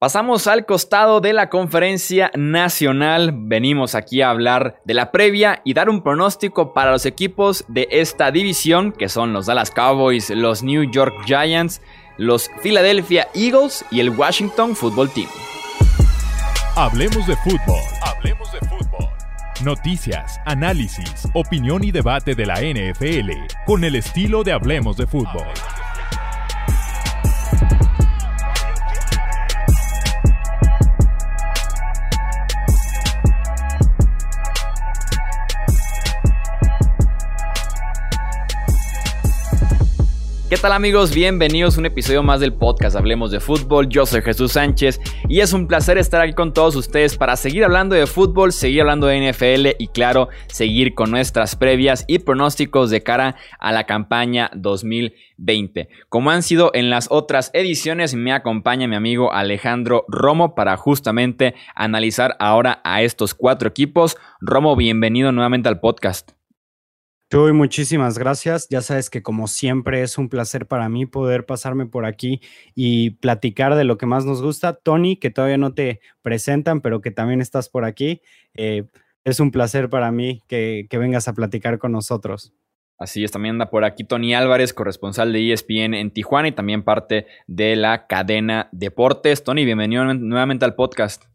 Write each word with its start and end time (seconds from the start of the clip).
Pasamos 0.00 0.46
al 0.46 0.64
costado 0.64 1.20
de 1.20 1.32
la 1.32 1.48
conferencia 1.48 2.30
nacional. 2.36 3.32
Venimos 3.34 3.96
aquí 3.96 4.22
a 4.22 4.30
hablar 4.30 4.80
de 4.84 4.94
la 4.94 5.10
previa 5.10 5.60
y 5.64 5.74
dar 5.74 5.90
un 5.90 6.04
pronóstico 6.04 6.72
para 6.72 6.92
los 6.92 7.04
equipos 7.04 7.64
de 7.66 7.88
esta 7.90 8.30
división, 8.30 8.92
que 8.92 9.08
son 9.08 9.32
los 9.32 9.46
Dallas 9.46 9.72
Cowboys, 9.72 10.30
los 10.30 10.62
New 10.62 10.88
York 10.88 11.16
Giants, 11.26 11.82
los 12.16 12.48
Philadelphia 12.62 13.26
Eagles 13.34 13.84
y 13.90 13.98
el 13.98 14.10
Washington 14.10 14.76
Football 14.76 15.10
Team. 15.10 15.28
Hablemos 16.76 17.26
de 17.26 17.34
fútbol. 17.34 17.82
Hablemos 18.02 18.52
de 18.52 18.60
fútbol. 18.60 19.08
Noticias, 19.64 20.38
análisis, 20.46 21.26
opinión 21.34 21.82
y 21.82 21.90
debate 21.90 22.36
de 22.36 22.46
la 22.46 22.60
NFL 22.60 23.32
con 23.66 23.82
el 23.82 23.96
estilo 23.96 24.44
de 24.44 24.52
Hablemos 24.52 24.96
de 24.96 25.08
fútbol. 25.08 25.48
¿Qué 40.48 40.56
tal 40.56 40.72
amigos? 40.72 41.14
Bienvenidos 41.14 41.76
a 41.76 41.80
un 41.80 41.84
episodio 41.84 42.22
más 42.22 42.40
del 42.40 42.54
podcast 42.54 42.96
Hablemos 42.96 43.30
de 43.30 43.38
Fútbol. 43.38 43.86
Yo 43.90 44.06
soy 44.06 44.22
Jesús 44.22 44.52
Sánchez 44.52 44.98
y 45.28 45.40
es 45.40 45.52
un 45.52 45.66
placer 45.66 45.98
estar 45.98 46.22
aquí 46.22 46.32
con 46.32 46.54
todos 46.54 46.74
ustedes 46.74 47.18
para 47.18 47.36
seguir 47.36 47.64
hablando 47.64 47.94
de 47.94 48.06
fútbol, 48.06 48.54
seguir 48.54 48.80
hablando 48.80 49.08
de 49.08 49.30
NFL 49.30 49.76
y 49.78 49.88
claro, 49.88 50.30
seguir 50.46 50.94
con 50.94 51.10
nuestras 51.10 51.54
previas 51.54 52.06
y 52.08 52.20
pronósticos 52.20 52.88
de 52.88 53.02
cara 53.02 53.36
a 53.58 53.72
la 53.72 53.84
campaña 53.84 54.50
2020. 54.54 55.90
Como 56.08 56.30
han 56.30 56.42
sido 56.42 56.70
en 56.72 56.88
las 56.88 57.08
otras 57.10 57.50
ediciones, 57.52 58.14
me 58.14 58.32
acompaña 58.32 58.88
mi 58.88 58.96
amigo 58.96 59.34
Alejandro 59.34 60.06
Romo 60.08 60.54
para 60.54 60.78
justamente 60.78 61.56
analizar 61.74 62.36
ahora 62.38 62.80
a 62.84 63.02
estos 63.02 63.34
cuatro 63.34 63.68
equipos. 63.68 64.16
Romo, 64.40 64.76
bienvenido 64.76 65.30
nuevamente 65.30 65.68
al 65.68 65.78
podcast. 65.78 66.37
Chuy, 67.30 67.52
muchísimas 67.52 68.16
gracias. 68.16 68.68
Ya 68.70 68.80
sabes 68.80 69.10
que 69.10 69.22
como 69.22 69.48
siempre 69.48 70.00
es 70.00 70.16
un 70.16 70.30
placer 70.30 70.66
para 70.66 70.88
mí 70.88 71.04
poder 71.04 71.44
pasarme 71.44 71.84
por 71.84 72.06
aquí 72.06 72.40
y 72.74 73.10
platicar 73.10 73.74
de 73.74 73.84
lo 73.84 73.98
que 73.98 74.06
más 74.06 74.24
nos 74.24 74.40
gusta. 74.40 74.72
Tony, 74.72 75.16
que 75.16 75.28
todavía 75.28 75.58
no 75.58 75.74
te 75.74 76.00
presentan, 76.22 76.80
pero 76.80 77.02
que 77.02 77.10
también 77.10 77.42
estás 77.42 77.68
por 77.68 77.84
aquí. 77.84 78.22
Eh, 78.54 78.84
es 79.24 79.40
un 79.40 79.50
placer 79.50 79.90
para 79.90 80.10
mí 80.10 80.42
que, 80.48 80.86
que 80.88 80.96
vengas 80.96 81.28
a 81.28 81.34
platicar 81.34 81.78
con 81.78 81.92
nosotros. 81.92 82.54
Así 82.96 83.22
es, 83.22 83.30
también 83.30 83.56
anda 83.56 83.68
por 83.68 83.84
aquí 83.84 84.04
Tony 84.04 84.34
Álvarez, 84.34 84.72
corresponsal 84.72 85.32
de 85.32 85.52
ESPN 85.52 85.94
en 85.94 86.10
Tijuana 86.10 86.48
y 86.48 86.52
también 86.52 86.82
parte 86.82 87.26
de 87.46 87.76
la 87.76 88.06
cadena 88.06 88.70
Deportes. 88.72 89.44
Tony, 89.44 89.66
bienvenido 89.66 90.02
nuevamente 90.14 90.64
al 90.64 90.74
podcast. 90.74 91.26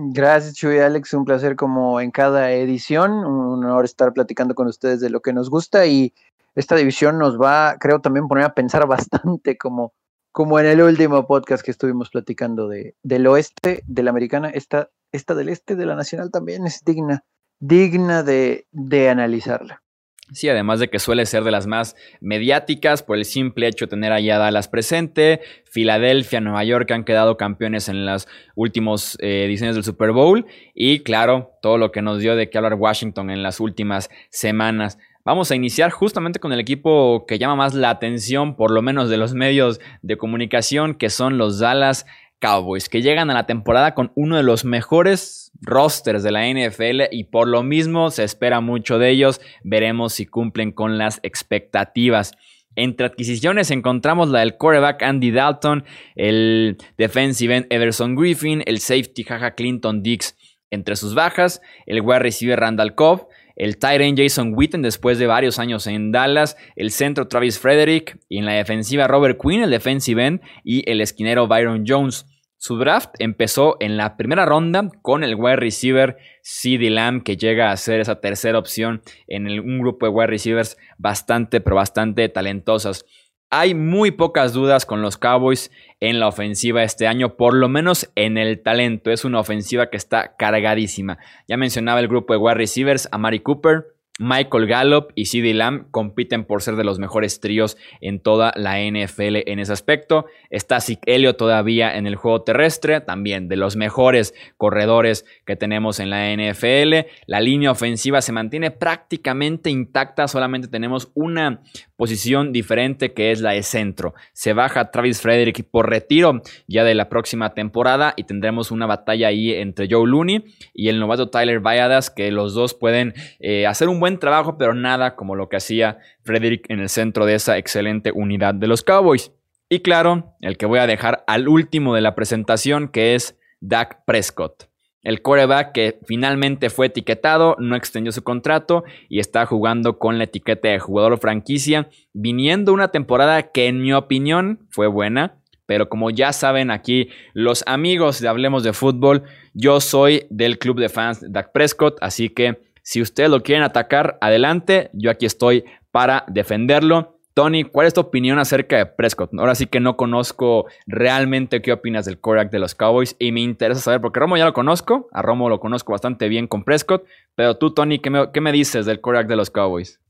Gracias, 0.00 0.54
Chuy 0.54 0.78
Alex. 0.78 1.12
Un 1.12 1.24
placer 1.24 1.56
como 1.56 2.00
en 2.00 2.12
cada 2.12 2.52
edición. 2.52 3.10
Un 3.10 3.64
honor 3.64 3.84
estar 3.84 4.12
platicando 4.12 4.54
con 4.54 4.68
ustedes 4.68 5.00
de 5.00 5.10
lo 5.10 5.20
que 5.20 5.32
nos 5.32 5.50
gusta 5.50 5.86
y 5.86 6.14
esta 6.54 6.76
división 6.76 7.18
nos 7.18 7.40
va, 7.40 7.76
creo, 7.80 8.00
también 8.00 8.28
poner 8.28 8.44
a 8.44 8.54
pensar 8.54 8.86
bastante 8.86 9.58
como, 9.58 9.92
como 10.30 10.60
en 10.60 10.66
el 10.66 10.82
último 10.82 11.26
podcast 11.26 11.64
que 11.64 11.72
estuvimos 11.72 12.10
platicando 12.10 12.68
de, 12.68 12.94
del 13.02 13.26
oeste, 13.26 13.82
de 13.88 14.02
la 14.04 14.10
americana. 14.10 14.50
Esta, 14.50 14.88
esta 15.10 15.34
del 15.34 15.48
este, 15.48 15.74
de 15.74 15.86
la 15.86 15.96
nacional 15.96 16.30
también 16.30 16.64
es 16.64 16.84
digna, 16.84 17.24
digna 17.58 18.22
de, 18.22 18.68
de 18.70 19.10
analizarla. 19.10 19.82
Sí, 20.32 20.48
además 20.48 20.78
de 20.78 20.88
que 20.88 20.98
suele 20.98 21.24
ser 21.24 21.42
de 21.42 21.50
las 21.50 21.66
más 21.66 21.96
mediáticas 22.20 23.02
por 23.02 23.16
el 23.16 23.24
simple 23.24 23.66
hecho 23.66 23.86
de 23.86 23.90
tener 23.90 24.12
allá 24.12 24.36
Dallas 24.36 24.68
presente, 24.68 25.40
Filadelfia, 25.64 26.40
Nueva 26.40 26.64
York 26.64 26.90
han 26.90 27.04
quedado 27.04 27.38
campeones 27.38 27.88
en 27.88 28.04
las 28.04 28.28
últimas 28.54 29.16
eh, 29.20 29.44
ediciones 29.46 29.74
del 29.74 29.84
Super 29.84 30.12
Bowl 30.12 30.44
y 30.74 31.00
claro, 31.00 31.52
todo 31.62 31.78
lo 31.78 31.92
que 31.92 32.02
nos 32.02 32.20
dio 32.20 32.36
de 32.36 32.50
que 32.50 32.58
hablar 32.58 32.74
Washington 32.74 33.30
en 33.30 33.42
las 33.42 33.58
últimas 33.58 34.10
semanas. 34.28 34.98
Vamos 35.24 35.50
a 35.50 35.56
iniciar 35.56 35.90
justamente 35.90 36.40
con 36.40 36.52
el 36.52 36.60
equipo 36.60 37.24
que 37.26 37.38
llama 37.38 37.56
más 37.56 37.74
la 37.74 37.90
atención, 37.90 38.54
por 38.54 38.70
lo 38.70 38.82
menos 38.82 39.10
de 39.10 39.16
los 39.16 39.34
medios 39.34 39.80
de 40.02 40.16
comunicación, 40.16 40.94
que 40.94 41.10
son 41.10 41.38
los 41.38 41.58
Dallas 41.58 42.06
Cowboys, 42.38 42.88
que 42.88 43.02
llegan 43.02 43.30
a 43.30 43.34
la 43.34 43.46
temporada 43.46 43.94
con 43.94 44.12
uno 44.14 44.36
de 44.36 44.42
los 44.42 44.64
mejores 44.64 45.50
rosters 45.60 46.22
de 46.22 46.32
la 46.32 46.46
NFL 46.46 47.02
y 47.10 47.24
por 47.24 47.48
lo 47.48 47.62
mismo 47.62 48.10
se 48.10 48.24
espera 48.24 48.60
mucho 48.60 48.98
de 48.98 49.10
ellos. 49.10 49.40
Veremos 49.64 50.14
si 50.14 50.26
cumplen 50.26 50.72
con 50.72 50.98
las 50.98 51.20
expectativas. 51.22 52.32
Entre 52.76 53.06
adquisiciones 53.06 53.72
encontramos 53.72 54.28
la 54.28 54.40
del 54.40 54.56
quarterback 54.56 55.02
Andy 55.02 55.32
Dalton, 55.32 55.84
el 56.14 56.76
defensive 56.96 57.56
end 57.56 57.66
Everson 57.70 58.14
Griffin, 58.14 58.62
el 58.66 58.78
safety 58.78 59.24
Jaja 59.24 59.54
Clinton 59.56 60.02
Dix 60.02 60.36
entre 60.70 60.96
sus 60.96 61.14
bajas, 61.14 61.60
el 61.86 62.02
wide 62.02 62.20
receiver 62.20 62.60
Randall 62.60 62.94
Cobb, 62.94 63.26
el 63.58 63.76
tight 63.76 64.16
Jason 64.16 64.54
Witten 64.56 64.82
después 64.82 65.18
de 65.18 65.26
varios 65.26 65.58
años 65.58 65.86
en 65.88 66.12
Dallas, 66.12 66.56
el 66.76 66.92
centro 66.92 67.26
Travis 67.26 67.58
Frederick 67.58 68.18
y 68.28 68.38
en 68.38 68.46
la 68.46 68.52
defensiva 68.52 69.08
Robert 69.08 69.38
Quinn, 69.38 69.62
el 69.62 69.70
defensive 69.70 70.24
end 70.24 70.40
y 70.64 70.88
el 70.90 71.00
esquinero 71.00 71.48
Byron 71.48 71.84
Jones. 71.86 72.24
Su 72.56 72.76
draft 72.76 73.10
empezó 73.18 73.76
en 73.80 73.96
la 73.96 74.16
primera 74.16 74.46
ronda 74.46 74.88
con 75.02 75.22
el 75.22 75.34
wide 75.34 75.56
receiver 75.56 76.16
CD 76.42 76.90
Lamb, 76.90 77.22
que 77.22 77.36
llega 77.36 77.70
a 77.70 77.76
ser 77.76 78.00
esa 78.00 78.20
tercera 78.20 78.58
opción 78.58 79.02
en 79.26 79.48
un 79.48 79.78
grupo 79.80 80.06
de 80.06 80.12
wide 80.12 80.26
receivers 80.28 80.76
bastante, 80.96 81.60
pero 81.60 81.76
bastante 81.76 82.28
talentosas. 82.28 83.04
Hay 83.50 83.74
muy 83.74 84.10
pocas 84.10 84.52
dudas 84.52 84.84
con 84.84 85.00
los 85.00 85.16
Cowboys 85.16 85.70
en 86.00 86.20
la 86.20 86.28
ofensiva 86.28 86.82
este 86.82 87.06
año, 87.06 87.36
por 87.36 87.54
lo 87.54 87.70
menos 87.70 88.10
en 88.14 88.36
el 88.36 88.62
talento. 88.62 89.10
Es 89.10 89.24
una 89.24 89.40
ofensiva 89.40 89.88
que 89.88 89.96
está 89.96 90.36
cargadísima. 90.36 91.18
Ya 91.46 91.56
mencionaba 91.56 92.00
el 92.00 92.08
grupo 92.08 92.34
de 92.34 92.38
wide 92.38 92.56
receivers, 92.56 93.08
a 93.10 93.16
Mari 93.16 93.40
Cooper, 93.40 93.86
Michael 94.18 94.66
Gallup 94.66 95.12
y 95.14 95.26
CD 95.26 95.54
Lamb 95.54 95.90
compiten 95.90 96.44
por 96.44 96.60
ser 96.60 96.74
de 96.76 96.84
los 96.84 96.98
mejores 96.98 97.40
tríos 97.40 97.76
en 98.00 98.20
toda 98.20 98.52
la 98.56 98.80
NFL 98.80 99.46
en 99.46 99.60
ese 99.60 99.72
aspecto. 99.72 100.26
Está 100.50 100.80
Zeke 100.80 101.14
Elliott 101.14 101.36
todavía 101.36 101.96
en 101.96 102.06
el 102.06 102.16
juego 102.16 102.42
terrestre, 102.42 103.00
también 103.00 103.48
de 103.48 103.56
los 103.56 103.76
mejores 103.76 104.34
corredores 104.56 105.24
que 105.46 105.56
tenemos 105.56 106.00
en 106.00 106.10
la 106.10 106.34
NFL. 106.34 107.08
La 107.26 107.40
línea 107.40 107.70
ofensiva 107.70 108.20
se 108.20 108.32
mantiene 108.32 108.72
prácticamente 108.72 109.70
intacta, 109.70 110.26
solamente 110.26 110.68
tenemos 110.68 111.10
una 111.14 111.62
posición 111.96 112.52
diferente 112.52 113.12
que 113.12 113.32
es 113.32 113.40
la 113.40 113.52
de 113.52 113.62
centro. 113.62 114.14
Se 114.32 114.52
baja 114.52 114.90
Travis 114.90 115.20
Frederick 115.20 115.64
por 115.64 115.88
retiro 115.88 116.42
ya 116.66 116.84
de 116.84 116.94
la 116.94 117.08
próxima 117.08 117.54
temporada 117.54 118.14
y 118.16 118.24
tendremos 118.24 118.70
una 118.70 118.86
batalla 118.86 119.28
ahí 119.28 119.52
entre 119.52 119.88
Joe 119.90 120.08
Looney 120.08 120.44
y 120.74 120.88
el 120.88 121.00
novato 121.00 121.28
Tyler 121.28 121.60
Valladas 121.60 122.10
que 122.10 122.30
los 122.30 122.54
dos 122.54 122.74
pueden 122.74 123.14
eh, 123.40 123.66
hacer 123.66 123.88
un 123.88 124.00
buen 124.00 124.07
trabajo, 124.16 124.56
pero 124.56 124.72
nada 124.72 125.14
como 125.14 125.36
lo 125.36 125.50
que 125.50 125.58
hacía 125.58 125.98
Frederick 126.22 126.64
en 126.70 126.80
el 126.80 126.88
centro 126.88 127.26
de 127.26 127.34
esa 127.34 127.58
excelente 127.58 128.10
unidad 128.14 128.54
de 128.54 128.66
los 128.66 128.82
Cowboys. 128.82 129.32
Y 129.68 129.80
claro, 129.80 130.34
el 130.40 130.56
que 130.56 130.64
voy 130.64 130.78
a 130.78 130.86
dejar 130.86 131.24
al 131.26 131.48
último 131.48 131.94
de 131.94 132.00
la 132.00 132.14
presentación, 132.14 132.88
que 132.88 133.14
es 133.14 133.38
Dak 133.60 134.06
Prescott. 134.06 134.68
El 135.02 135.22
quarterback 135.22 135.72
que 135.72 135.98
finalmente 136.06 136.70
fue 136.70 136.86
etiquetado, 136.86 137.54
no 137.58 137.76
extendió 137.76 138.10
su 138.12 138.22
contrato 138.22 138.84
y 139.08 139.20
está 139.20 139.46
jugando 139.46 139.98
con 139.98 140.18
la 140.18 140.24
etiqueta 140.24 140.68
de 140.68 140.80
jugador 140.80 141.18
franquicia, 141.18 141.88
viniendo 142.12 142.72
una 142.72 142.88
temporada 142.88 143.52
que 143.52 143.68
en 143.68 143.80
mi 143.80 143.92
opinión 143.92 144.66
fue 144.70 144.86
buena, 144.86 145.38
pero 145.66 145.88
como 145.88 146.10
ya 146.10 146.32
saben 146.32 146.70
aquí 146.70 147.10
los 147.34 147.62
amigos 147.66 148.20
de 148.20 148.28
Hablemos 148.28 148.64
de 148.64 148.72
Fútbol, 148.72 149.24
yo 149.54 149.80
soy 149.80 150.26
del 150.30 150.58
club 150.58 150.80
de 150.80 150.88
fans 150.88 151.20
Dak 151.30 151.52
Prescott, 151.52 151.98
así 152.00 152.30
que 152.30 152.62
si 152.88 153.02
ustedes 153.02 153.28
lo 153.28 153.42
quieren 153.42 153.64
atacar, 153.64 154.16
adelante. 154.22 154.88
Yo 154.94 155.10
aquí 155.10 155.26
estoy 155.26 155.66
para 155.90 156.24
defenderlo. 156.26 157.20
Tony, 157.34 157.64
¿cuál 157.64 157.86
es 157.86 157.92
tu 157.92 158.00
opinión 158.00 158.38
acerca 158.38 158.78
de 158.78 158.86
Prescott? 158.86 159.30
Ahora 159.38 159.54
sí 159.54 159.66
que 159.66 159.78
no 159.78 159.98
conozco 159.98 160.64
realmente 160.86 161.60
qué 161.60 161.72
opinas 161.74 162.06
del 162.06 162.18
quarterback 162.18 162.50
de 162.50 162.60
los 162.60 162.74
Cowboys 162.74 163.14
y 163.18 163.30
me 163.30 163.42
interesa 163.42 163.82
saber, 163.82 164.00
porque 164.00 164.20
Romo 164.20 164.38
ya 164.38 164.46
lo 164.46 164.54
conozco, 164.54 165.06
a 165.12 165.20
Romo 165.20 165.50
lo 165.50 165.60
conozco 165.60 165.92
bastante 165.92 166.28
bien 166.28 166.46
con 166.46 166.64
Prescott, 166.64 167.04
pero 167.34 167.58
tú, 167.58 167.74
Tony, 167.74 167.98
¿qué 167.98 168.40
me, 168.40 168.52
dices 168.52 168.86
del 168.86 169.02
quarterback 169.02 169.28
de 169.28 169.36
los 169.36 169.50
Cowboys? 169.50 170.00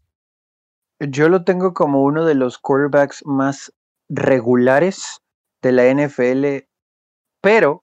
Yo 1.01 1.29
lo 1.29 1.43
tengo 1.43 1.75
como 1.75 2.05
uno 2.05 2.25
de 2.25 2.37
los 2.37 2.59
quarterbacks 2.59 3.27
más 3.27 3.73
regulares 4.09 5.21
de 5.63 5.73
la 5.73 5.93
NFL, 5.93 6.69
pero, 7.43 7.83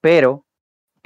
pero, 0.00 0.45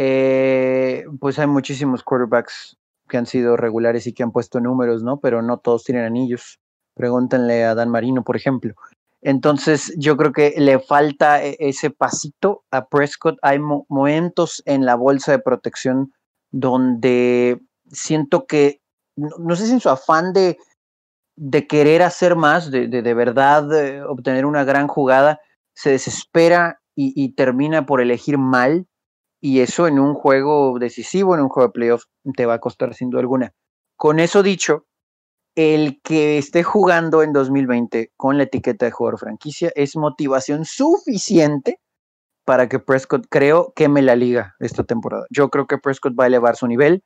eh, 0.02 1.05
pues 1.20 1.38
hay 1.38 1.47
muchísimos 1.47 2.02
quarterbacks 2.02 2.79
que 3.06 3.19
han 3.19 3.26
sido 3.26 3.58
regulares 3.58 4.06
y 4.06 4.14
que 4.14 4.23
han 4.23 4.32
puesto 4.32 4.58
números, 4.58 5.02
¿no? 5.02 5.20
Pero 5.20 5.43
no 5.43 5.58
todos 5.58 5.85
tienen 5.85 6.05
anillos. 6.05 6.58
Pregúntenle 6.94 7.64
a 7.64 7.75
Dan 7.75 7.91
Marino, 7.91 8.25
por 8.25 8.35
ejemplo. 8.35 8.73
Entonces, 9.20 9.94
yo 9.99 10.17
creo 10.17 10.32
que 10.32 10.55
le 10.56 10.79
falta 10.79 11.44
e-, 11.44 11.58
ese 11.58 11.91
pasito 11.91 12.64
a 12.70 12.87
Prescott. 12.87 13.37
Hay 13.43 13.58
momentos 13.58 14.62
en 14.64 14.87
la 14.87 14.94
bolsa 14.94 15.32
de 15.32 15.41
protección 15.41 16.14
donde 16.50 17.61
siento 17.93 18.47
que, 18.47 18.81
no, 19.17 19.55
sé 19.55 19.67
si 19.67 19.73
en 19.73 19.81
su 19.81 19.91
afán 19.91 20.32
de, 20.32 20.56
querer 21.69 22.00
hacer 22.00 22.37
más, 22.37 22.70
de, 22.70 22.88
de, 22.88 23.14
verdad 23.14 23.70
eh, 23.75 24.02
obtener 24.02 24.47
una 24.47 24.64
gran 24.64 24.88
jugada, 24.88 25.41
se 25.75 25.91
desespera 25.91 26.81
y, 26.94 27.35
termina 27.35 27.85
por 27.87 28.00
elegir 28.00 28.38
mal. 28.38 28.87
Y 29.41 29.61
eso 29.61 29.87
en 29.87 29.99
un 29.99 30.15
juego 30.15 30.79
decisivo, 30.79 31.35
en 31.35 31.41
un 31.41 31.49
juego 31.49 31.69
de 31.69 31.73
playoffs, 31.73 32.09
te 32.37 32.47
va 32.47 32.55
a 32.55 32.61
costar 32.61 32.95
sin 32.95 33.11
duda 33.11 33.21
alguna. 33.21 33.53
Con 33.97 34.21
eso 34.21 34.43
dicho, 34.43 34.87
el 35.55 36.01
que 36.03 36.39
esté 36.39 36.63
jugando 36.63 37.23
en 37.23 37.33
2020 37.33 38.13
con 38.17 38.37
la 38.37 38.45
etiqueta 38.45 38.87
de 38.87 38.93
jugador 38.93 39.19
franquicia 39.19 39.73
es 39.75 39.97
motivación 39.97 40.65
suficiente 40.65 41.81
para 42.45 42.69
que 42.69 42.79
Prescott, 42.79 43.27
creo, 43.29 43.73
queme 43.77 44.03
la 44.03 44.17
liga 44.17 44.55
esta 44.59 44.85
temporada. 44.85 45.27
Yo 45.31 45.51
creo 45.51 45.67
que 45.67 45.79
Prescott 45.79 46.19
va 46.19 46.25
a 46.25 46.27
elevar 46.27 46.57
su 46.57 46.67
nivel. 46.67 47.03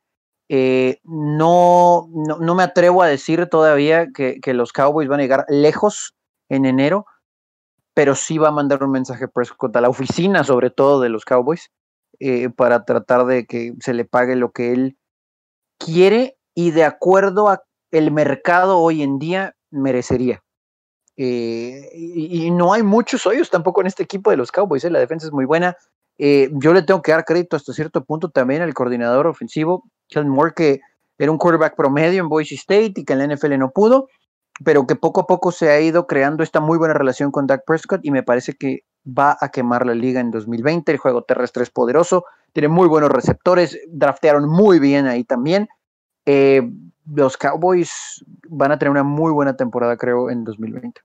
Eh, 0.49 0.99
no, 1.03 2.07
no, 2.11 2.55
me 2.55 2.63
atrevo 2.63 3.01
a 3.01 3.07
decir 3.07 3.45
todavía 3.47 4.07
que, 4.13 4.39
los 4.53 4.71
Cowboys 4.71 5.07
van 5.07 5.19
a 5.19 5.23
llegar 5.23 5.45
lejos 5.49 6.15
en 6.49 6.65
enero, 6.65 7.05
pero 7.93 8.15
sí 8.15 8.37
va 8.37 8.49
a 8.49 8.51
mandar 8.51 8.83
un 8.83 8.91
mensaje 8.91 9.27
Prescott 9.27 9.75
a 9.75 9.81
la 9.81 9.89
oficina, 9.89 10.43
sobre 10.43 10.69
todo 10.69 11.01
de 11.01 11.09
los 11.09 11.25
Cowboys, 11.25 11.71
eh, 12.19 12.49
para 12.49 12.85
tratar 12.85 13.25
de 13.25 13.45
que 13.45 13.73
se 13.79 13.93
le 13.93 14.05
pague 14.05 14.35
lo 14.35 14.51
que 14.51 14.73
él 14.73 14.97
quiere 15.77 16.37
y 16.53 16.71
de 16.71 16.83
acuerdo 16.83 17.49
a 17.49 17.63
el 17.91 18.11
mercado 18.11 18.79
hoy 18.79 19.01
en 19.01 19.19
día 19.19 19.55
merecería. 19.71 20.41
Eh, 21.17 21.89
y, 21.93 22.51
no 22.51 22.73
hay 22.73 22.83
muchos 22.83 23.25
hoyos 23.25 23.49
tampoco 23.49 23.81
en 23.81 23.87
este 23.87 24.03
equipo 24.03 24.31
de 24.31 24.37
los 24.37 24.51
Cowboys. 24.51 24.83
La 24.85 24.99
defensa 24.99 25.27
es 25.27 25.31
muy 25.31 25.45
buena. 25.45 25.77
yo 26.17 26.73
le 26.73 26.81
tengo 26.81 27.01
que 27.01 27.11
dar 27.11 27.25
crédito 27.25 27.55
hasta 27.55 27.73
cierto 27.73 28.03
punto 28.03 28.29
también 28.29 28.61
al 28.61 28.73
coordinador 28.73 29.27
ofensivo, 29.27 29.83
Kellen 30.09 30.29
Moore, 30.29 30.53
que 30.55 30.81
era 31.17 31.31
un 31.31 31.37
quarterback 31.37 31.75
promedio 31.75 32.21
en 32.21 32.29
Boise 32.29 32.55
State 32.55 32.93
y 32.97 33.05
que 33.05 33.13
en 33.13 33.19
la 33.19 33.35
NFL 33.35 33.57
no 33.57 33.71
pudo, 33.71 34.07
pero 34.63 34.87
que 34.87 34.95
poco 34.95 35.21
a 35.21 35.27
poco 35.27 35.51
se 35.51 35.69
ha 35.69 35.79
ido 35.79 36.07
creando 36.07 36.43
esta 36.43 36.59
muy 36.59 36.77
buena 36.77 36.93
relación 36.93 37.31
con 37.31 37.47
Dak 37.47 37.63
Prescott 37.65 38.01
y 38.03 38.11
me 38.11 38.23
parece 38.23 38.53
que 38.53 38.81
va 39.05 39.37
a 39.39 39.49
quemar 39.49 39.85
la 39.85 39.93
liga 39.93 40.19
en 40.19 40.31
2020. 40.31 40.91
El 40.91 40.97
juego 40.97 41.23
terrestre 41.23 41.63
es 41.63 41.69
poderoso, 41.69 42.25
tiene 42.53 42.67
muy 42.67 42.87
buenos 42.87 43.11
receptores, 43.11 43.79
draftearon 43.87 44.49
muy 44.49 44.79
bien 44.79 45.07
ahí 45.07 45.23
también. 45.23 45.67
Eh, 46.25 46.69
los 47.13 47.37
Cowboys 47.37 48.23
van 48.49 48.71
a 48.71 48.79
tener 48.79 48.91
una 48.91 49.03
muy 49.03 49.31
buena 49.31 49.55
temporada, 49.55 49.95
creo, 49.97 50.29
en 50.29 50.43
2020. 50.43 51.01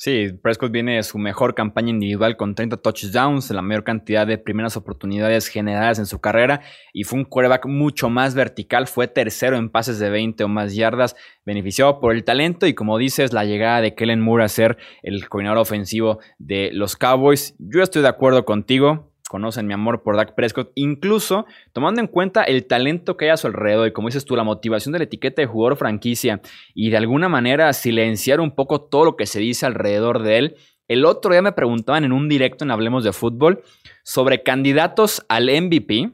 Sí, 0.00 0.28
Prescott 0.32 0.70
viene 0.70 0.94
de 0.94 1.02
su 1.02 1.18
mejor 1.18 1.56
campaña 1.56 1.90
individual 1.90 2.36
con 2.36 2.54
30 2.54 2.76
touchdowns, 2.76 3.50
la 3.50 3.62
mayor 3.62 3.82
cantidad 3.82 4.28
de 4.28 4.38
primeras 4.38 4.76
oportunidades 4.76 5.48
generadas 5.48 5.98
en 5.98 6.06
su 6.06 6.20
carrera 6.20 6.60
y 6.92 7.02
fue 7.02 7.18
un 7.18 7.24
quarterback 7.24 7.66
mucho 7.66 8.08
más 8.08 8.36
vertical, 8.36 8.86
fue 8.86 9.08
tercero 9.08 9.56
en 9.56 9.70
pases 9.70 9.98
de 9.98 10.08
20 10.08 10.44
o 10.44 10.48
más 10.48 10.76
yardas, 10.76 11.16
beneficiado 11.44 11.98
por 11.98 12.14
el 12.14 12.22
talento 12.22 12.68
y 12.68 12.74
como 12.74 12.96
dices, 12.96 13.32
la 13.32 13.44
llegada 13.44 13.80
de 13.80 13.96
Kellen 13.96 14.20
Moore 14.20 14.44
a 14.44 14.48
ser 14.48 14.78
el 15.02 15.28
coordinador 15.28 15.58
ofensivo 15.58 16.20
de 16.38 16.70
los 16.72 16.94
Cowboys. 16.94 17.56
Yo 17.58 17.82
estoy 17.82 18.02
de 18.02 18.08
acuerdo 18.08 18.44
contigo, 18.44 19.07
conocen 19.28 19.66
mi 19.66 19.74
amor 19.74 20.02
por 20.02 20.16
Dak 20.16 20.34
Prescott, 20.34 20.72
incluso 20.74 21.46
tomando 21.72 22.00
en 22.00 22.06
cuenta 22.06 22.42
el 22.42 22.66
talento 22.66 23.16
que 23.16 23.26
hay 23.26 23.30
a 23.30 23.36
su 23.36 23.46
alrededor 23.46 23.88
y 23.88 23.92
como 23.92 24.08
dices 24.08 24.24
tú, 24.24 24.34
la 24.34 24.44
motivación 24.44 24.92
de 24.92 24.98
la 24.98 25.04
etiqueta 25.04 25.42
de 25.42 25.46
jugador 25.46 25.76
franquicia 25.76 26.40
y 26.74 26.90
de 26.90 26.96
alguna 26.96 27.28
manera 27.28 27.72
silenciar 27.72 28.40
un 28.40 28.54
poco 28.54 28.80
todo 28.80 29.04
lo 29.04 29.16
que 29.16 29.26
se 29.26 29.40
dice 29.40 29.66
alrededor 29.66 30.22
de 30.22 30.38
él. 30.38 30.56
El 30.88 31.04
otro 31.04 31.32
día 31.32 31.42
me 31.42 31.52
preguntaban 31.52 32.04
en 32.04 32.12
un 32.12 32.28
directo 32.28 32.64
en 32.64 32.70
Hablemos 32.70 33.04
de 33.04 33.12
Fútbol 33.12 33.62
sobre 34.02 34.42
candidatos 34.42 35.24
al 35.28 35.44
MVP. 35.44 36.10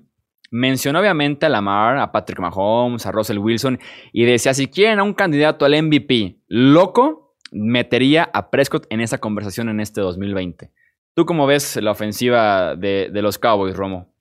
Mencionó 0.50 1.00
obviamente 1.00 1.46
a 1.46 1.48
Lamar, 1.48 1.98
a 1.98 2.12
Patrick 2.12 2.40
Mahomes, 2.40 3.06
a 3.06 3.12
Russell 3.12 3.38
Wilson 3.38 3.78
y 4.12 4.24
decía, 4.24 4.54
si 4.54 4.68
quieren 4.68 4.98
a 4.98 5.04
un 5.04 5.14
candidato 5.14 5.64
al 5.64 5.80
MVP 5.80 6.40
loco, 6.48 7.36
metería 7.52 8.28
a 8.32 8.50
Prescott 8.50 8.86
en 8.90 9.00
esa 9.00 9.18
conversación 9.18 9.68
en 9.68 9.80
este 9.80 10.00
2020. 10.00 10.72
¿Tú 11.14 11.26
cómo 11.26 11.46
ves 11.46 11.76
la 11.76 11.92
ofensiva 11.92 12.74
de, 12.74 13.08
los 13.12 13.38
Cowboys, 13.38 13.76
Romo? 13.76 14.12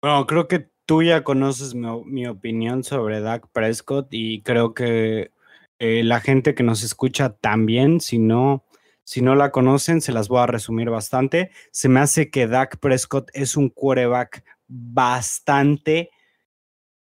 Bueno, 0.00 0.26
creo 0.26 0.48
que 0.48 0.70
tú 0.86 1.02
ya 1.02 1.24
conoces 1.24 1.74
mi, 1.74 2.26
opinión 2.26 2.82
sobre 2.82 3.20
Dak 3.20 3.48
Prescott 3.52 4.08
y 4.10 4.40
creo 4.40 4.72
que 4.72 5.32
eh, 5.78 6.02
la 6.04 6.20
gente 6.20 6.54
que 6.54 6.62
nos 6.62 6.82
escucha 6.82 7.34
también, 7.34 8.00
si 8.00 8.18
no, 8.18 8.64
si 9.04 9.20
no 9.20 9.34
la 9.34 9.50
conocen, 9.50 10.00
se 10.00 10.12
las 10.12 10.28
voy 10.28 10.40
a 10.40 10.46
resumir 10.46 10.88
bastante. 10.88 11.50
Se 11.70 11.90
me 11.90 12.00
hace 12.00 12.30
que 12.30 12.46
Dak 12.46 12.78
Prescott 12.78 13.28
es 13.34 13.58
un 13.58 13.68
quarterback 13.68 14.42
bastante, 14.66 16.10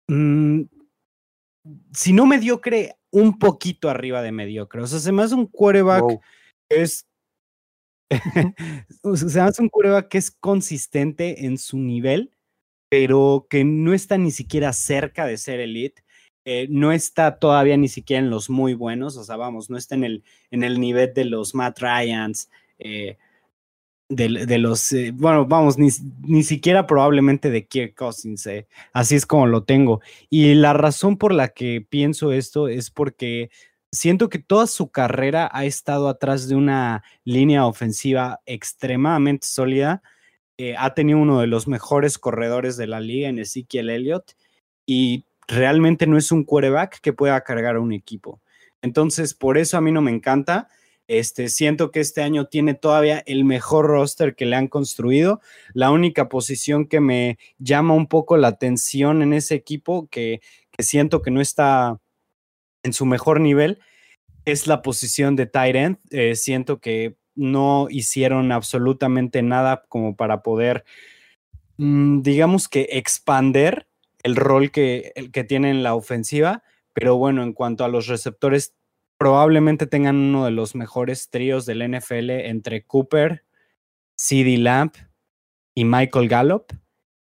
mm, 0.07 0.65
si 1.95 2.13
no 2.13 2.27
mediocre, 2.27 2.99
un 3.11 3.39
poquito 3.39 3.89
arriba 3.89 4.21
de 4.21 4.33
mediocre. 4.33 4.83
O 4.83 4.87
sea, 4.87 4.99
se 4.99 5.13
me 5.13 5.23
hace 5.23 5.35
un 5.35 5.47
quarterback 5.47 6.05
que 6.69 6.83
es 6.83 7.08
o 9.03 9.17
sea, 9.17 9.49
es 9.49 9.59
un 9.59 9.69
curva 9.69 10.09
que 10.09 10.19
es 10.19 10.31
consistente 10.31 11.47
en 11.47 11.59
su 11.59 11.79
nivel, 11.79 12.33
pero 12.89 13.47
que 13.51 13.65
no 13.65 13.93
está 13.93 14.19
ni 14.19 14.31
siquiera 14.31 14.73
cerca 14.73 15.27
de 15.27 15.37
ser 15.37 15.61
elite. 15.61 16.03
Eh, 16.45 16.67
no 16.71 16.93
está 16.93 17.39
todavía 17.39 17.77
ni 17.77 17.89
siquiera 17.89 18.23
en 18.23 18.31
los 18.31 18.49
muy 18.49 18.73
buenos, 18.73 19.19
o 19.19 19.25
sea, 19.25 19.37
vamos, 19.37 19.69
no 19.69 19.77
está 19.77 19.95
en 19.97 20.05
el, 20.05 20.25
en 20.51 20.65
el 20.65 20.81
nivel 20.81 21.13
de 21.13 21.27
los 21.27 21.55
Matt 21.55 21.79
Ryans, 21.81 22.49
eh, 22.79 23.19
de, 24.09 24.59
los, 24.59 24.91
eh, 24.95 25.11
bueno, 25.15 25.45
vamos, 25.45 25.77
ni, 25.77 25.91
ni, 26.23 26.43
siquiera 26.43 26.87
probablemente 26.87 27.51
de 27.51 27.67
Kirk 27.67 27.95
Cousins, 27.95 28.49
así 28.95 29.15
es 29.15 29.27
como 29.27 29.47
lo 29.47 29.65
tengo. 29.65 30.01
Y 30.31 30.55
la 30.55 30.73
razón 30.73 31.19
por 31.19 31.35
la 31.35 31.49
que 31.49 31.85
pienso 31.87 32.33
esto 32.33 32.69
es 32.69 32.91
porque 32.91 33.51
siento 33.93 34.29
que 34.29 34.39
toda 34.39 34.67
su 34.67 34.91
carrera 34.91 35.49
ha 35.53 35.65
estado 35.65 36.09
atrás 36.09 36.49
de 36.49 36.55
una 36.55 37.03
línea 37.25 37.67
ofensiva 37.67 38.41
extremadamente 38.47 39.47
sólida. 39.47 40.03
Eh, 40.59 40.75
ha 40.77 40.95
tenido 40.95 41.19
uno 41.19 41.41
de 41.41 41.47
los 41.47 41.69
mejores 41.69 42.19
corredores 42.19 42.77
de 42.77 42.87
la 42.87 43.01
liga 43.01 43.29
en 43.29 43.39
Ezekiel 43.39 43.91
Elliott 43.91 44.33
y 44.87 45.25
realmente 45.47 46.07
no 46.07 46.19
es 46.19 46.33
un 46.33 46.45
quarterback 46.45 47.01
que 47.01 47.13
pueda 47.13 47.41
cargar 47.43 47.77
a 47.77 47.81
un 47.81 47.93
equipo. 47.93 48.41
Entonces, 48.83 49.35
por 49.35 49.59
eso 49.59 49.77
a 49.77 49.81
mí 49.81 49.93
no 49.93 50.03
me 50.03 50.11
encanta. 50.11 50.69
Este, 51.09 51.49
siento 51.49 51.91
que 51.91 52.01
este 52.01 52.23
año 52.23 52.47
tiene 52.49 52.75
todavía 52.75 53.23
el 53.27 53.45
mejor 53.45 53.87
roster 53.87 54.35
que 54.37 54.47
le 54.47 54.57
han 54.57 54.69
construido. 54.69 55.41
La 55.73 55.91
única 55.91 56.29
posición 56.29 56.87
que 56.87 57.01
me 57.01 57.39
llama 57.59 57.95
un 57.95 58.09
poco 58.09 58.37
la 58.37 58.49
atención 58.49 59.23
en 59.23 59.33
ese 59.33 59.55
equipo, 59.55 60.09
que, 60.11 60.41
que 60.71 60.83
siento 60.83 61.23
que 61.23 61.31
no 61.31 61.41
está 61.41 61.99
en 62.89 62.93
su 62.93 63.07
mejor 63.07 63.41
nivel 63.41 63.79
es 64.45 64.67
la 64.67 64.83
posición 64.83 65.37
de 65.37 65.47
tight 65.47 65.77
end. 65.77 65.99
Eh, 66.11 66.35
siento 66.35 66.81
que 66.81 67.17
no 67.35 67.87
hicieron 67.91 68.51
absolutamente 68.51 69.43
nada 69.43 69.85
como 69.89 70.17
para 70.17 70.43
poder, 70.43 70.85
mm, 71.77 72.23
digamos 72.23 72.69
que 72.69 72.89
expander 72.93 73.87
el 74.23 74.37
rol 74.37 74.71
que, 74.71 75.13
el 75.15 75.31
que 75.31 75.45
tiene 75.45 75.71
en 75.71 75.83
la 75.83 75.95
ofensiva. 75.95 76.63
Pero 76.95 77.17
bueno, 77.17 77.43
en 77.43 77.53
cuanto 77.53 77.85
a 77.85 77.89
los 77.89 78.09
receptores, 78.09 78.75
probablemente 79.19 79.87
tengan 79.87 80.17
uno 80.17 80.45
de 80.45 80.51
los 80.51 80.75
mejores 80.75 81.31
tríos 81.31 81.67
del 81.67 81.83
NFL 81.83 82.31
entre 82.31 82.85
Cooper, 82.85 83.45
CD 84.17 84.57
Lamp 84.57 84.97
y 85.75 85.85
Michael 85.85 86.29
Gallup. 86.29 86.73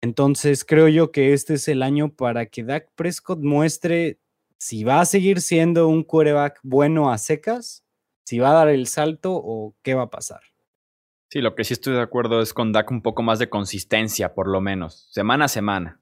Entonces 0.00 0.64
creo 0.64 0.88
yo 0.88 1.12
que 1.12 1.34
este 1.34 1.54
es 1.54 1.68
el 1.68 1.82
año 1.82 2.12
para 2.12 2.46
que 2.46 2.64
Dak 2.64 2.88
Prescott 2.94 3.40
muestre 3.40 4.19
si 4.60 4.84
va 4.84 5.00
a 5.00 5.06
seguir 5.06 5.40
siendo 5.40 5.88
un 5.88 6.04
quarterback 6.04 6.60
bueno 6.62 7.10
a 7.10 7.16
secas, 7.16 7.82
si 8.24 8.38
va 8.38 8.50
a 8.50 8.54
dar 8.54 8.68
el 8.68 8.86
salto 8.86 9.32
o 9.32 9.74
qué 9.82 9.94
va 9.94 10.02
a 10.02 10.10
pasar. 10.10 10.42
Sí, 11.30 11.40
lo 11.40 11.54
que 11.54 11.64
sí 11.64 11.72
estoy 11.72 11.94
de 11.94 12.02
acuerdo 12.02 12.42
es 12.42 12.52
con 12.52 12.70
Dak 12.70 12.90
un 12.90 13.00
poco 13.00 13.22
más 13.22 13.38
de 13.38 13.48
consistencia, 13.48 14.34
por 14.34 14.48
lo 14.48 14.60
menos, 14.60 15.08
semana 15.12 15.46
a 15.46 15.48
semana. 15.48 16.00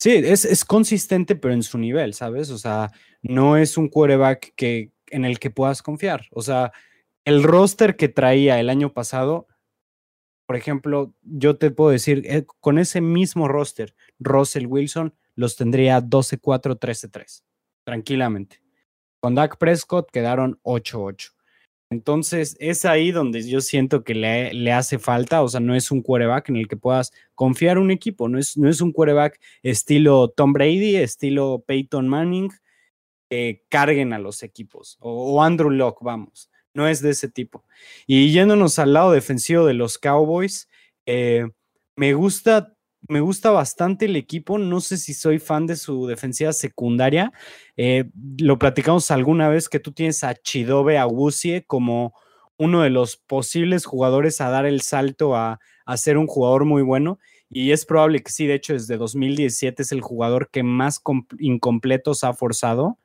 Sí, 0.00 0.10
es, 0.10 0.44
es 0.44 0.64
consistente, 0.64 1.36
pero 1.36 1.54
en 1.54 1.62
su 1.62 1.78
nivel, 1.78 2.12
¿sabes? 2.12 2.50
O 2.50 2.58
sea, 2.58 2.90
no 3.22 3.56
es 3.56 3.78
un 3.78 3.88
quarterback 3.88 4.52
que, 4.56 4.90
en 5.06 5.24
el 5.24 5.38
que 5.38 5.50
puedas 5.50 5.80
confiar. 5.80 6.26
O 6.32 6.42
sea, 6.42 6.72
el 7.24 7.44
roster 7.44 7.94
que 7.94 8.08
traía 8.08 8.58
el 8.58 8.68
año 8.68 8.92
pasado, 8.92 9.46
por 10.46 10.56
ejemplo, 10.56 11.14
yo 11.22 11.56
te 11.56 11.70
puedo 11.70 11.90
decir, 11.90 12.24
eh, 12.26 12.46
con 12.58 12.78
ese 12.78 13.00
mismo 13.00 13.46
roster, 13.46 13.94
Russell 14.18 14.66
Wilson 14.66 15.14
los 15.34 15.56
tendría 15.56 16.00
12-4, 16.00 16.78
13-3, 16.78 17.42
tranquilamente. 17.84 18.62
Con 19.20 19.34
Dak 19.34 19.56
Prescott 19.58 20.10
quedaron 20.10 20.58
8-8. 20.62 21.32
Entonces 21.92 22.56
es 22.58 22.86
ahí 22.86 23.12
donde 23.12 23.46
yo 23.46 23.60
siento 23.60 24.02
que 24.02 24.14
le, 24.14 24.54
le, 24.54 24.72
hace 24.72 24.98
falta, 24.98 25.42
o 25.42 25.48
sea, 25.48 25.60
no 25.60 25.74
es 25.74 25.90
un 25.90 26.00
quarterback 26.00 26.48
en 26.48 26.56
el 26.56 26.66
que 26.66 26.76
puedas 26.78 27.12
confiar 27.34 27.78
un 27.78 27.90
equipo, 27.90 28.30
no 28.30 28.38
es, 28.38 28.56
no 28.56 28.70
es 28.70 28.80
un 28.80 28.92
quarterback 28.92 29.38
estilo 29.62 30.28
Tom 30.30 30.54
Brady, 30.54 30.96
estilo 30.96 31.62
Peyton 31.66 32.08
Manning, 32.08 32.50
que 33.28 33.64
carguen 33.68 34.14
a 34.14 34.18
los 34.18 34.42
equipos, 34.42 34.96
o, 35.00 35.42
Andrew 35.42 35.70
Locke, 35.70 36.02
vamos, 36.02 36.50
no 36.72 36.88
es 36.88 37.02
de 37.02 37.10
ese 37.10 37.28
tipo. 37.28 37.62
Y 38.06 38.32
yéndonos 38.32 38.78
al 38.78 38.94
lado 38.94 39.12
defensivo 39.12 39.66
de 39.66 39.74
los 39.74 39.98
Cowboys, 39.98 40.70
eh, 41.04 41.46
me 41.94 42.14
gusta 42.14 42.74
me 43.08 43.20
gusta 43.20 43.50
bastante 43.50 44.06
el 44.06 44.16
equipo. 44.16 44.58
No 44.58 44.80
sé 44.80 44.96
si 44.96 45.14
soy 45.14 45.38
fan 45.38 45.66
de 45.66 45.76
su 45.76 46.06
defensiva 46.06 46.52
secundaria. 46.52 47.32
Eh, 47.76 48.10
lo 48.38 48.58
platicamos 48.58 49.10
alguna 49.10 49.48
vez 49.48 49.68
que 49.68 49.80
tú 49.80 49.92
tienes 49.92 50.24
a 50.24 50.34
Chidobe 50.34 50.98
Agusie 50.98 51.64
como 51.66 52.14
uno 52.58 52.82
de 52.82 52.90
los 52.90 53.16
posibles 53.16 53.86
jugadores 53.86 54.40
a 54.40 54.50
dar 54.50 54.66
el 54.66 54.82
salto 54.82 55.34
a, 55.34 55.58
a 55.84 55.96
ser 55.96 56.16
un 56.18 56.26
jugador 56.26 56.64
muy 56.64 56.82
bueno. 56.82 57.18
Y 57.50 57.72
es 57.72 57.84
probable 57.84 58.22
que 58.22 58.32
sí, 58.32 58.46
de 58.46 58.54
hecho, 58.54 58.72
desde 58.72 58.96
2017 58.96 59.82
es 59.82 59.92
el 59.92 60.00
jugador 60.00 60.48
que 60.50 60.62
más 60.62 61.00
incompletos 61.38 62.24
ha 62.24 62.32
forzado. 62.32 62.98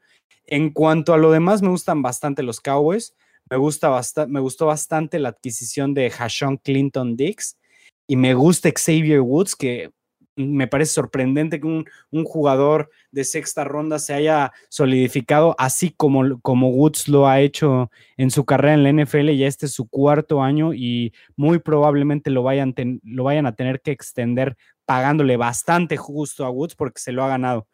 En 0.45 0.69
cuanto 0.71 1.13
a 1.13 1.17
lo 1.17 1.31
demás, 1.31 1.61
me 1.61 1.69
gustan 1.69 2.01
bastante 2.01 2.43
los 2.43 2.61
Cowboys. 2.61 3.13
Me, 3.49 3.57
gusta 3.57 4.01
me 4.27 4.39
gustó 4.39 4.67
bastante 4.67 5.19
la 5.19 5.29
adquisición 5.29 5.93
de 5.93 6.09
Hashon 6.09 6.57
Clinton 6.57 7.17
Dix. 7.17 7.57
Y 8.07 8.15
me 8.15 8.33
gusta 8.33 8.71
Xavier 8.71 9.21
Woods, 9.21 9.55
que 9.55 9.91
me 10.37 10.67
parece 10.67 10.93
sorprendente 10.93 11.59
que 11.59 11.67
un, 11.67 11.85
jugador 12.23 12.89
de 13.11 13.23
sexta 13.23 13.63
ronda 13.63 13.99
se 13.99 14.13
haya 14.13 14.51
solidificado 14.69 15.55
así 15.57 15.91
como, 15.91 16.39
como 16.41 16.69
Woods 16.69 17.07
lo 17.07 17.27
ha 17.27 17.41
hecho 17.41 17.89
en 18.17 18.29
su 18.29 18.45
carrera 18.45 18.75
en 18.75 18.83
la 18.83 19.03
NFL. 19.03 19.31
Ya 19.31 19.47
este 19.47 19.65
es 19.65 19.73
su 19.73 19.87
cuarto 19.89 20.41
año 20.43 20.73
y 20.73 21.13
muy 21.35 21.59
probablemente 21.59 22.29
lo 22.29 22.43
vayan, 22.43 22.73
lo 23.03 23.23
vayan 23.23 23.47
a 23.47 23.55
tener 23.55 23.81
que 23.81 23.91
extender 23.91 24.55
pagándole 24.85 25.37
bastante 25.37 25.97
justo 25.97 26.45
a 26.45 26.49
Woods 26.49 26.75
porque 26.75 27.01
se 27.01 27.11
lo 27.11 27.23
ha 27.23 27.27
ganado. 27.27 27.67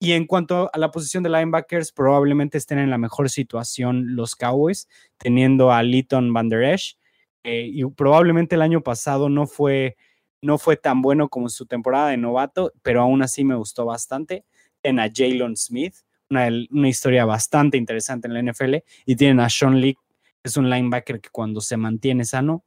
Y 0.00 0.12
en 0.12 0.26
cuanto 0.26 0.70
a 0.72 0.78
la 0.78 0.90
posición 0.90 1.24
de 1.24 1.30
linebackers, 1.30 1.92
probablemente 1.92 2.58
estén 2.58 2.78
en 2.78 2.90
la 2.90 2.98
mejor 2.98 3.30
situación 3.30 4.14
los 4.14 4.36
Cowboys, 4.36 4.88
teniendo 5.18 5.72
a 5.72 5.82
Leighton 5.82 6.32
Van 6.32 6.48
Der 6.48 6.62
Esch. 6.62 6.97
Eh, 7.44 7.68
y 7.72 7.84
probablemente 7.86 8.56
el 8.56 8.62
año 8.62 8.82
pasado 8.82 9.28
no 9.28 9.46
fue 9.46 9.96
no 10.40 10.58
fue 10.58 10.76
tan 10.76 11.02
bueno 11.02 11.28
como 11.28 11.48
su 11.48 11.66
temporada 11.66 12.10
de 12.10 12.16
novato, 12.16 12.72
pero 12.82 13.02
aún 13.02 13.22
así 13.22 13.44
me 13.44 13.56
gustó 13.56 13.84
bastante. 13.84 14.44
Tienen 14.80 15.00
a 15.00 15.10
Jalen 15.12 15.56
Smith, 15.56 15.94
una, 16.30 16.48
una, 16.70 16.88
historia 16.88 17.24
bastante 17.24 17.76
interesante 17.76 18.28
en 18.28 18.34
la 18.34 18.52
NFL, 18.52 18.76
y 19.04 19.16
tienen 19.16 19.40
a 19.40 19.48
Sean 19.48 19.80
Lee, 19.80 19.94
que 19.94 20.48
es 20.48 20.56
un 20.56 20.70
linebacker 20.70 21.20
que 21.20 21.30
cuando 21.30 21.60
se 21.60 21.76
mantiene 21.76 22.24
sano 22.24 22.62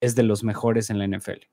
es 0.00 0.14
de 0.14 0.24
los 0.24 0.44
mejores 0.44 0.90
en 0.90 0.98
la 0.98 1.06
NFL. 1.06 1.46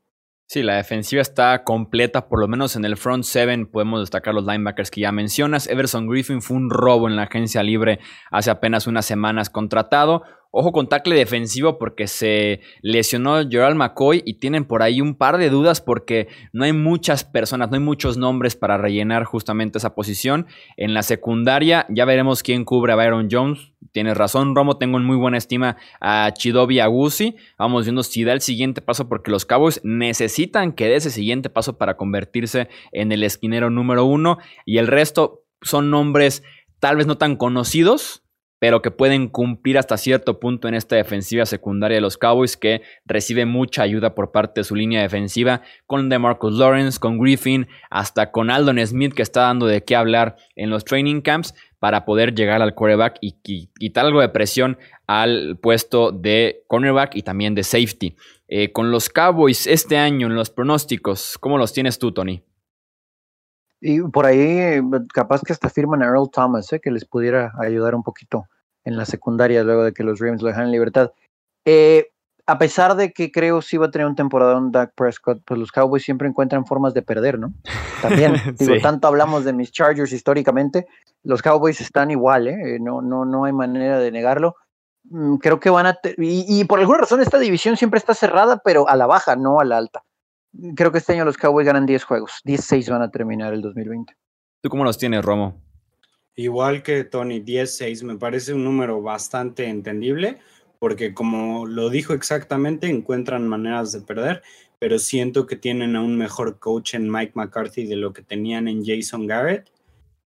Sí, 0.47 0.61
la 0.61 0.75
defensiva 0.75 1.21
está 1.21 1.63
completa, 1.63 2.27
por 2.27 2.39
lo 2.39 2.47
menos 2.47 2.75
en 2.75 2.85
el 2.85 2.97
front 2.97 3.23
seven 3.23 3.65
podemos 3.65 4.01
destacar 4.01 4.35
los 4.35 4.45
linebackers 4.45 4.91
que 4.91 5.01
ya 5.01 5.11
mencionas. 5.11 5.67
Everson 5.67 6.07
Griffin 6.07 6.41
fue 6.41 6.57
un 6.57 6.69
robo 6.69 7.07
en 7.07 7.15
la 7.15 7.23
agencia 7.23 7.63
libre 7.63 7.99
hace 8.29 8.51
apenas 8.51 8.85
unas 8.85 9.05
semanas 9.05 9.49
contratado. 9.49 10.23
Ojo 10.55 10.71
con 10.71 10.87
tackle 10.87 11.15
defensivo 11.15 11.79
porque 11.79 12.05
se 12.05 12.61
lesionó 12.83 13.41
Gerald 13.49 13.75
McCoy 13.75 14.21
y 14.23 14.35
tienen 14.35 14.65
por 14.65 14.83
ahí 14.83 15.01
un 15.01 15.15
par 15.15 15.39
de 15.39 15.49
dudas 15.49 15.81
porque 15.81 16.27
no 16.51 16.63
hay 16.63 16.73
muchas 16.73 17.23
personas, 17.23 17.71
no 17.71 17.75
hay 17.75 17.81
muchos 17.81 18.17
nombres 18.17 18.55
para 18.55 18.77
rellenar 18.77 19.23
justamente 19.23 19.79
esa 19.79 19.95
posición. 19.95 20.45
En 20.77 20.93
la 20.93 21.01
secundaria 21.01 21.87
ya 21.89 22.05
veremos 22.05 22.43
quién 22.43 22.65
cubre 22.65 22.93
a 22.93 22.95
Byron 22.95 23.29
Jones. 23.31 23.71
Tienes 23.93 24.15
razón, 24.15 24.55
Romo, 24.55 24.77
tengo 24.77 24.99
en 24.99 25.05
muy 25.05 25.17
buena 25.17 25.39
estima 25.39 25.77
a 25.99 26.31
Chidobi 26.31 26.79
Agusi. 26.79 27.35
Vamos 27.57 27.85
viendo 27.85 28.03
si 28.03 28.23
da 28.23 28.33
el 28.33 28.41
siguiente 28.41 28.81
paso 28.81 29.09
porque 29.09 29.31
los 29.31 29.45
Cowboys 29.45 29.81
necesitan 29.83 30.73
que 30.73 30.87
dé 30.87 30.97
ese 30.97 31.09
siguiente 31.09 31.49
paso 31.49 31.79
para 31.79 31.97
convertirse 31.97 32.69
en 32.91 33.11
el 33.11 33.23
esquinero 33.23 33.71
número 33.71 34.05
uno 34.05 34.37
y 34.67 34.77
el 34.77 34.85
resto 34.85 35.45
son 35.63 35.89
nombres 35.89 36.43
tal 36.79 36.97
vez 36.97 37.07
no 37.07 37.17
tan 37.17 37.37
conocidos, 37.37 38.22
pero 38.63 38.81
que 38.81 38.91
pueden 38.91 39.27
cumplir 39.27 39.77
hasta 39.77 39.97
cierto 39.97 40.39
punto 40.39 40.69
en 40.69 40.73
esta 40.73 40.95
defensiva 40.95 41.45
secundaria 41.45 41.95
de 41.95 42.01
los 42.01 42.17
Cowboys, 42.17 42.55
que 42.55 42.81
recibe 43.03 43.45
mucha 43.45 43.83
ayuda 43.83 44.15
por 44.15 44.31
parte 44.31 44.61
de 44.61 44.63
su 44.63 44.73
línea 44.73 45.01
defensiva, 45.01 45.63
con 45.85 46.07
DeMarcus 46.07 46.53
Lawrence, 46.53 46.97
con 46.97 47.19
Griffin, 47.19 47.67
hasta 47.89 48.31
con 48.31 48.49
Aldon 48.49 48.79
Smith, 48.87 49.13
que 49.13 49.21
está 49.21 49.41
dando 49.41 49.65
de 49.65 49.83
qué 49.83 49.97
hablar 49.97 50.37
en 50.55 50.69
los 50.69 50.85
training 50.85 51.19
camps, 51.19 51.53
para 51.79 52.05
poder 52.05 52.35
llegar 52.35 52.61
al 52.61 52.73
quarterback 52.73 53.17
y, 53.19 53.33
quitar 53.67 54.05
algo 54.05 54.21
de 54.21 54.29
presión 54.29 54.77
al 55.07 55.59
puesto 55.61 56.13
de 56.13 56.63
cornerback 56.67 57.17
y 57.17 57.23
también 57.23 57.55
de 57.55 57.63
safety. 57.63 58.15
Eh, 58.47 58.71
con 58.71 58.91
los 58.91 59.09
Cowboys 59.09 59.67
este 59.67 59.97
año 59.97 60.27
en 60.27 60.35
los 60.35 60.49
pronósticos, 60.49 61.37
¿cómo 61.37 61.57
los 61.57 61.73
tienes 61.73 61.99
tú, 61.99 62.13
Tony? 62.13 62.41
Y 63.81 63.99
por 63.99 64.25
ahí, 64.25 64.79
capaz 65.13 65.41
que 65.41 65.51
hasta 65.51 65.69
firman 65.69 66.01
a 66.01 66.05
Earl 66.05 66.29
Thomas, 66.31 66.71
¿eh? 66.71 66.79
que 66.79 66.91
les 66.91 67.03
pudiera 67.03 67.51
ayudar 67.59 67.93
un 67.93 68.03
poquito 68.03 68.45
en 68.85 68.97
la 68.97 69.05
secundaria 69.05 69.63
luego 69.63 69.83
de 69.83 69.93
que 69.93 70.03
los 70.03 70.19
Rams 70.19 70.41
lo 70.41 70.49
dejan 70.49 70.65
en 70.65 70.71
libertad. 70.71 71.11
Eh, 71.65 72.07
a 72.45 72.57
pesar 72.57 72.95
de 72.95 73.13
que 73.13 73.31
creo 73.31 73.61
sí 73.61 73.77
va 73.77 73.85
a 73.85 73.91
tener 73.91 74.05
un 74.05 74.15
temporada 74.15 74.57
un 74.57 74.71
Dak 74.71 74.93
Prescott, 74.95 75.41
pues 75.45 75.59
los 75.59 75.71
Cowboys 75.71 76.03
siempre 76.03 76.27
encuentran 76.27 76.65
formas 76.65 76.93
de 76.93 77.01
perder, 77.01 77.39
¿no? 77.39 77.53
También, 78.01 78.33
digo, 78.59 78.75
tanto 78.81 79.07
hablamos 79.07 79.45
de 79.45 79.53
mis 79.53 79.71
Chargers 79.71 80.11
históricamente, 80.11 80.87
los 81.23 81.41
Cowboys 81.41 81.79
están 81.79 82.11
igual, 82.11 82.47
¿eh? 82.47 82.79
No, 82.81 83.01
no, 83.01 83.23
no 83.23 83.45
hay 83.45 83.53
manera 83.53 83.99
de 83.99 84.11
negarlo. 84.11 84.55
Mm, 85.05 85.35
creo 85.35 85.59
que 85.59 85.69
van 85.69 85.85
a... 85.85 85.99
Y, 86.17 86.59
y, 86.59 86.65
por 86.65 86.79
alguna 86.79 86.99
razón 86.99 87.21
esta 87.21 87.39
división 87.39 87.77
siempre 87.77 87.97
está 87.97 88.13
cerrada, 88.13 88.61
pero 88.63 88.89
a 88.89 88.95
la 88.97 89.05
baja, 89.05 89.35
no 89.37 89.59
a 89.59 89.65
la 89.65 89.77
alta 89.77 90.03
creo 90.75 90.91
que 90.91 90.99
este 90.99 91.13
año 91.13 91.25
los 91.25 91.37
Cowboys 91.37 91.65
ganan 91.65 91.85
10 91.85 92.03
juegos. 92.03 92.41
16 92.43 92.89
van 92.89 93.01
a 93.01 93.11
terminar 93.11 93.53
el 93.53 93.61
2020. 93.61 94.15
¿Tú 94.61 94.69
cómo 94.69 94.83
los 94.83 94.97
tienes, 94.97 95.23
Romo? 95.23 95.61
Igual 96.35 96.81
que 96.81 97.03
Tony, 97.03 97.41
10-6 97.41 98.03
me 98.03 98.17
parece 98.17 98.53
un 98.53 98.63
número 98.63 99.01
bastante 99.01 99.67
entendible, 99.67 100.39
porque 100.79 101.13
como 101.13 101.65
lo 101.65 101.89
dijo 101.89 102.13
exactamente, 102.13 102.87
encuentran 102.87 103.47
maneras 103.47 103.91
de 103.91 104.01
perder, 104.01 104.41
pero 104.79 104.99
siento 104.99 105.45
que 105.45 105.55
tienen 105.55 105.95
a 105.95 106.01
un 106.01 106.17
mejor 106.17 106.59
coach 106.59 106.95
en 106.95 107.09
Mike 107.09 107.33
McCarthy 107.35 107.85
de 107.85 107.95
lo 107.95 108.13
que 108.13 108.23
tenían 108.23 108.67
en 108.67 108.83
Jason 108.83 109.27
Garrett. 109.27 109.71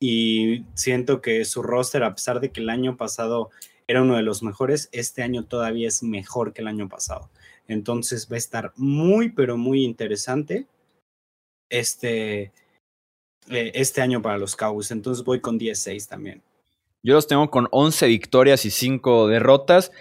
Y 0.00 0.64
siento 0.74 1.20
que 1.20 1.44
su 1.44 1.62
roster, 1.62 2.04
a 2.04 2.14
pesar 2.14 2.40
de 2.40 2.52
que 2.52 2.60
el 2.60 2.70
año 2.70 2.96
pasado 2.96 3.50
era 3.88 4.02
uno 4.02 4.16
de 4.16 4.22
los 4.22 4.42
mejores, 4.42 4.88
este 4.92 5.22
año 5.22 5.44
todavía 5.44 5.88
es 5.88 6.02
mejor 6.02 6.52
que 6.52 6.62
el 6.62 6.68
año 6.68 6.88
pasado. 6.88 7.30
Entonces 7.66 8.28
va 8.30 8.36
a 8.36 8.38
estar 8.38 8.72
muy, 8.76 9.30
pero 9.30 9.56
muy 9.56 9.84
interesante 9.84 10.66
este, 11.70 12.52
eh, 13.50 13.72
este 13.74 14.00
año 14.00 14.22
para 14.22 14.38
los 14.38 14.56
Cowboys. 14.56 14.90
Entonces 14.90 15.24
voy 15.24 15.40
con 15.40 15.58
10-6 15.58 16.08
también. 16.08 16.42
Yo 17.02 17.14
los 17.14 17.26
tengo 17.26 17.50
con 17.50 17.68
11 17.70 18.06
victorias 18.06 18.64
y 18.64 18.70
5 18.70 19.28
derrotas. 19.28 19.92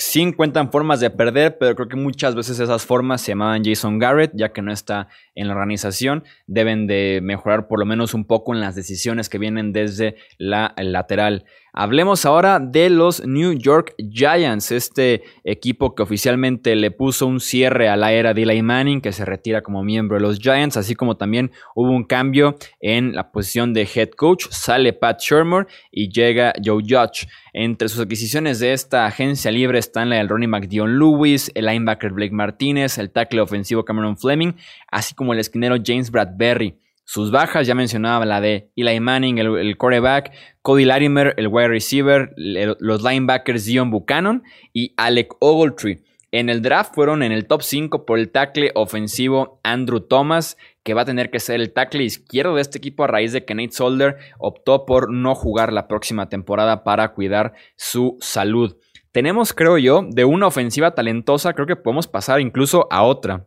Sí 0.00 0.20
encuentran 0.20 0.70
formas 0.70 1.00
de 1.00 1.10
perder, 1.10 1.58
pero 1.58 1.74
creo 1.74 1.88
que 1.88 1.96
muchas 1.96 2.36
veces 2.36 2.60
esas 2.60 2.86
formas 2.86 3.20
se 3.20 3.32
llamaban 3.32 3.64
Jason 3.64 3.98
Garrett, 3.98 4.30
ya 4.34 4.52
que 4.52 4.62
no 4.62 4.72
está 4.72 5.08
en 5.34 5.48
la 5.48 5.54
organización. 5.54 6.22
Deben 6.46 6.86
de 6.86 7.18
mejorar 7.20 7.66
por 7.66 7.80
lo 7.80 7.84
menos 7.84 8.14
un 8.14 8.24
poco 8.24 8.54
en 8.54 8.60
las 8.60 8.76
decisiones 8.76 9.28
que 9.28 9.38
vienen 9.38 9.72
desde 9.72 10.16
la 10.38 10.72
lateral. 10.76 11.44
Hablemos 11.80 12.26
ahora 12.26 12.58
de 12.58 12.90
los 12.90 13.24
New 13.24 13.52
York 13.52 13.94
Giants, 14.10 14.72
este 14.72 15.22
equipo 15.44 15.94
que 15.94 16.02
oficialmente 16.02 16.74
le 16.74 16.90
puso 16.90 17.28
un 17.28 17.38
cierre 17.38 17.88
a 17.88 17.96
la 17.96 18.12
era 18.12 18.34
de 18.34 18.42
Eli 18.42 18.62
Manning, 18.62 19.00
que 19.00 19.12
se 19.12 19.24
retira 19.24 19.62
como 19.62 19.84
miembro 19.84 20.16
de 20.16 20.22
los 20.22 20.40
Giants, 20.40 20.76
así 20.76 20.96
como 20.96 21.16
también 21.16 21.52
hubo 21.76 21.92
un 21.92 22.02
cambio 22.02 22.56
en 22.80 23.14
la 23.14 23.30
posición 23.30 23.74
de 23.74 23.88
head 23.94 24.08
coach, 24.10 24.46
sale 24.50 24.92
Pat 24.92 25.20
Shermer 25.20 25.68
y 25.92 26.10
llega 26.10 26.52
Joe 26.64 26.82
Judge. 26.82 27.28
Entre 27.52 27.88
sus 27.88 28.00
adquisiciones 28.00 28.58
de 28.58 28.72
esta 28.72 29.06
agencia 29.06 29.52
libre 29.52 29.78
están 29.78 30.10
la 30.10 30.16
del 30.16 30.28
Ronnie 30.28 30.48
McDion 30.48 30.98
Lewis, 30.98 31.48
el 31.54 31.66
linebacker 31.66 32.10
Blake 32.10 32.34
Martínez, 32.34 32.98
el 32.98 33.12
tackle 33.12 33.40
ofensivo 33.40 33.84
Cameron 33.84 34.18
Fleming, 34.18 34.54
así 34.90 35.14
como 35.14 35.32
el 35.32 35.38
esquinero 35.38 35.76
James 35.80 36.10
Bradbury. 36.10 36.74
Sus 37.10 37.30
bajas, 37.30 37.66
ya 37.66 37.74
mencionaba 37.74 38.26
la 38.26 38.42
de 38.42 38.70
Eli 38.76 39.00
Manning, 39.00 39.38
el, 39.38 39.78
quarterback, 39.78 40.30
Cody 40.60 40.84
Larimer, 40.84 41.32
el 41.38 41.48
wide 41.48 41.68
receiver, 41.68 42.34
los 42.36 43.02
linebackers 43.02 43.64
Dion 43.64 43.90
Buchanan 43.90 44.42
y 44.74 44.92
Alec 44.98 45.34
Ogletree. 45.40 46.02
En 46.32 46.50
el 46.50 46.60
draft 46.60 46.94
fueron 46.94 47.22
en 47.22 47.32
el 47.32 47.46
top 47.46 47.62
5 47.62 48.04
por 48.04 48.18
el 48.18 48.30
tackle 48.30 48.72
ofensivo 48.74 49.58
Andrew 49.64 50.00
Thomas, 50.00 50.58
que 50.82 50.92
va 50.92 51.00
a 51.00 51.06
tener 51.06 51.30
que 51.30 51.40
ser 51.40 51.62
el 51.62 51.72
tackle 51.72 52.04
izquierdo 52.04 52.56
de 52.56 52.60
este 52.60 52.76
equipo 52.76 53.04
a 53.04 53.06
raíz 53.06 53.32
de 53.32 53.46
que 53.46 53.54
Nate 53.54 53.72
Solder 53.72 54.18
optó 54.38 54.84
por 54.84 55.10
no 55.10 55.34
jugar 55.34 55.72
la 55.72 55.88
próxima 55.88 56.28
temporada 56.28 56.84
para 56.84 57.14
cuidar 57.14 57.54
su 57.76 58.18
salud. 58.20 58.76
Tenemos, 59.12 59.54
creo 59.54 59.78
yo, 59.78 60.02
de 60.06 60.26
una 60.26 60.46
ofensiva 60.46 60.90
talentosa, 60.90 61.54
creo 61.54 61.66
que 61.66 61.76
podemos 61.76 62.06
pasar 62.06 62.42
incluso 62.42 62.86
a 62.90 63.02
otra. 63.02 63.46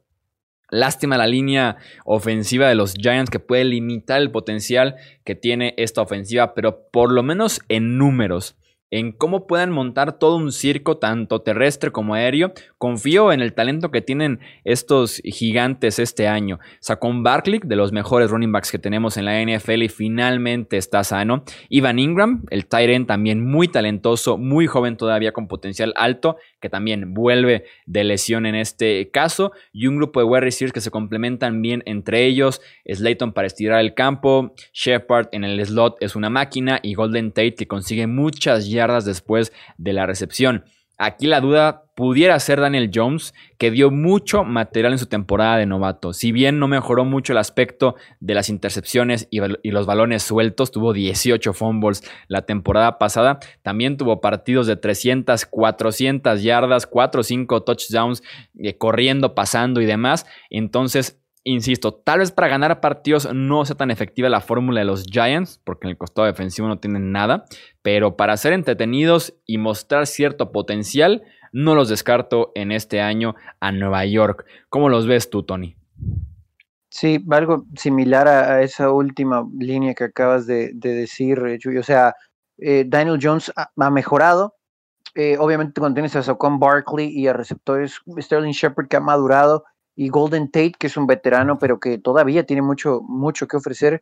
Lástima 0.72 1.18
la 1.18 1.28
línea 1.28 1.78
ofensiva 2.06 2.68
de 2.68 2.76
los 2.76 2.94
Giants 2.94 3.30
que 3.30 3.40
puede 3.40 3.66
limitar 3.66 4.22
el 4.22 4.32
potencial 4.32 4.96
que 5.24 5.36
tiene 5.36 5.76
esta 5.78 6.02
ofensiva, 6.02 6.54
pero 6.54 6.88
por 6.92 7.12
lo 7.12 7.22
menos 7.22 7.62
en 7.70 7.98
números 7.98 8.56
en 8.92 9.14
cómo 9.14 9.48
puedan 9.48 9.72
montar 9.72 10.20
todo 10.20 10.36
un 10.36 10.52
circo, 10.52 10.98
tanto 10.98 11.42
terrestre 11.42 11.92
como 11.92 12.14
aéreo. 12.14 12.52
Confío 12.78 13.32
en 13.32 13.40
el 13.40 13.54
talento 13.54 13.90
que 13.90 14.02
tienen 14.02 14.42
estos 14.66 15.22
gigantes 15.24 15.98
este 15.98 16.28
año. 16.28 16.60
Saquon 16.82 17.24
Barkley, 17.24 17.62
de 17.64 17.78
los 17.78 17.94
mejores 17.94 18.30
running 18.30 18.52
backs 18.52 18.70
que 18.70 18.80
tenemos 18.80 19.16
en 19.16 19.26
la 19.26 19.42
NFL, 19.42 19.84
y 19.84 19.90
finalmente 19.90 20.78
está 20.78 21.06
sano. 21.06 21.44
Ivan 21.70 22.00
Ingram, 22.00 22.44
el 22.50 22.68
Tyrant, 22.68 23.08
también 23.08 23.44
muy 23.44 23.70
talentoso, 23.70 24.38
muy 24.38 24.68
joven 24.68 24.98
todavía, 24.98 25.32
con 25.32 25.48
potencial 25.48 25.94
alto, 25.96 26.36
que 26.62 26.70
también 26.70 27.14
vuelve 27.14 27.66
de 27.86 28.04
lesión 28.04 28.46
en 28.46 28.56
este 28.56 29.10
caso. 29.12 29.52
Y 29.74 29.88
un 29.88 29.98
grupo 29.98 30.20
de 30.20 30.26
wide 30.26 30.42
receivers 30.42 30.74
que 30.74 30.82
se 30.82 30.92
complementan 30.92 31.62
bien 31.62 31.84
entre 31.86 32.26
ellos. 32.26 32.62
Slayton 32.86 33.34
para 33.34 33.48
estirar 33.48 33.80
el 33.80 33.94
campo, 33.94 34.54
Shepard 34.74 35.28
en 35.32 35.44
el 35.44 35.66
slot 35.66 35.98
es 36.00 36.16
una 36.16 36.30
máquina, 36.30 36.80
y 36.82 36.94
Golden 36.94 37.32
Tate 37.32 37.56
que 37.56 37.68
consigue 37.68 38.08
muchas 38.08 38.70
yardas 38.70 39.06
después 39.06 39.52
de 39.78 39.94
la 39.94 40.06
recepción. 40.06 40.64
Aquí 41.04 41.26
la 41.26 41.42
duda 41.42 41.86
pudiera 41.96 42.40
ser 42.40 42.62
Daniel 42.62 42.92
Jones, 42.94 43.34
que 43.58 43.72
dio 43.72 43.90
mucho 43.90 44.44
material 44.44 44.92
en 44.92 45.00
su 45.00 45.08
temporada 45.08 45.58
de 45.58 45.66
novato. 45.66 46.14
Si 46.14 46.32
bien 46.32 46.60
no 46.60 46.68
mejoró 46.68 47.06
mucho 47.06 47.34
el 47.34 47.40
aspecto 47.40 47.96
de 48.20 48.36
las 48.36 48.50
intercepciones 48.50 49.28
y, 49.32 49.40
los 49.72 49.88
balones 49.88 50.22
sueltos, 50.22 50.70
tuvo 50.70 50.94
18 50.94 51.54
fumbles 51.54 52.04
la 52.28 52.44
temporada 52.44 53.00
pasada, 53.00 53.40
también 53.64 53.98
tuvo 53.98 54.22
partidos 54.22 54.68
de 54.68 54.76
300, 54.76 55.48
400 55.48 56.44
yardas, 56.44 56.86
4 56.86 57.22
o 57.22 57.24
5 57.24 57.64
touchdowns, 57.64 58.22
eh, 58.60 58.78
corriendo, 58.78 59.34
pasando 59.34 59.82
y 59.82 59.88
demás. 59.88 60.28
Entonces, 60.52 61.21
Insisto, 61.44 61.94
tal 61.94 62.20
vez 62.20 62.32
para 62.32 62.50
ganar 62.50 62.82
partidos 62.82 63.34
no 63.34 63.66
sea 63.66 63.76
tan 63.76 63.90
efectiva 63.90 64.30
la 64.30 64.42
fórmula 64.42 64.82
de 64.82 64.86
los 64.86 65.06
Giants, 65.06 65.60
porque 65.64 65.88
en 65.88 65.92
el 65.92 65.98
costado 65.98 66.28
defensivo 66.28 66.68
no 66.68 66.80
tienen 66.80 67.12
nada, 67.12 67.46
pero 67.82 68.16
para 68.16 68.38
ser 68.38 68.54
entretenidos 68.54 69.34
y 69.48 69.58
mostrar 69.58 70.06
cierto 70.06 70.52
potencial, 70.52 71.24
no 71.52 71.74
los 71.74 71.90
descarto 71.90 72.52
en 72.54 72.72
este 72.72 73.02
año 73.02 73.36
a 73.60 73.72
Nueva 73.72 74.06
York. 74.06 74.46
¿Cómo 74.70 74.90
los 74.90 75.08
ves 75.08 75.32
tú, 75.32 75.44
Tony? 75.44 75.76
Sí, 76.90 77.24
algo 77.32 77.66
similar 77.76 78.28
a, 78.28 78.62
esa 78.62 78.92
última 78.92 79.48
línea 79.58 79.96
que 79.96 80.04
acabas 80.04 80.46
de, 80.46 80.72
decir, 80.74 81.42
Chuy. 81.58 81.78
O 81.78 81.84
sea, 81.84 82.14
eh, 82.58 82.86
Daniel 82.86 83.20
Jones 83.22 83.52
ha, 83.56 83.90
mejorado. 83.90 84.56
Eh, 85.16 85.38
obviamente 85.40 85.80
cuando 85.82 85.96
tienes 85.96 86.16
a 86.16 86.24
Saquon 86.24 86.60
Barkley 86.60 87.08
y 87.10 87.28
a 87.28 87.34
receptores 87.34 88.00
Sterling 88.18 88.52
Shepard 88.52 88.88
que 88.88 88.96
ha 88.96 89.02
madurado, 89.02 89.66
y 90.02 90.10
Golden 90.10 90.50
Tate, 90.50 90.74
que 90.80 90.88
es 90.88 90.98
un 90.98 91.06
veterano, 91.06 91.60
pero 91.60 91.80
que 91.80 92.00
todavía 92.00 92.44
tiene 92.44 92.64
mucho, 92.64 93.02
mucho 93.04 93.48
que 93.48 93.56
ofrecer. 93.56 94.02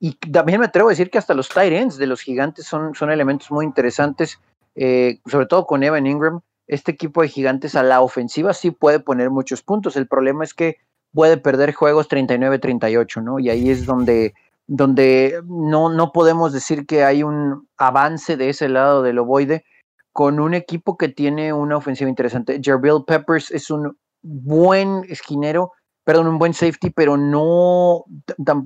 Y 0.00 0.14
también 0.14 0.58
me 0.58 0.66
atrevo 0.66 0.88
a 0.88 0.90
decir 0.90 1.10
que 1.10 1.18
hasta 1.18 1.32
los 1.32 1.48
tight 1.48 1.72
ends 1.72 1.96
de 1.96 2.08
los 2.08 2.22
gigantes 2.22 2.66
son, 2.66 2.92
son 2.96 3.12
elementos 3.12 3.48
muy 3.52 3.64
interesantes, 3.64 4.40
eh, 4.74 5.20
sobre 5.26 5.46
todo 5.46 5.64
con 5.64 5.84
Evan 5.84 6.08
Ingram. 6.08 6.40
Este 6.66 6.90
equipo 6.90 7.22
de 7.22 7.28
gigantes 7.28 7.76
a 7.76 7.84
la 7.84 8.00
ofensiva 8.00 8.52
sí 8.52 8.72
puede 8.72 8.98
poner 8.98 9.30
muchos 9.30 9.62
puntos. 9.62 9.94
El 9.94 10.08
problema 10.08 10.42
es 10.42 10.54
que 10.54 10.78
puede 11.12 11.36
perder 11.36 11.72
juegos 11.72 12.08
39-38, 12.08 13.22
¿no? 13.22 13.38
Y 13.38 13.48
ahí 13.48 13.70
es 13.70 13.86
donde, 13.86 14.34
donde 14.66 15.40
no, 15.46 15.88
no 15.88 16.10
podemos 16.10 16.52
decir 16.52 16.84
que 16.84 17.04
hay 17.04 17.22
un 17.22 17.68
avance 17.76 18.36
de 18.36 18.48
ese 18.48 18.68
lado 18.68 19.04
del 19.04 19.20
ovoide 19.20 19.64
con 20.12 20.40
un 20.40 20.54
equipo 20.54 20.96
que 20.96 21.08
tiene 21.08 21.52
una 21.52 21.76
ofensiva 21.76 22.10
interesante. 22.10 22.60
Jerville 22.60 23.04
Peppers 23.06 23.52
es 23.52 23.70
un 23.70 23.96
buen 24.22 25.04
esquinero, 25.08 25.72
perdón, 26.04 26.28
un 26.28 26.38
buen 26.38 26.54
safety, 26.54 26.90
pero 26.90 27.16
no, 27.16 28.04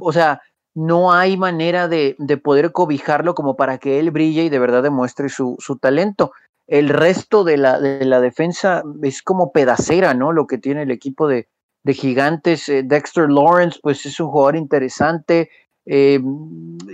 o 0.00 0.12
sea, 0.12 0.40
no 0.74 1.12
hay 1.12 1.36
manera 1.36 1.88
de, 1.88 2.16
poder 2.42 2.72
cobijarlo 2.72 3.34
como 3.34 3.56
para 3.56 3.78
que 3.78 3.98
él 3.98 4.10
brille 4.10 4.44
y 4.44 4.48
de 4.48 4.58
verdad 4.58 4.82
demuestre 4.82 5.28
su, 5.28 5.56
talento. 5.80 6.32
El 6.66 6.88
resto 6.88 7.44
de 7.44 7.58
la, 7.58 7.78
de 7.80 8.04
la, 8.04 8.20
defensa 8.20 8.82
es 9.02 9.22
como 9.22 9.52
pedacera, 9.52 10.14
¿no? 10.14 10.32
Lo 10.32 10.46
que 10.46 10.58
tiene 10.58 10.82
el 10.82 10.90
equipo 10.90 11.28
de, 11.28 11.48
gigantes. 11.86 12.68
Eh, 12.68 12.82
Dexter 12.84 13.28
Lawrence, 13.28 13.80
pues 13.82 14.06
es 14.06 14.18
un 14.20 14.28
jugador 14.28 14.56
interesante. 14.56 15.50
Eh, 15.84 16.20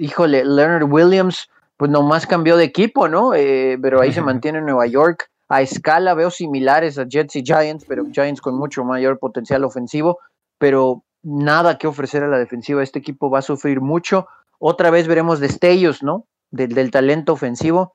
híjole, 0.00 0.44
Leonard 0.44 0.90
Williams, 0.90 1.48
pues 1.76 1.90
nomás 1.90 2.26
cambió 2.26 2.56
de 2.56 2.64
equipo, 2.64 3.06
¿no? 3.06 3.34
Eh, 3.34 3.78
pero 3.80 4.00
ahí 4.00 4.12
se 4.12 4.22
mantiene 4.22 4.58
en 4.58 4.64
Nueva 4.64 4.86
York 4.86 5.30
a 5.48 5.62
escala 5.62 6.14
veo 6.14 6.30
similares 6.30 6.98
a 6.98 7.06
Jets 7.08 7.36
y 7.36 7.42
Giants, 7.42 7.84
pero 7.88 8.04
Giants 8.12 8.40
con 8.40 8.56
mucho 8.56 8.84
mayor 8.84 9.18
potencial 9.18 9.64
ofensivo, 9.64 10.18
pero 10.58 11.04
nada 11.22 11.78
que 11.78 11.86
ofrecer 11.86 12.22
a 12.22 12.28
la 12.28 12.38
defensiva. 12.38 12.82
Este 12.82 12.98
equipo 12.98 13.30
va 13.30 13.38
a 13.38 13.42
sufrir 13.42 13.80
mucho. 13.80 14.26
Otra 14.58 14.90
vez 14.90 15.08
veremos 15.08 15.40
destellos, 15.40 16.02
¿no? 16.02 16.26
Del, 16.50 16.90
talento 16.90 17.32
ofensivo, 17.32 17.94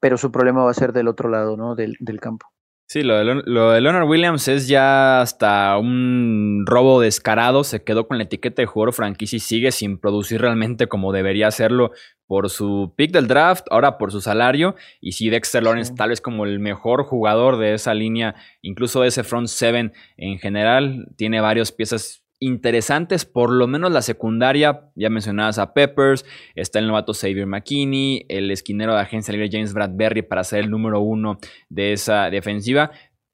pero 0.00 0.16
su 0.16 0.30
problema 0.30 0.64
va 0.64 0.70
a 0.70 0.74
ser 0.74 0.92
del 0.92 1.08
otro 1.08 1.28
lado, 1.28 1.56
¿no? 1.56 1.74
Del, 1.74 1.96
campo. 2.20 2.46
Sí, 2.86 3.02
lo 3.02 3.16
de, 3.16 3.42
lo 3.46 3.70
de, 3.70 3.80
Leonard 3.80 4.06
Williams 4.06 4.48
es 4.48 4.68
ya 4.68 5.22
hasta 5.22 5.78
un 5.78 6.64
robo 6.66 7.00
descarado. 7.00 7.64
Se 7.64 7.82
quedó 7.82 8.06
con 8.06 8.18
la 8.18 8.24
etiqueta 8.24 8.60
de 8.60 8.66
jugador 8.66 8.92
franquicia 8.92 9.38
y 9.38 9.40
sigue 9.40 9.72
sin 9.72 9.98
producir 9.98 10.42
realmente 10.42 10.88
como 10.88 11.10
debería 11.10 11.46
hacerlo 11.46 11.92
por 12.26 12.50
su 12.50 12.92
pick 12.94 13.10
del 13.12 13.28
draft, 13.28 13.66
ahora 13.70 13.96
por 13.96 14.12
su 14.12 14.20
salario. 14.20 14.74
Y 15.00 15.12
si 15.12 15.30
Dexter 15.30 15.62
Lawrence 15.62 15.94
tal 15.94 16.10
vez 16.10 16.20
como 16.20 16.44
el 16.44 16.58
mejor 16.60 17.04
jugador 17.04 17.56
de 17.56 17.72
esa 17.74 17.94
línea, 17.94 18.34
incluso 18.60 19.00
de 19.00 19.08
ese 19.08 19.24
front 19.24 19.48
seven 19.48 19.94
en 20.18 20.38
general, 20.38 21.08
tiene 21.16 21.40
varias 21.40 21.72
piezas 21.72 22.21
interesantes, 22.42 23.24
por 23.24 23.50
lo 23.50 23.66
menos 23.66 23.92
la 23.92 24.02
secundaria, 24.02 24.90
ya 24.94 25.10
mencionabas 25.10 25.58
a 25.58 25.72
Peppers, 25.74 26.24
está 26.54 26.78
el 26.78 26.86
novato 26.86 27.14
Xavier 27.14 27.46
McKinney, 27.46 28.26
el 28.28 28.50
esquinero 28.50 28.94
de 28.94 29.00
agencia 29.00 29.32
libre 29.32 29.48
James 29.50 29.72
Bradbury 29.72 30.22
para 30.22 30.44
ser 30.44 30.60
el 30.60 30.70
número 30.70 31.00
uno 31.00 31.38
de 31.68 31.92
esa 31.92 32.30
defensiva, 32.30 32.90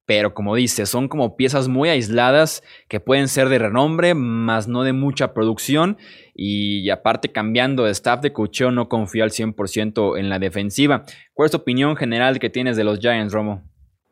pero 0.08 0.32
como 0.32 0.54
dice, 0.54 0.86
son 0.86 1.06
como 1.06 1.36
piezas 1.36 1.68
muy 1.68 1.90
aisladas 1.90 2.62
que 2.88 2.98
pueden 2.98 3.28
ser 3.28 3.50
de 3.50 3.58
renombre, 3.58 4.14
más 4.14 4.66
no 4.66 4.82
de 4.82 4.94
mucha 4.94 5.34
producción. 5.34 5.98
Y 6.34 6.88
aparte, 6.88 7.30
cambiando 7.30 7.84
de 7.84 7.90
staff 7.90 8.22
de 8.22 8.32
cocheo, 8.32 8.70
no 8.70 8.88
confío 8.88 9.22
al 9.22 9.32
100% 9.32 10.18
en 10.18 10.30
la 10.30 10.38
defensiva. 10.38 11.04
¿Cuál 11.34 11.44
es 11.44 11.50
tu 11.50 11.58
opinión 11.58 11.94
general 11.94 12.38
que 12.38 12.48
tienes 12.48 12.78
de 12.78 12.84
los 12.84 13.00
Giants, 13.00 13.34
Romo? 13.34 13.62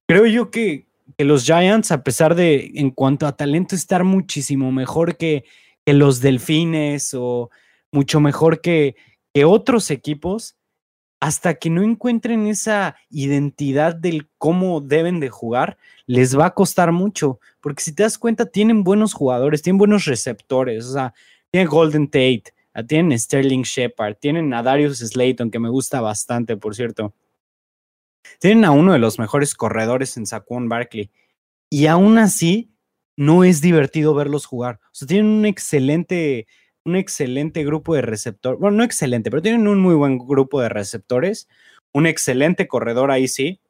Creo 0.06 0.26
yo 0.26 0.50
que, 0.50 0.86
los 1.19 1.45
Giants, 1.45 1.92
a 1.92 2.03
pesar 2.03 2.35
de, 2.35 2.73
en 2.75 2.90
cuanto 2.90 3.27
a 3.27 3.37
talento, 3.37 3.75
estar 3.75 4.05
muchísimo 4.05 4.73
mejor 4.73 5.16
que, 5.16 5.45
que 5.85 5.92
los 5.92 6.21
Delfines 6.21 7.14
o 7.14 7.51
mucho 7.92 8.21
mejor 8.21 8.61
que, 8.61 8.97
que 9.33 9.45
otros 9.45 9.90
equipos, 9.90 10.57
hasta 11.21 11.55
que 11.55 11.71
no 11.71 11.83
encuentren 11.83 12.47
esa 12.47 12.97
identidad 13.09 13.95
del 13.95 14.29
cómo 14.38 14.81
deben 14.81 15.19
de 15.21 15.31
jugar, 15.31 15.79
les 16.07 16.38
va 16.38 16.47
a 16.47 16.55
costar 16.55 16.92
mucho, 16.92 17.40
porque 17.61 17.83
si 17.83 17.95
te 17.95 18.03
das 18.03 18.19
cuenta, 18.19 18.47
tienen 18.47 18.85
buenos 18.85 19.14
jugadores, 19.14 19.62
tienen 19.62 19.79
buenos 19.79 20.05
receptores, 20.05 20.85
o 20.87 20.92
sea, 20.92 21.14
tienen 21.51 21.69
Golden 21.69 22.07
Tate, 22.07 22.53
tienen 22.87 23.19
Sterling 23.19 23.62
Shepard, 23.62 24.16
tienen 24.16 24.53
a 24.53 24.62
Darius 24.62 24.99
Slayton, 24.99 25.51
que 25.51 25.59
me 25.59 25.71
gusta 25.71 26.01
bastante, 26.01 26.57
por 26.57 26.75
cierto. 26.75 27.14
Tienen 28.41 28.65
a 28.65 28.71
uno 28.71 28.93
de 28.93 28.99
los 28.99 29.19
mejores 29.19 29.55
corredores 29.55 30.17
en 30.17 30.27
Saquon 30.27 30.69
Barkley, 30.69 31.11
y 31.71 31.87
aún 31.87 32.19
así 32.19 32.73
no 33.17 33.45
es 33.45 33.61
divertido 33.61 34.15
verlos 34.15 34.47
jugar. 34.47 34.81
O 34.85 34.95
sea, 34.95 35.09
tienen 35.09 35.27
un 35.27 35.47
excelente 35.47 36.47
un 36.87 36.95
excelente 36.95 37.65
grupo 37.65 37.97
de 37.97 38.03
receptores, 38.03 38.61
bueno, 38.61 38.77
no 38.79 38.85
excelente, 38.85 39.29
pero 39.29 39.43
tienen 39.43 39.67
un 39.67 39.81
muy 39.81 39.97
buen 39.97 40.19
grupo 40.19 40.61
de 40.61 40.69
receptores, 40.69 41.49
un 41.93 42.07
excelente 42.07 42.69
corredor 42.69 43.11
ahí 43.11 43.27
sí, 43.27 43.61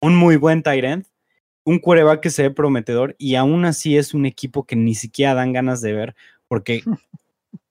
un 0.00 0.14
muy 0.14 0.36
buen 0.36 0.62
tight 0.62 0.84
end, 0.84 1.06
un 1.64 1.80
quarterback 1.80 2.20
que 2.20 2.30
se 2.30 2.44
ve 2.44 2.50
prometedor 2.52 3.16
y 3.18 3.34
aún 3.34 3.64
así 3.64 3.96
es 3.98 4.14
un 4.14 4.26
equipo 4.26 4.64
que 4.64 4.76
ni 4.76 4.94
siquiera 4.94 5.34
dan 5.34 5.52
ganas 5.52 5.80
de 5.80 5.92
ver 5.92 6.14
porque 6.46 6.82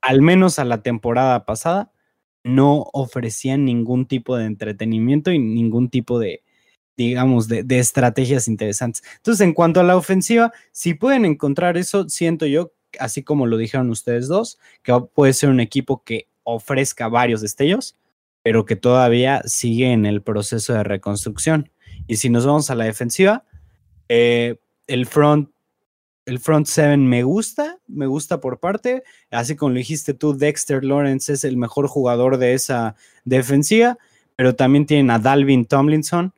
al 0.01 0.21
menos 0.21 0.59
a 0.59 0.65
la 0.65 0.81
temporada 0.83 1.45
pasada 1.45 1.91
no 2.45 2.85
ofrecían 2.93 3.65
ningún 3.65 4.05
tipo 4.05 4.37
de 4.37 4.45
entretenimiento 4.45 5.31
y 5.31 5.39
ningún 5.39 5.89
tipo 5.89 6.19
de, 6.19 6.43
digamos, 6.95 7.47
de, 7.47 7.65
estrategias 7.79 8.47
interesantes. 8.47 9.03
Entonces, 9.17 9.41
en 9.41 9.53
cuanto 9.53 9.79
a 9.79 9.83
la 9.83 9.97
ofensiva, 9.97 10.53
si 10.71 10.93
pueden 10.93 11.25
encontrar 11.25 11.75
eso, 11.75 12.07
siento 12.07 12.45
yo 12.45 12.71
así 12.99 13.23
como 13.23 13.47
lo 13.47 13.57
dijeron 13.57 13.89
ustedes 13.89 14.27
dos, 14.27 14.59
que 14.83 14.93
puede 15.13 15.33
ser 15.33 15.49
un 15.49 15.59
equipo 15.59 16.03
que 16.03 16.29
ofrezca 16.43 17.09
varios 17.09 17.41
destellos, 17.41 17.97
pero 18.43 18.65
que 18.65 18.75
todavía 18.75 19.41
sigue 19.45 19.91
en 19.91 20.05
el 20.05 20.21
proceso 20.21 20.73
de 20.73 20.83
reconstrucción. 20.83 21.71
Y 22.07 22.17
si 22.17 22.29
nos 22.29 22.45
vamos 22.45 22.69
a 22.69 22.75
la 22.75 22.85
defensiva, 22.85 23.43
eh, 24.07 24.57
el 24.85 25.07
front 25.07 25.49
el 26.25 26.39
front 26.39 26.67
seven 26.67 27.07
me 27.07 27.23
gusta, 27.23 27.77
me 27.87 28.07
gusta 28.07 28.41
por 28.41 28.59
parte, 28.59 29.03
así 29.31 29.55
como 29.55 29.71
lo 29.71 29.77
dijiste 29.77 30.13
tú, 30.13 30.35
Dexter 30.35 30.83
Lawrence 30.83 31.33
es 31.33 31.43
el 31.43 31.57
mejor 31.57 31.87
jugador 31.87 32.37
de 32.37 32.53
esa 32.53 32.95
defensiva, 33.23 33.97
pero 34.35 34.55
también 34.55 34.85
tienen 34.85 35.11
a 35.11 35.19
Dalvin 35.19 35.65
Tomlinson, 35.65 36.33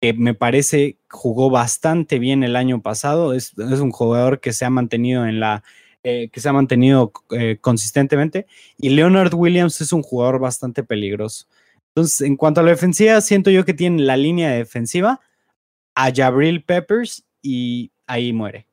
que 0.00 0.12
me 0.12 0.34
parece 0.34 0.98
jugó 1.08 1.50
bastante 1.50 2.18
bien 2.18 2.42
el 2.42 2.56
año 2.56 2.82
pasado. 2.82 3.32
Es, 3.32 3.54
un 3.56 3.90
jugador 3.90 4.40
que 4.40 4.52
se 4.52 4.64
ha 4.64 4.70
mantenido 4.70 5.26
en 5.26 5.40
la. 5.40 5.62
Eh, 6.02 6.28
que 6.30 6.40
se 6.40 6.48
ha 6.48 6.52
mantenido 6.52 7.12
eh, 7.30 7.58
consistentemente. 7.60 8.46
Y 8.78 8.90
Leonard 8.90 9.34
Williams 9.34 9.80
es 9.80 9.92
un 9.92 10.02
jugador 10.02 10.38
bastante 10.38 10.84
peligroso. 10.84 11.46
Entonces, 11.88 12.20
en 12.20 12.36
cuanto 12.36 12.60
a 12.60 12.62
la 12.62 12.70
defensiva, 12.70 13.20
siento 13.20 13.50
yo 13.50 13.64
que 13.64 13.74
tiene 13.74 14.02
la 14.02 14.16
línea 14.16 14.50
defensiva 14.50 15.20
a 15.94 16.12
Jabril 16.14 16.62
Peppers 16.62 17.24
y 17.42 17.90
ahí 18.06 18.32
muere. 18.32 18.66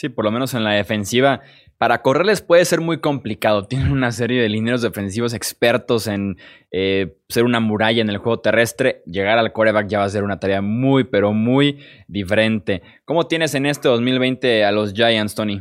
Sí, 0.00 0.08
por 0.08 0.24
lo 0.24 0.30
menos 0.30 0.54
en 0.54 0.64
la 0.64 0.70
defensiva 0.70 1.42
para 1.76 2.00
correrles 2.00 2.40
puede 2.40 2.64
ser 2.64 2.80
muy 2.80 3.00
complicado. 3.00 3.64
Tienen 3.68 3.92
una 3.92 4.12
serie 4.12 4.40
de 4.40 4.48
lineros 4.48 4.80
defensivos 4.80 5.34
expertos 5.34 6.06
en 6.06 6.38
eh, 6.70 7.18
ser 7.28 7.44
una 7.44 7.60
muralla 7.60 8.00
en 8.00 8.08
el 8.08 8.16
juego 8.16 8.40
terrestre. 8.40 9.02
Llegar 9.04 9.36
al 9.36 9.52
coreback 9.52 9.88
ya 9.88 9.98
va 9.98 10.06
a 10.06 10.08
ser 10.08 10.24
una 10.24 10.40
tarea 10.40 10.62
muy, 10.62 11.04
pero 11.04 11.34
muy 11.34 11.80
diferente. 12.08 12.80
¿Cómo 13.04 13.26
tienes 13.26 13.54
en 13.54 13.66
este 13.66 13.88
2020 13.88 14.64
a 14.64 14.72
los 14.72 14.94
Giants, 14.94 15.34
Tony? 15.34 15.60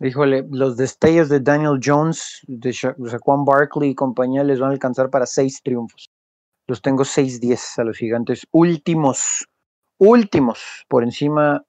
Híjole, 0.00 0.44
los 0.50 0.76
destellos 0.76 1.28
de 1.28 1.38
Daniel 1.38 1.78
Jones, 1.80 2.40
de 2.48 2.74
Juan 3.20 3.44
Barkley 3.44 3.90
y 3.90 3.94
compañía 3.94 4.42
les 4.42 4.58
van 4.58 4.70
a 4.70 4.72
alcanzar 4.72 5.08
para 5.08 5.26
seis 5.26 5.62
triunfos. 5.62 6.10
Los 6.66 6.82
tengo 6.82 7.04
6-10 7.04 7.78
a 7.78 7.84
los 7.84 7.96
gigantes. 7.96 8.44
Últimos, 8.50 9.46
últimos, 9.98 10.84
por 10.88 11.04
encima, 11.04 11.62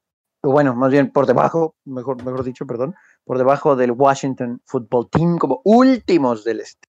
bueno, 0.43 0.75
más 0.75 0.91
bien 0.91 1.11
por 1.11 1.25
debajo, 1.27 1.75
mejor, 1.85 2.23
mejor 2.23 2.43
dicho, 2.43 2.65
perdón, 2.65 2.95
por 3.23 3.37
debajo 3.37 3.75
del 3.75 3.91
Washington 3.91 4.61
Football 4.65 5.09
Team, 5.09 5.37
como 5.37 5.61
últimos 5.63 6.43
del 6.43 6.61
este. 6.61 6.87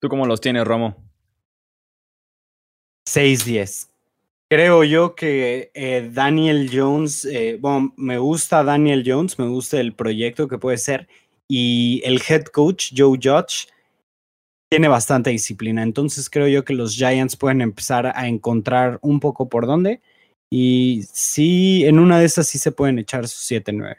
¿Tú 0.00 0.08
cómo 0.08 0.26
los 0.26 0.40
tienes, 0.40 0.64
Romo? 0.64 0.94
6-10. 3.08 3.88
Creo 4.48 4.84
yo 4.84 5.16
que 5.16 5.70
eh, 5.74 6.08
Daniel 6.12 6.70
Jones, 6.72 7.24
eh, 7.24 7.58
bueno, 7.60 7.92
me 7.96 8.18
gusta 8.18 8.62
Daniel 8.62 9.02
Jones, 9.04 9.38
me 9.38 9.48
gusta 9.48 9.80
el 9.80 9.94
proyecto 9.94 10.46
que 10.46 10.58
puede 10.58 10.78
ser, 10.78 11.08
y 11.48 12.00
el 12.04 12.22
head 12.28 12.44
coach, 12.44 12.92
Joe 12.96 13.18
Judge, 13.20 13.68
tiene 14.68 14.88
bastante 14.88 15.30
disciplina. 15.30 15.82
Entonces 15.82 16.30
creo 16.30 16.48
yo 16.48 16.64
que 16.64 16.74
los 16.74 16.94
Giants 16.94 17.36
pueden 17.36 17.60
empezar 17.60 18.12
a 18.14 18.28
encontrar 18.28 18.98
un 19.02 19.20
poco 19.20 19.48
por 19.48 19.66
dónde. 19.66 20.00
Y 20.50 21.02
sí, 21.12 21.84
en 21.86 21.98
una 21.98 22.18
de 22.18 22.26
esas 22.26 22.46
sí 22.46 22.58
se 22.58 22.72
pueden 22.72 22.98
echar 22.98 23.26
sus 23.28 23.50
7-9. 23.50 23.96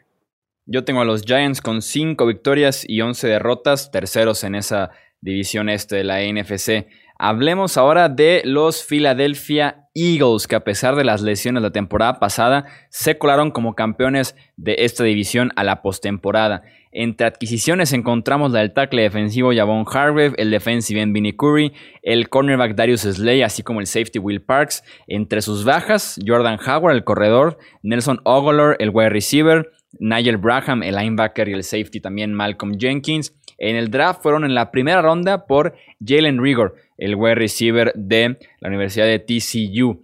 Yo 0.66 0.84
tengo 0.84 1.02
a 1.02 1.06
los 1.06 1.24
Giants 1.24 1.62
con 1.62 1.82
5 1.82 2.26
victorias 2.26 2.84
y 2.88 3.02
11 3.02 3.28
derrotas, 3.28 3.92
terceros 3.92 4.44
en 4.44 4.56
esa 4.56 4.92
división 5.22 5.70
este 5.70 5.98
de 5.98 6.04
la 6.04 6.22
NFC. 6.22 6.88
Hablemos 7.20 7.78
ahora 7.78 8.10
de 8.10 8.42
los 8.46 8.84
Philadelphia 8.84 9.88
Eagles, 9.96 10.46
que 10.46 10.56
a 10.56 10.64
pesar 10.64 10.96
de 10.96 11.04
las 11.04 11.22
lesiones 11.22 11.64
la 11.64 11.72
temporada 11.72 12.20
pasada, 12.20 12.66
se 12.90 13.18
colaron 13.18 13.50
como 13.50 13.74
campeones 13.74 14.36
de 14.56 14.76
esta 14.80 15.04
división 15.04 15.52
a 15.56 15.64
la 15.64 15.82
postemporada. 15.82 16.62
Entre 16.92 17.28
adquisiciones 17.28 17.94
encontramos 17.94 18.52
la 18.52 18.60
del 18.60 18.74
tackle 18.74 19.02
defensivo 19.02 19.52
Javon 19.54 19.86
Hargrave, 19.92 20.34
el 20.38 20.52
defensive 20.52 21.02
end 21.02 21.14
Vinny 21.14 21.36
Curry, 21.36 21.74
el 22.02 22.30
cornerback 22.30 22.76
Darius 22.76 23.02
Slay, 23.02 23.42
así 23.42 23.64
como 23.64 23.80
el 23.80 23.88
safety 23.88 24.20
Will 24.20 24.42
Parks. 24.42 24.84
Entre 25.08 25.42
sus 25.42 25.64
bajas, 25.64 26.20
Jordan 26.26 26.60
Howard, 26.66 26.96
el 26.96 27.04
corredor, 27.04 27.58
Nelson 27.82 28.20
Ogolor, 28.24 28.78
el 28.80 28.92
wide 28.92 29.10
receiver, 29.10 29.72
Nigel 30.00 30.38
Braham, 30.38 30.84
el 30.84 30.96
linebacker 30.96 31.50
y 31.50 31.54
el 31.54 31.64
safety 31.64 32.00
también 32.00 32.34
Malcolm 32.34 32.78
Jenkins. 32.80 33.34
En 33.58 33.76
el 33.76 33.90
draft 33.90 34.22
fueron 34.22 34.44
en 34.44 34.56
la 34.56 34.72
primera 34.72 35.02
ronda 35.02 35.46
por 35.46 35.76
Jalen 36.06 36.42
Rigor, 36.42 36.76
el 36.98 37.16
wide 37.16 37.36
receiver 37.36 37.92
de 37.96 38.38
la 38.60 38.70
Universidad 38.70 39.06
de 39.06 39.20
TCU. 39.20 40.02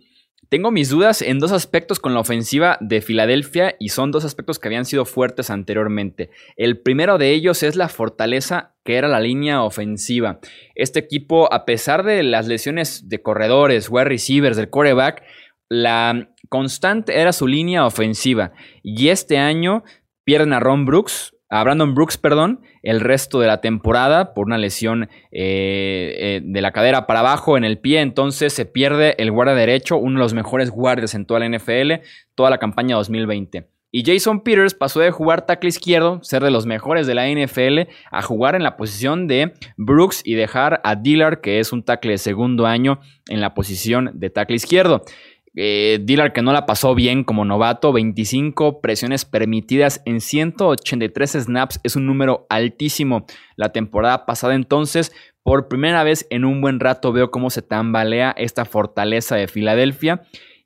Tengo 0.53 0.69
mis 0.69 0.89
dudas 0.89 1.23
en 1.23 1.39
dos 1.39 1.51
aspectos 1.51 1.99
con 1.99 2.13
la 2.13 2.19
ofensiva 2.19 2.77
de 2.79 3.01
Filadelfia 3.01 3.75
y 3.79 3.89
son 3.89 4.11
dos 4.11 4.23
aspectos 4.23 4.59
que 4.59 4.67
habían 4.67 4.85
sido 4.85 5.03
fuertes 5.03 5.49
anteriormente. 5.49 6.29
El 6.57 6.77
primero 6.77 7.17
de 7.17 7.31
ellos 7.31 7.63
es 7.63 7.75
la 7.75 7.89
fortaleza 7.89 8.75
que 8.83 8.97
era 8.97 9.07
la 9.07 9.19
línea 9.19 9.63
ofensiva. 9.63 10.39
Este 10.75 10.99
equipo, 10.99 11.51
a 11.51 11.65
pesar 11.65 12.03
de 12.03 12.21
las 12.21 12.47
lesiones 12.47 13.09
de 13.09 13.19
corredores, 13.19 13.89
wide 13.89 14.05
receivers, 14.05 14.55
del 14.55 14.69
quarterback, 14.69 15.23
la 15.69 16.29
constante 16.49 17.19
era 17.19 17.33
su 17.33 17.47
línea 17.47 17.87
ofensiva. 17.87 18.51
Y 18.83 19.07
este 19.07 19.39
año 19.39 19.83
pierden 20.23 20.53
a 20.53 20.59
Ron 20.59 20.85
Brooks, 20.85 21.32
a 21.53 21.63
Brandon 21.63 21.93
Brooks, 21.93 22.17
perdón, 22.17 22.61
el 22.81 22.99
resto 22.99 23.39
de 23.39 23.45
la 23.45 23.61
temporada 23.61 24.33
por 24.33 24.47
una 24.47 24.57
lesión 24.57 25.03
eh, 25.03 26.15
eh, 26.17 26.41
de 26.43 26.61
la 26.61 26.71
cadera 26.71 27.05
para 27.05 27.19
abajo 27.19 27.57
en 27.57 27.63
el 27.63 27.77
pie. 27.77 28.01
Entonces 28.01 28.53
se 28.53 28.65
pierde 28.65 29.13
el 29.19 29.31
guardia 29.31 29.53
derecho, 29.53 29.97
uno 29.97 30.17
de 30.17 30.23
los 30.23 30.33
mejores 30.33 30.71
guardias 30.71 31.13
en 31.13 31.27
toda 31.27 31.41
la 31.41 31.49
NFL, 31.55 32.03
toda 32.33 32.49
la 32.49 32.57
campaña 32.57 32.95
2020. 32.95 33.67
Y 33.91 34.03
Jason 34.03 34.41
Peters 34.41 34.73
pasó 34.73 35.01
de 35.01 35.11
jugar 35.11 35.45
tackle 35.45 35.69
izquierdo, 35.69 36.23
ser 36.23 36.43
de 36.43 36.49
los 36.49 36.65
mejores 36.65 37.05
de 37.05 37.13
la 37.13 37.29
NFL, 37.29 37.87
a 38.09 38.23
jugar 38.23 38.55
en 38.55 38.63
la 38.63 38.75
posición 38.75 39.27
de 39.27 39.53
Brooks 39.77 40.23
y 40.25 40.33
dejar 40.33 40.81
a 40.83 40.95
Dillard, 40.95 41.41
que 41.41 41.59
es 41.59 41.71
un 41.71 41.83
tackle 41.83 42.13
de 42.13 42.17
segundo 42.17 42.65
año, 42.65 42.99
en 43.29 43.41
la 43.41 43.53
posición 43.53 44.09
de 44.15 44.31
tackle 44.31 44.55
izquierdo. 44.55 45.03
Eh, 45.55 45.99
Dillard 46.01 46.33
que 46.33 46.41
no 46.41 46.51
la 46.51 46.65
pasó 46.65 46.95
bien 46.95 47.23
como 47.23 47.45
novato, 47.45 47.93
25 47.93 48.81
presiones 48.81 49.23
permitidas 49.25 50.01
en 50.05 50.19
183 50.19 51.31
snaps, 51.43 51.79
es 51.83 51.95
un 51.95 52.07
número 52.07 52.47
altísimo 52.49 53.25
la 53.55 53.71
temporada 53.71 54.25
pasada 54.25 54.55
entonces. 54.55 55.11
Por 55.43 55.67
primera 55.67 56.03
vez 56.03 56.25
en 56.29 56.45
un 56.45 56.61
buen 56.61 56.79
rato 56.79 57.11
veo 57.11 57.29
cómo 57.29 57.49
se 57.49 57.61
tambalea 57.61 58.33
esta 58.37 58.65
fortaleza 58.65 59.35
de 59.35 59.47
Filadelfia 59.47 60.21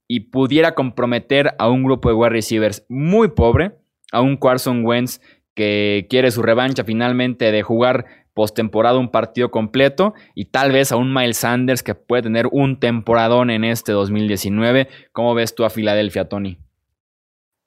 y 0.08 0.22
pudiera 0.32 0.74
comprometer 0.74 1.54
a 1.60 1.70
un 1.70 1.84
grupo 1.84 2.10
de 2.10 2.16
wide 2.16 2.30
receivers 2.30 2.86
muy 2.88 3.30
pobre, 3.30 3.74
a 4.12 4.22
un 4.22 4.38
Carson 4.38 4.86
Wentz 4.86 5.20
que 5.54 6.06
quiere 6.10 6.32
su 6.32 6.44
revancha 6.44 6.84
finalmente 6.84 7.52
de 7.52 7.64
jugar 7.64 8.06
postemporada 8.38 9.00
un 9.00 9.10
partido 9.10 9.50
completo 9.50 10.14
y 10.36 10.52
tal 10.52 10.72
vez 10.72 10.92
a 10.92 10.96
un 10.96 11.12
Miles 11.12 11.38
Sanders 11.38 11.82
que 11.82 11.96
puede 11.96 12.22
tener 12.22 12.48
un 12.52 12.80
temporadón 12.80 13.50
en 13.50 13.64
este 13.64 13.94
2019. 13.94 14.88
¿Cómo 15.12 15.34
ves 15.34 15.56
tú 15.56 15.66
a 15.66 15.72
Filadelfia, 15.72 16.30
Tony? 16.30 16.60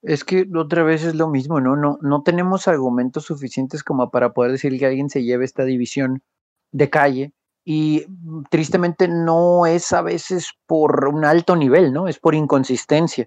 Es 0.02 0.22
que 0.22 0.46
otra 0.54 0.84
vez 0.84 1.02
es 1.02 1.16
lo 1.16 1.26
mismo, 1.26 1.60
¿no? 1.60 1.74
No, 1.74 1.98
no 2.02 2.22
tenemos 2.22 2.68
argumentos 2.68 3.24
suficientes 3.24 3.82
como 3.82 4.12
para 4.12 4.32
poder 4.32 4.52
decir 4.52 4.78
que 4.78 4.86
alguien 4.86 5.10
se 5.10 5.24
lleve 5.24 5.44
esta 5.44 5.64
división 5.64 6.22
de 6.70 6.88
calle 6.88 7.32
y 7.64 8.06
tristemente 8.48 9.08
no 9.08 9.66
es 9.66 9.92
a 9.92 10.02
veces 10.02 10.52
por 10.66 11.08
un 11.08 11.24
alto 11.24 11.56
nivel, 11.56 11.92
¿no? 11.92 12.06
Es 12.06 12.20
por 12.20 12.36
inconsistencia 12.36 13.26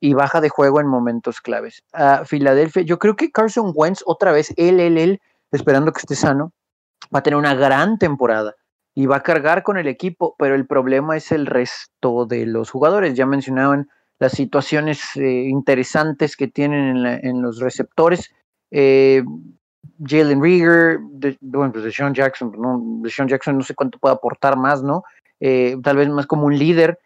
y 0.00 0.14
baja 0.14 0.40
de 0.40 0.48
juego 0.48 0.80
en 0.80 0.86
momentos 0.86 1.42
claves. 1.42 1.82
A 1.92 2.24
Filadelfia, 2.24 2.80
yo 2.80 2.98
creo 2.98 3.14
que 3.14 3.30
Carson 3.30 3.72
Wentz 3.74 4.02
otra 4.06 4.32
vez, 4.32 4.54
él, 4.56 4.80
él, 4.80 4.96
él, 4.96 5.20
esperando 5.52 5.92
que 5.92 6.00
esté 6.00 6.14
sano, 6.14 6.54
va 7.14 7.20
a 7.20 7.22
tener 7.22 7.36
una 7.36 7.54
gran 7.54 7.98
temporada 7.98 8.54
y 8.94 9.06
va 9.06 9.16
a 9.16 9.22
cargar 9.22 9.62
con 9.62 9.78
el 9.78 9.86
equipo, 9.86 10.34
pero 10.38 10.54
el 10.54 10.66
problema 10.66 11.16
es 11.16 11.30
el 11.30 11.46
resto 11.46 12.26
de 12.26 12.46
los 12.46 12.70
jugadores. 12.70 13.14
Ya 13.14 13.26
mencionaban 13.26 13.88
las 14.18 14.32
situaciones 14.32 15.14
eh, 15.16 15.44
interesantes 15.44 16.36
que 16.36 16.48
tienen 16.48 17.06
en, 17.06 17.42
los 17.42 17.60
receptores. 17.60 18.30
Eh, 18.70 19.22
Jalen 20.04 20.42
Rieger, 20.42 20.98
bueno, 21.40 21.72
pues 21.72 21.84
de 21.84 21.92
Sean 21.92 22.12
Jackson, 22.12 22.52
no, 22.58 22.80
de 23.02 23.10
Sean 23.10 23.28
Jackson 23.28 23.56
no 23.56 23.62
sé 23.62 23.74
cuánto 23.74 23.98
puede 23.98 24.16
aportar 24.16 24.56
más, 24.56 24.82
¿no? 24.82 25.04
Eh, 25.38 25.76
tal 25.82 25.96
vez 25.96 26.08
más 26.08 26.26
como 26.26 26.46
un 26.46 26.58
líder, 26.58 26.98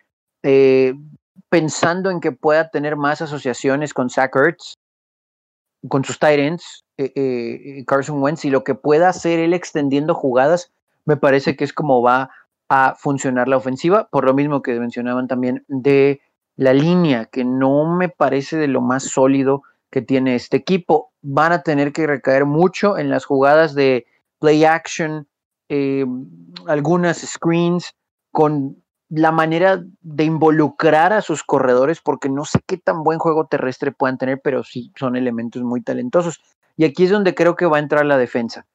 pensando 1.50 2.10
en 2.10 2.20
que 2.20 2.32
pueda 2.32 2.70
tener 2.70 2.96
más 2.96 3.20
asociaciones 3.20 3.92
con 3.92 4.08
Zach 4.08 4.34
Ertz, 4.34 4.78
con 5.88 6.04
sus 6.04 6.18
tight 6.18 6.40
ends, 6.40 6.81
eh, 7.04 7.78
eh, 7.78 7.84
Carson 7.86 8.22
Wentz, 8.22 8.44
y 8.44 8.50
lo 8.50 8.64
que 8.64 8.74
pueda 8.74 9.08
hacer 9.08 9.38
él 9.38 9.54
extendiendo 9.54 10.14
jugadas, 10.14 10.72
me 11.04 11.16
parece 11.16 11.56
que 11.56 11.64
es 11.64 11.72
como 11.72 12.02
va 12.02 12.30
a 12.68 12.94
funcionar 12.98 13.48
la 13.48 13.56
ofensiva, 13.56 14.08
por 14.10 14.24
lo 14.24 14.34
mismo 14.34 14.62
que 14.62 14.78
mencionaban 14.78 15.28
también 15.28 15.64
de 15.68 16.20
la 16.56 16.72
línea, 16.72 17.26
que 17.26 17.44
no 17.44 17.84
me 17.96 18.08
parece 18.08 18.56
de 18.56 18.68
lo 18.68 18.80
más 18.80 19.04
sólido 19.04 19.62
que 19.90 20.02
tiene 20.02 20.34
este 20.34 20.56
equipo. 20.56 21.12
Van 21.22 21.52
a 21.52 21.62
tener 21.62 21.92
que 21.92 22.06
recaer 22.06 22.46
mucho 22.46 22.98
en 22.98 23.10
las 23.10 23.24
jugadas 23.24 23.74
de 23.74 24.06
play 24.38 24.64
action, 24.64 25.28
eh, 25.68 26.06
algunas 26.66 27.18
screens, 27.18 27.94
con 28.30 28.82
la 29.10 29.30
manera 29.30 29.84
de 30.00 30.24
involucrar 30.24 31.12
a 31.12 31.20
sus 31.20 31.42
corredores, 31.42 32.00
porque 32.00 32.30
no 32.30 32.46
sé 32.46 32.60
qué 32.66 32.78
tan 32.78 33.04
buen 33.04 33.18
juego 33.18 33.46
terrestre 33.46 33.92
puedan 33.92 34.16
tener, 34.16 34.40
pero 34.42 34.64
sí 34.64 34.90
son 34.96 35.16
elementos 35.16 35.62
muy 35.62 35.82
talentosos. 35.82 36.40
Y 36.76 36.84
aquí 36.84 37.04
es 37.04 37.10
donde 37.10 37.34
creo 37.34 37.56
que 37.56 37.66
va 37.66 37.76
a 37.76 37.80
entrar 37.80 38.04
la 38.04 38.18
defensa. 38.18 38.66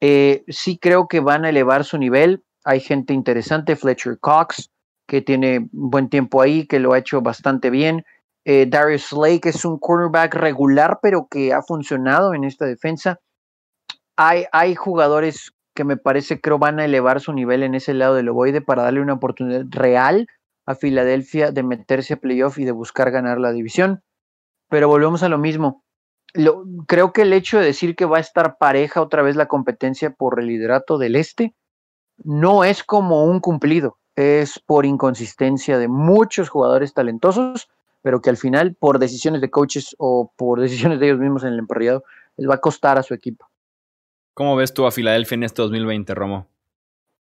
Eh, 0.00 0.44
sí 0.48 0.78
creo 0.78 1.08
que 1.08 1.20
van 1.20 1.44
a 1.44 1.50
elevar 1.50 1.84
su 1.84 1.98
nivel. 1.98 2.44
Hay 2.64 2.80
gente 2.80 3.14
interesante, 3.14 3.76
Fletcher 3.76 4.18
Cox, 4.18 4.70
que 5.06 5.22
tiene 5.22 5.68
buen 5.72 6.08
tiempo 6.08 6.42
ahí, 6.42 6.66
que 6.66 6.80
lo 6.80 6.92
ha 6.92 6.98
hecho 6.98 7.22
bastante 7.22 7.70
bien. 7.70 8.04
Eh, 8.44 8.66
Darius 8.68 9.06
Slay, 9.06 9.40
que 9.40 9.48
es 9.48 9.64
un 9.64 9.78
cornerback 9.78 10.34
regular, 10.34 11.00
pero 11.02 11.26
que 11.28 11.52
ha 11.52 11.62
funcionado 11.62 12.34
en 12.34 12.44
esta 12.44 12.66
defensa. 12.66 13.20
Hay, 14.16 14.74
jugadores 14.74 15.52
que 15.74 15.84
me 15.84 15.96
parece 15.96 16.40
creo 16.40 16.58
van 16.58 16.80
a 16.80 16.86
elevar 16.86 17.20
su 17.20 17.32
nivel 17.32 17.62
en 17.62 17.74
ese 17.74 17.92
lado 17.92 18.14
del 18.14 18.30
ovoide 18.30 18.62
para 18.62 18.84
darle 18.84 19.00
una 19.00 19.14
oportunidad 19.14 19.64
real 19.68 20.26
a 20.64 20.74
Filadelfia 20.74 21.50
de 21.50 21.62
meterse 21.62 22.14
a 22.14 22.16
playoff 22.16 22.58
y 22.58 22.64
de 22.64 22.72
buscar 22.72 23.10
ganar 23.10 23.38
la 23.38 23.52
división. 23.52 24.02
Pero 24.68 24.88
volvemos 24.88 25.22
a 25.22 25.28
lo 25.28 25.38
mismo. 25.38 25.84
Lo, 26.34 26.64
creo 26.86 27.12
que 27.12 27.22
el 27.22 27.32
hecho 27.32 27.58
de 27.58 27.66
decir 27.66 27.96
que 27.96 28.04
va 28.04 28.18
a 28.18 28.20
estar 28.20 28.58
pareja 28.58 29.00
otra 29.00 29.22
vez 29.22 29.36
la 29.36 29.46
competencia 29.46 30.10
por 30.10 30.38
el 30.38 30.48
liderato 30.48 30.98
del 30.98 31.16
este 31.16 31.54
no 32.22 32.64
es 32.64 32.82
como 32.82 33.24
un 33.24 33.40
cumplido, 33.40 33.98
es 34.14 34.58
por 34.58 34.86
inconsistencia 34.86 35.78
de 35.78 35.88
muchos 35.88 36.48
jugadores 36.48 36.94
talentosos, 36.94 37.68
pero 38.02 38.20
que 38.20 38.30
al 38.30 38.36
final 38.36 38.74
por 38.74 38.98
decisiones 38.98 39.40
de 39.40 39.50
coaches 39.50 39.94
o 39.98 40.32
por 40.36 40.60
decisiones 40.60 41.00
de 41.00 41.06
ellos 41.06 41.20
mismos 41.20 41.44
en 41.44 41.52
el 41.52 41.58
emparrillado 41.58 42.04
les 42.36 42.48
va 42.48 42.54
a 42.54 42.60
costar 42.60 42.98
a 42.98 43.02
su 43.02 43.14
equipo. 43.14 43.46
¿Cómo 44.34 44.56
ves 44.56 44.74
tú 44.74 44.86
a 44.86 44.90
Filadelfia 44.90 45.36
en 45.36 45.44
este 45.44 45.62
2020, 45.62 46.14
Romo? 46.14 46.46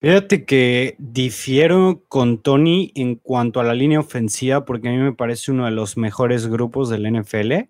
Fíjate 0.02 0.44
que 0.44 0.96
difiero 0.98 2.02
con 2.10 2.40
Tony 2.40 2.92
en 2.96 3.16
cuanto 3.16 3.62
a 3.62 3.64
la 3.64 3.74
línea 3.74 4.02
ofensiva, 4.02 4.66
porque 4.66 4.90
a 4.90 4.92
mí 4.92 4.98
me 4.98 5.14
parece 5.14 5.52
uno 5.52 5.66
de 5.66 5.72
los 5.72 5.96
mejores 5.96 6.48
grupos 6.48 6.90
del 6.90 7.10
NFL. 7.10 7.70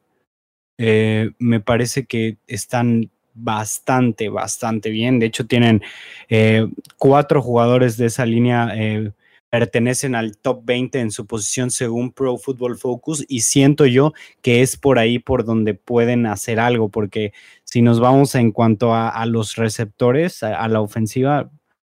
Eh, 0.86 1.32
me 1.40 1.62
parece 1.62 2.06
que 2.06 2.36
están 2.46 3.10
bastante, 3.34 4.28
bastante 4.28 4.90
bien. 4.90 5.18
De 5.18 5.28
hecho, 5.28 5.46
tienen 5.46 5.82
eh, 6.28 6.68
cuatro 6.98 7.42
jugadores 7.42 7.96
de 7.96 8.08
esa 8.08 8.26
línea 8.26 8.70
eh, 8.76 9.14
pertenecen 9.50 10.14
al 10.14 10.36
top 10.36 10.66
20 10.66 11.00
en 11.00 11.12
su 11.12 11.26
posición 11.26 11.72
según 11.72 12.12
Pro 12.12 12.38
Football 12.38 12.78
Focus 12.78 13.24
y 13.30 13.42
siento 13.42 13.86
yo 13.86 14.12
que 14.42 14.62
es 14.62 14.76
por 14.76 15.00
ahí 15.00 15.20
por 15.20 15.46
donde 15.46 15.74
pueden 15.74 16.26
hacer 16.26 16.60
algo, 16.60 16.90
porque 16.90 17.32
si 17.64 17.82
nos 17.82 18.02
vamos 18.02 18.36
en 18.36 18.52
cuanto 18.52 18.94
a, 18.94 19.26
los 19.26 19.56
receptores, 19.56 20.44
a, 20.44 20.68
la 20.68 20.82
ofensiva, 20.82 21.50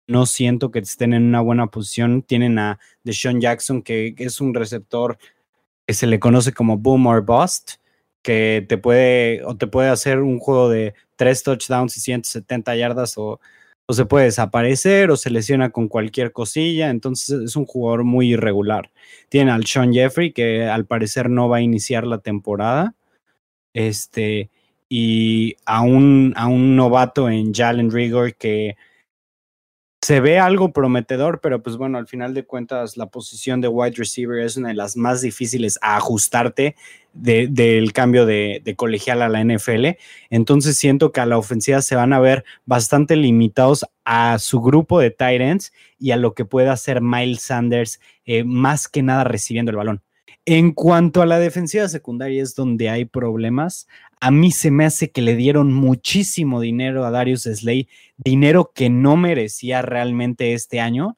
no 0.06 0.26
siento 0.26 0.70
que 0.70 0.78
estén 0.78 1.12
en 1.12 1.24
una 1.24 1.40
buena 1.40 1.66
posición. 1.66 2.22
Tienen 2.22 2.60
a 2.60 2.78
Deshaun 3.02 3.40
Jackson, 3.40 3.82
que 3.82 4.14
es 4.16 4.40
un 4.40 4.54
receptor 4.54 5.18
que 5.84 5.94
se 5.94 6.06
le 6.06 6.20
conoce 6.20 6.52
como 6.52 6.78
boom 6.78 7.08
or 7.08 7.24
bust, 7.24 7.80
que 8.26 8.66
te 8.68 8.76
puede 8.76 9.44
o 9.44 9.56
te 9.56 9.68
puede 9.68 9.88
hacer 9.88 10.18
un 10.18 10.40
juego 10.40 10.68
de 10.68 10.94
tres 11.14 11.44
touchdowns 11.44 11.96
y 11.96 12.00
170 12.00 12.74
yardas 12.74 13.16
o, 13.18 13.38
o 13.86 13.92
se 13.94 14.04
puede 14.04 14.24
desaparecer 14.24 15.12
o 15.12 15.16
se 15.16 15.30
lesiona 15.30 15.70
con 15.70 15.86
cualquier 15.86 16.32
cosilla, 16.32 16.90
entonces 16.90 17.40
es 17.40 17.54
un 17.54 17.66
jugador 17.66 18.02
muy 18.02 18.32
irregular. 18.32 18.90
Tiene 19.28 19.52
al 19.52 19.64
Sean 19.64 19.92
Jeffrey 19.92 20.32
que 20.32 20.64
al 20.64 20.86
parecer 20.86 21.30
no 21.30 21.48
va 21.48 21.58
a 21.58 21.60
iniciar 21.60 22.04
la 22.04 22.18
temporada. 22.18 22.96
Este 23.74 24.50
y 24.88 25.54
a 25.64 25.82
un, 25.82 26.32
a 26.36 26.48
un 26.48 26.74
novato 26.74 27.28
en 27.30 27.54
Jalen 27.54 27.92
Rigor 27.92 28.34
que 28.34 28.76
se 30.06 30.20
ve 30.20 30.38
algo 30.38 30.72
prometedor, 30.72 31.40
pero 31.40 31.64
pues 31.64 31.76
bueno, 31.76 31.98
al 31.98 32.06
final 32.06 32.32
de 32.32 32.44
cuentas 32.44 32.96
la 32.96 33.06
posición 33.06 33.60
de 33.60 33.66
wide 33.66 33.96
receiver 33.96 34.38
es 34.38 34.56
una 34.56 34.68
de 34.68 34.74
las 34.74 34.96
más 34.96 35.20
difíciles 35.20 35.80
a 35.82 35.96
ajustarte 35.96 36.76
del 37.12 37.92
cambio 37.92 38.24
de, 38.24 38.62
colegial 38.76 39.20
a 39.20 39.28
la 39.28 39.42
NFL. 39.42 39.98
Entonces 40.30 40.78
siento 40.78 41.10
que 41.10 41.20
a 41.20 41.26
la 41.26 41.38
ofensiva 41.38 41.82
se 41.82 41.96
van 41.96 42.12
a 42.12 42.20
ver 42.20 42.44
bastante 42.66 43.16
limitados 43.16 43.84
a 44.04 44.38
su 44.38 44.60
grupo 44.60 45.00
de 45.00 45.10
tight 45.10 45.40
ends 45.40 45.72
y 45.98 46.12
a 46.12 46.16
lo 46.16 46.34
que 46.34 46.44
pueda 46.44 46.70
hacer 46.70 47.00
Miles 47.00 47.42
Sanders, 47.42 47.98
eh, 48.26 48.44
más 48.44 48.86
que 48.86 49.02
nada 49.02 49.24
recibiendo 49.24 49.72
el 49.72 49.76
balón. 49.76 50.05
En 50.48 50.70
cuanto 50.70 51.22
a 51.22 51.26
la 51.26 51.40
defensiva 51.40 51.88
secundaria 51.88 52.40
es 52.40 52.54
donde 52.54 52.88
hay 52.88 53.04
problemas. 53.04 53.88
A 54.20 54.30
mí 54.30 54.52
se 54.52 54.70
me 54.70 54.84
hace 54.84 55.10
que 55.10 55.20
le 55.20 55.34
dieron 55.34 55.72
muchísimo 55.72 56.60
dinero 56.60 57.04
a 57.04 57.10
Darius 57.10 57.42
Slay, 57.42 57.88
dinero 58.16 58.70
que 58.72 58.88
no 58.88 59.16
merecía 59.16 59.82
realmente 59.82 60.52
este 60.52 60.78
año. 60.78 61.16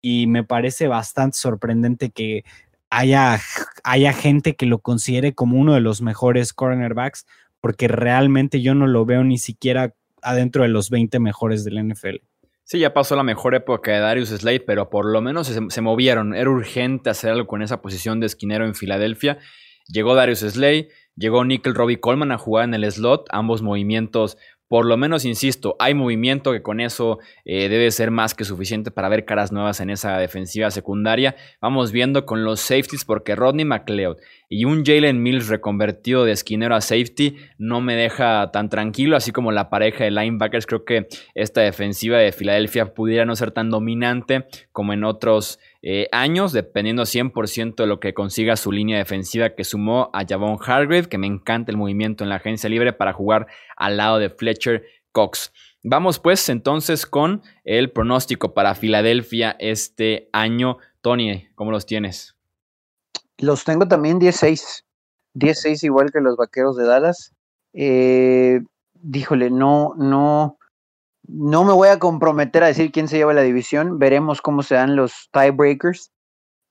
Y 0.00 0.28
me 0.28 0.44
parece 0.44 0.86
bastante 0.86 1.36
sorprendente 1.36 2.10
que 2.10 2.44
haya, 2.90 3.40
haya 3.82 4.12
gente 4.12 4.54
que 4.54 4.66
lo 4.66 4.78
considere 4.78 5.34
como 5.34 5.58
uno 5.58 5.74
de 5.74 5.80
los 5.80 6.00
mejores 6.00 6.52
cornerbacks, 6.52 7.26
porque 7.60 7.88
realmente 7.88 8.62
yo 8.62 8.76
no 8.76 8.86
lo 8.86 9.04
veo 9.04 9.24
ni 9.24 9.38
siquiera 9.38 9.94
adentro 10.22 10.62
de 10.62 10.68
los 10.68 10.90
20 10.90 11.18
mejores 11.18 11.64
del 11.64 11.88
NFL. 11.88 12.18
Sí, 12.66 12.78
ya 12.78 12.94
pasó 12.94 13.14
la 13.14 13.22
mejor 13.22 13.54
época 13.54 13.92
de 13.92 13.98
Darius 13.98 14.30
Slade, 14.30 14.60
pero 14.60 14.88
por 14.88 15.04
lo 15.04 15.20
menos 15.20 15.48
se, 15.48 15.80
movieron. 15.82 16.34
Era 16.34 16.48
urgente 16.48 17.10
hacer 17.10 17.32
algo 17.32 17.46
con 17.46 17.60
esa 17.60 17.82
posición 17.82 18.20
de 18.20 18.26
esquinero 18.26 18.64
en 18.64 18.74
Filadelfia. 18.74 19.38
Llegó 19.86 20.14
Darius 20.14 20.38
Slade, 20.38 20.88
llegó 21.14 21.44
Nickel 21.44 21.74
Robbie 21.74 22.00
Coleman 22.00 22.32
a 22.32 22.38
jugar 22.38 22.64
en 22.64 22.72
el 22.72 22.90
slot. 22.90 23.26
Ambos 23.30 23.60
movimientos 23.60 24.38
por 24.74 24.86
lo 24.86 24.96
menos, 24.96 25.24
insisto, 25.24 25.76
hay 25.78 25.94
movimiento 25.94 26.50
que 26.50 26.60
con 26.60 26.80
eso 26.80 27.20
eh, 27.44 27.68
debe 27.68 27.92
ser 27.92 28.10
más 28.10 28.34
que 28.34 28.42
suficiente 28.42 28.90
para 28.90 29.08
ver 29.08 29.24
caras 29.24 29.52
nuevas 29.52 29.78
en 29.78 29.88
esa 29.88 30.18
defensiva 30.18 30.68
secundaria. 30.72 31.36
Vamos 31.60 31.92
viendo 31.92 32.26
con 32.26 32.42
los 32.42 32.58
safeties 32.58 33.04
porque 33.04 33.36
Rodney 33.36 33.64
McLeod 33.64 34.16
y 34.48 34.64
un 34.64 34.84
Jalen 34.84 35.22
Mills 35.22 35.46
reconvertido 35.46 36.24
de 36.24 36.32
esquinero 36.32 36.74
a 36.74 36.80
safety 36.80 37.36
no 37.56 37.80
me 37.80 37.94
deja 37.94 38.50
tan 38.50 38.68
tranquilo, 38.68 39.16
así 39.16 39.30
como 39.30 39.52
la 39.52 39.70
pareja 39.70 40.02
de 40.02 40.10
linebackers. 40.10 40.66
Creo 40.66 40.84
que 40.84 41.06
esta 41.36 41.60
defensiva 41.60 42.18
de 42.18 42.32
Filadelfia 42.32 42.94
pudiera 42.94 43.24
no 43.24 43.36
ser 43.36 43.52
tan 43.52 43.70
dominante 43.70 44.46
como 44.72 44.92
en 44.92 45.04
otros 45.04 45.60
eh, 45.86 46.08
años, 46.12 46.54
dependiendo 46.54 47.02
100% 47.02 47.74
de 47.74 47.86
lo 47.86 48.00
que 48.00 48.14
consiga 48.14 48.56
su 48.56 48.72
línea 48.72 48.96
defensiva 48.96 49.50
que 49.50 49.64
sumó 49.64 50.08
a 50.14 50.24
Javon 50.26 50.56
Hargrave, 50.58 51.10
que 51.10 51.18
me 51.18 51.26
encanta 51.26 51.70
el 51.70 51.76
movimiento 51.76 52.24
en 52.24 52.30
la 52.30 52.36
agencia 52.36 52.70
libre 52.70 52.94
para 52.94 53.12
jugar 53.12 53.48
al 53.76 53.98
lado 53.98 54.18
de 54.18 54.30
Fletcher 54.30 54.86
Cox. 55.12 55.52
Vamos 55.82 56.20
pues 56.20 56.48
entonces 56.48 57.04
con 57.04 57.42
el 57.64 57.92
pronóstico 57.92 58.54
para 58.54 58.74
Filadelfia 58.74 59.56
este 59.58 60.30
año. 60.32 60.78
Tony, 61.02 61.48
¿cómo 61.54 61.70
los 61.70 61.84
tienes? 61.84 62.34
Los 63.36 63.64
tengo 63.64 63.86
también 63.86 64.18
16. 64.18 64.86
16 65.34 65.84
igual 65.84 66.10
que 66.10 66.22
los 66.22 66.38
Vaqueros 66.38 66.78
de 66.78 66.86
Dallas. 66.86 67.34
Eh, 67.74 68.62
díjole, 68.94 69.50
no, 69.50 69.92
no, 69.98 70.56
no 71.26 71.64
me 71.64 71.72
voy 71.72 71.88
a 71.88 71.98
comprometer 71.98 72.62
a 72.62 72.68
decir 72.68 72.92
quién 72.92 73.08
se 73.08 73.16
lleva 73.16 73.32
la 73.32 73.42
división. 73.42 73.98
Veremos 73.98 74.42
cómo 74.42 74.62
se 74.62 74.74
dan 74.74 74.96
los 74.96 75.28
tiebreakers. 75.32 76.10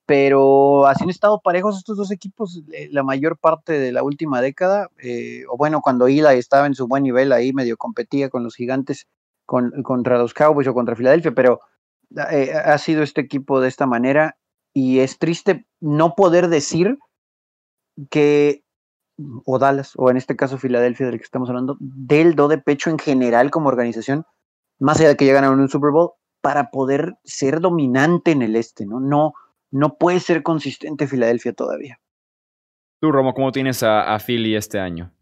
Pero 0.06 0.86
así 0.86 1.04
han 1.04 1.10
estado 1.10 1.40
parejos 1.42 1.78
estos 1.78 1.96
dos 1.96 2.12
equipos 2.12 2.62
eh, 2.74 2.90
la 2.92 3.04
mayor 3.04 3.38
parte 3.38 3.74
de 3.80 3.92
la 3.94 4.04
última 4.04 4.42
década. 4.42 4.90
Eh, 5.02 5.44
o 5.50 5.58
bueno, 5.58 5.82
cuando 5.82 6.10
Ila 6.10 6.34
estaba 6.34 6.68
en 6.68 6.76
su 6.76 6.88
buen 6.88 7.04
nivel, 7.04 7.32
ahí 7.32 7.54
medio 7.54 7.78
competía 7.78 8.30
con 8.30 8.44
los 8.44 8.56
gigantes, 8.56 9.08
con, 9.46 9.72
contra 9.84 10.18
los 10.18 10.34
Cowboys 10.34 10.68
o 10.68 10.74
contra 10.74 10.96
Filadelfia. 10.96 11.32
Pero 11.34 11.62
eh, 12.32 12.54
ha 12.54 12.78
sido 12.78 13.02
este 13.02 13.22
equipo 13.22 13.62
de 13.62 13.70
esta 13.70 13.86
manera. 13.86 14.38
Y 14.74 15.00
es 15.00 15.20
triste 15.20 15.66
no 15.80 16.16
poder 16.16 16.50
decir 16.50 16.98
que 18.10 18.64
o 19.46 19.60
Dallas, 19.60 19.94
o 19.96 20.10
en 20.10 20.18
este 20.18 20.36
caso 20.36 20.58
Filadelfia, 20.58 21.06
del 21.06 21.18
que 21.18 21.24
estamos 21.24 21.50
hablando, 21.50 21.78
del 21.80 22.36
do 22.36 22.48
de 22.48 22.58
pecho 22.58 22.90
en 22.90 22.98
general 22.98 23.52
como 23.52 23.70
organización, 23.70 24.26
más 24.84 25.00
allá 25.00 25.10
de 25.10 25.16
que 25.16 25.26
llegan 25.26 25.46
a 25.46 25.52
un 25.52 25.70
Super 25.70 25.92
Bowl, 25.92 26.12
para 26.42 26.70
poder 26.70 27.16
ser 27.24 27.62
dominante 27.62 28.32
en 28.32 28.42
el 28.42 28.58
este, 28.58 28.86
¿no? 28.86 29.00
No, 29.00 29.34
no 29.72 29.98
puede 29.98 30.20
ser 30.20 30.44
consistente 30.44 31.08
Filadelfia 31.08 31.54
todavía. 31.54 32.02
Tú, 33.02 33.12
Romo, 33.12 33.34
¿cómo 33.34 33.54
tienes 33.54 33.82
a, 33.82 34.18
Philly 34.20 34.56
este 34.56 34.80
año? 34.80 35.14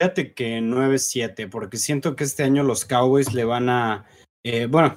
Fíjate 0.00 0.32
que 0.32 0.58
9-7, 0.60 1.50
porque 1.50 1.76
siento 1.76 2.16
que 2.16 2.24
este 2.24 2.42
año 2.42 2.62
los 2.62 2.86
Cowboys 2.86 3.34
le 3.34 3.44
van 3.44 3.68
a. 3.68 4.06
Eh, 4.42 4.64
bueno, 4.64 4.96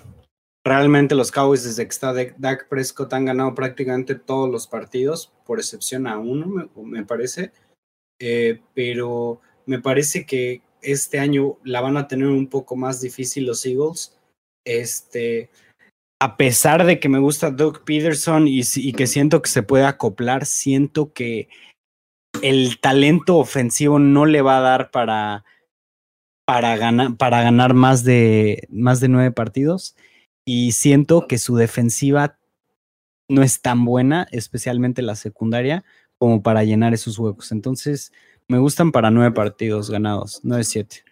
realmente 0.65 1.13
los 1.13 1.31
Cowboys 1.31 1.65
desde 1.65 1.83
que 1.83 1.89
está 1.89 2.13
Dak 2.13 2.69
Prescott 2.69 3.11
han 3.11 3.25
ganado 3.25 3.53
prácticamente 3.55 4.15
todos 4.15 4.49
los 4.49 4.67
partidos, 4.67 5.33
por 5.45 5.59
excepción 5.59 6.07
a 6.07 6.17
uno, 6.17 6.47
me, 6.47 6.69
me 6.81 7.05
parece. 7.05 7.51
Eh, 8.19 8.61
pero 8.73 9.41
me 9.65 9.81
parece 9.81 10.25
que 10.25 10.61
este 10.83 11.19
año 11.19 11.57
la 11.63 11.81
van 11.81 11.97
a 11.97 12.07
tener 12.07 12.27
un 12.27 12.47
poco 12.47 12.75
más 12.75 13.01
difícil 13.01 13.45
los 13.45 13.65
Eagles. 13.65 14.17
Este, 14.65 15.49
a 16.21 16.37
pesar 16.37 16.85
de 16.85 16.99
que 16.99 17.09
me 17.09 17.19
gusta 17.19 17.51
Doug 17.51 17.83
Peterson 17.83 18.47
y, 18.47 18.93
que 18.93 19.07
siento 19.07 19.41
que 19.41 19.49
se 19.49 19.63
puede 19.63 19.85
acoplar, 19.85 20.45
siento 20.45 21.11
que 21.11 21.49
el 22.41 22.79
talento 22.79 23.37
ofensivo 23.37 23.99
no 23.99 24.25
le 24.25 24.41
va 24.41 24.57
a 24.57 24.61
dar 24.61 24.91
para, 24.91 25.43
para, 26.45 26.77
ganar, 26.77 27.17
para 27.17 27.41
ganar 27.41 27.73
más 27.73 28.03
de, 28.03 28.67
más 28.69 28.99
de 28.99 29.09
nueve 29.09 29.31
partidos. 29.31 29.95
Y 30.45 30.73
siento 30.73 31.27
que 31.27 31.37
su 31.37 31.55
defensiva 31.55 32.37
no 33.29 33.43
es 33.43 33.61
tan 33.61 33.85
buena, 33.85 34.27
especialmente 34.31 35.01
la 35.01 35.15
secundaria, 35.15 35.83
como 36.17 36.41
para 36.41 36.63
llenar 36.63 36.93
esos 36.93 37.19
huecos. 37.19 37.51
Entonces, 37.51 38.13
me 38.47 38.57
gustan 38.57 38.91
para 38.91 39.11
nueve 39.11 39.31
partidos 39.31 39.89
ganados, 39.89 40.41
9-7. 40.43 41.03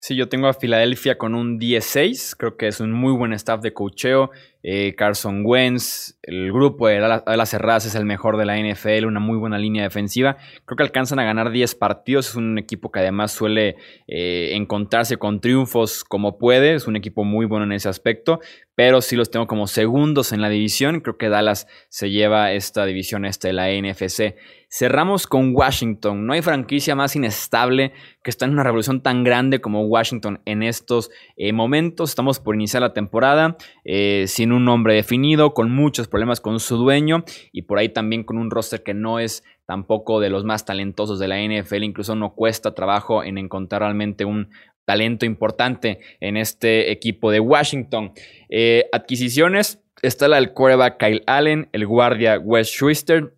Sí, 0.00 0.14
yo 0.14 0.28
tengo 0.28 0.46
a 0.46 0.54
Filadelfia 0.54 1.18
con 1.18 1.34
un 1.34 1.58
10-6. 1.58 2.36
Creo 2.38 2.56
que 2.56 2.68
es 2.68 2.78
un 2.78 2.92
muy 2.92 3.12
buen 3.12 3.32
staff 3.32 3.60
de 3.60 3.72
cocheo. 3.74 4.30
Eh, 4.62 4.94
Carson 4.96 5.42
Wentz, 5.44 6.16
el 6.22 6.52
grupo 6.52 6.86
de 6.86 7.00
las 7.00 7.50
Cerradas 7.50 7.84
es 7.84 7.96
el 7.96 8.04
mejor 8.04 8.36
de 8.36 8.46
la 8.46 8.56
NFL, 8.58 9.06
una 9.06 9.18
muy 9.18 9.36
buena 9.38 9.58
línea 9.58 9.82
defensiva. 9.82 10.36
Creo 10.64 10.76
que 10.76 10.84
alcanzan 10.84 11.18
a 11.18 11.24
ganar 11.24 11.50
10 11.50 11.74
partidos. 11.74 12.28
Es 12.28 12.34
un 12.36 12.58
equipo 12.58 12.92
que 12.92 13.00
además 13.00 13.32
suele 13.32 13.74
eh, 14.06 14.50
encontrarse 14.52 15.16
con 15.16 15.40
triunfos 15.40 16.04
como 16.04 16.38
puede. 16.38 16.74
Es 16.74 16.86
un 16.86 16.94
equipo 16.94 17.24
muy 17.24 17.46
bueno 17.46 17.64
en 17.64 17.72
ese 17.72 17.88
aspecto. 17.88 18.38
Pero 18.76 19.00
sí 19.00 19.16
los 19.16 19.32
tengo 19.32 19.48
como 19.48 19.66
segundos 19.66 20.30
en 20.30 20.40
la 20.40 20.48
división. 20.48 21.00
Creo 21.00 21.18
que 21.18 21.28
Dallas 21.28 21.66
se 21.88 22.10
lleva 22.10 22.52
esta 22.52 22.86
división 22.86 23.24
este 23.24 23.48
de 23.48 23.54
la 23.54 23.68
NFC. 23.68 24.36
Cerramos 24.70 25.26
con 25.26 25.56
Washington. 25.56 26.26
No 26.26 26.34
hay 26.34 26.42
franquicia 26.42 26.94
más 26.94 27.16
inestable 27.16 27.92
que 28.22 28.28
está 28.28 28.44
en 28.44 28.52
una 28.52 28.64
revolución 28.64 29.02
tan 29.02 29.24
grande 29.24 29.62
como 29.62 29.86
Washington 29.86 30.42
en 30.44 30.62
estos 30.62 31.10
eh, 31.36 31.54
momentos. 31.54 32.10
Estamos 32.10 32.38
por 32.38 32.54
iniciar 32.54 32.82
la 32.82 32.92
temporada 32.92 33.56
eh, 33.84 34.24
sin 34.26 34.52
un 34.52 34.66
nombre 34.66 34.94
definido, 34.94 35.54
con 35.54 35.70
muchos 35.70 36.06
problemas 36.06 36.42
con 36.42 36.60
su 36.60 36.76
dueño 36.76 37.24
y 37.50 37.62
por 37.62 37.78
ahí 37.78 37.88
también 37.88 38.24
con 38.24 38.36
un 38.36 38.50
roster 38.50 38.82
que 38.82 38.92
no 38.92 39.18
es 39.18 39.42
tampoco 39.64 40.20
de 40.20 40.28
los 40.28 40.44
más 40.44 40.66
talentosos 40.66 41.18
de 41.18 41.28
la 41.28 41.38
NFL. 41.40 41.84
Incluso 41.84 42.14
no 42.14 42.34
cuesta 42.34 42.74
trabajo 42.74 43.24
en 43.24 43.38
encontrar 43.38 43.80
realmente 43.80 44.26
un 44.26 44.50
talento 44.84 45.24
importante 45.24 46.00
en 46.20 46.36
este 46.36 46.92
equipo 46.92 47.30
de 47.30 47.40
Washington. 47.40 48.12
Eh, 48.50 48.84
adquisiciones. 48.92 49.82
Está 50.00 50.28
la 50.28 50.36
del 50.36 50.52
quarterback 50.52 50.96
Kyle 50.98 51.24
Allen, 51.26 51.68
el 51.72 51.84
guardia 51.84 52.38
Wes 52.38 52.68
Schuster, 52.68 53.34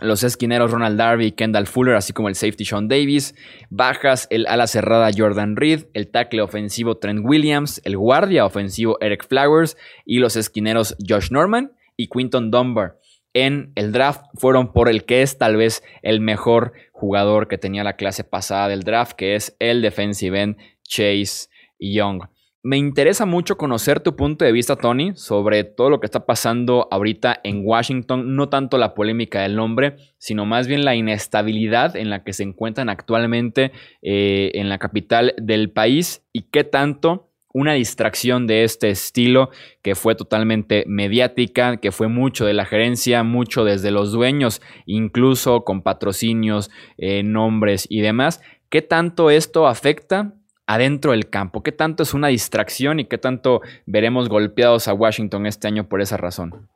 los 0.00 0.22
esquineros 0.22 0.70
Ronald 0.70 0.98
Darby 0.98 1.26
y 1.26 1.32
Kendall 1.32 1.66
Fuller, 1.66 1.94
así 1.94 2.12
como 2.12 2.28
el 2.28 2.34
safety 2.34 2.64
Sean 2.64 2.88
Davis, 2.88 3.34
bajas 3.70 4.26
el 4.30 4.46
ala 4.46 4.66
cerrada 4.66 5.10
Jordan 5.16 5.56
Reed, 5.56 5.86
el 5.94 6.10
tackle 6.10 6.42
ofensivo 6.42 6.98
Trent 6.98 7.20
Williams, 7.24 7.80
el 7.84 7.96
guardia 7.96 8.44
ofensivo 8.44 8.98
Eric 9.00 9.26
Flowers 9.26 9.76
y 10.04 10.18
los 10.18 10.36
esquineros 10.36 10.96
Josh 11.06 11.30
Norman 11.30 11.72
y 11.96 12.08
Quinton 12.08 12.50
Dunbar. 12.50 12.98
En 13.32 13.72
el 13.74 13.92
draft 13.92 14.24
fueron 14.34 14.72
por 14.72 14.88
el 14.88 15.04
que 15.04 15.22
es 15.22 15.36
tal 15.36 15.56
vez 15.56 15.82
el 16.02 16.20
mejor 16.20 16.72
jugador 16.92 17.48
que 17.48 17.58
tenía 17.58 17.84
la 17.84 17.96
clase 17.96 18.24
pasada 18.24 18.68
del 18.68 18.82
draft, 18.82 19.12
que 19.12 19.34
es 19.34 19.54
el 19.58 19.82
defensive 19.82 20.40
end 20.40 20.56
Chase 20.82 21.48
Young. 21.78 22.22
Me 22.68 22.78
interesa 22.78 23.26
mucho 23.26 23.56
conocer 23.56 24.00
tu 24.00 24.16
punto 24.16 24.44
de 24.44 24.50
vista, 24.50 24.74
Tony, 24.74 25.12
sobre 25.14 25.62
todo 25.62 25.88
lo 25.88 26.00
que 26.00 26.06
está 26.06 26.26
pasando 26.26 26.88
ahorita 26.90 27.38
en 27.44 27.60
Washington, 27.64 28.34
no 28.34 28.48
tanto 28.48 28.76
la 28.76 28.92
polémica 28.92 29.42
del 29.42 29.54
nombre, 29.54 29.94
sino 30.18 30.46
más 30.46 30.66
bien 30.66 30.84
la 30.84 30.96
inestabilidad 30.96 31.94
en 31.94 32.10
la 32.10 32.24
que 32.24 32.32
se 32.32 32.42
encuentran 32.42 32.88
actualmente 32.88 33.70
eh, 34.02 34.50
en 34.54 34.68
la 34.68 34.78
capital 34.78 35.32
del 35.40 35.70
país 35.70 36.26
y 36.32 36.50
qué 36.50 36.64
tanto 36.64 37.30
una 37.54 37.74
distracción 37.74 38.48
de 38.48 38.64
este 38.64 38.90
estilo 38.90 39.50
que 39.80 39.94
fue 39.94 40.16
totalmente 40.16 40.82
mediática, 40.88 41.76
que 41.76 41.92
fue 41.92 42.08
mucho 42.08 42.46
de 42.46 42.54
la 42.54 42.64
gerencia, 42.64 43.22
mucho 43.22 43.64
desde 43.64 43.92
los 43.92 44.10
dueños, 44.10 44.60
incluso 44.86 45.62
con 45.62 45.82
patrocinios, 45.82 46.72
eh, 46.98 47.22
nombres 47.22 47.86
y 47.88 48.00
demás. 48.00 48.40
¿Qué 48.70 48.82
tanto 48.82 49.30
esto 49.30 49.68
afecta 49.68 50.34
adentro 50.66 51.12
del 51.12 51.30
campo? 51.30 51.62
¿Qué 51.62 51.72
tanto 51.72 52.02
es 52.02 52.14
una 52.14 52.28
distracción 52.28 53.00
y 53.00 53.06
qué 53.06 53.18
tanto 53.18 53.62
veremos 53.86 54.28
golpeados 54.28 54.88
a 54.88 54.94
Washington 54.94 55.46
este 55.46 55.68
año 55.68 55.88
por 55.88 56.00
esa 56.00 56.16
razón? 56.16 56.68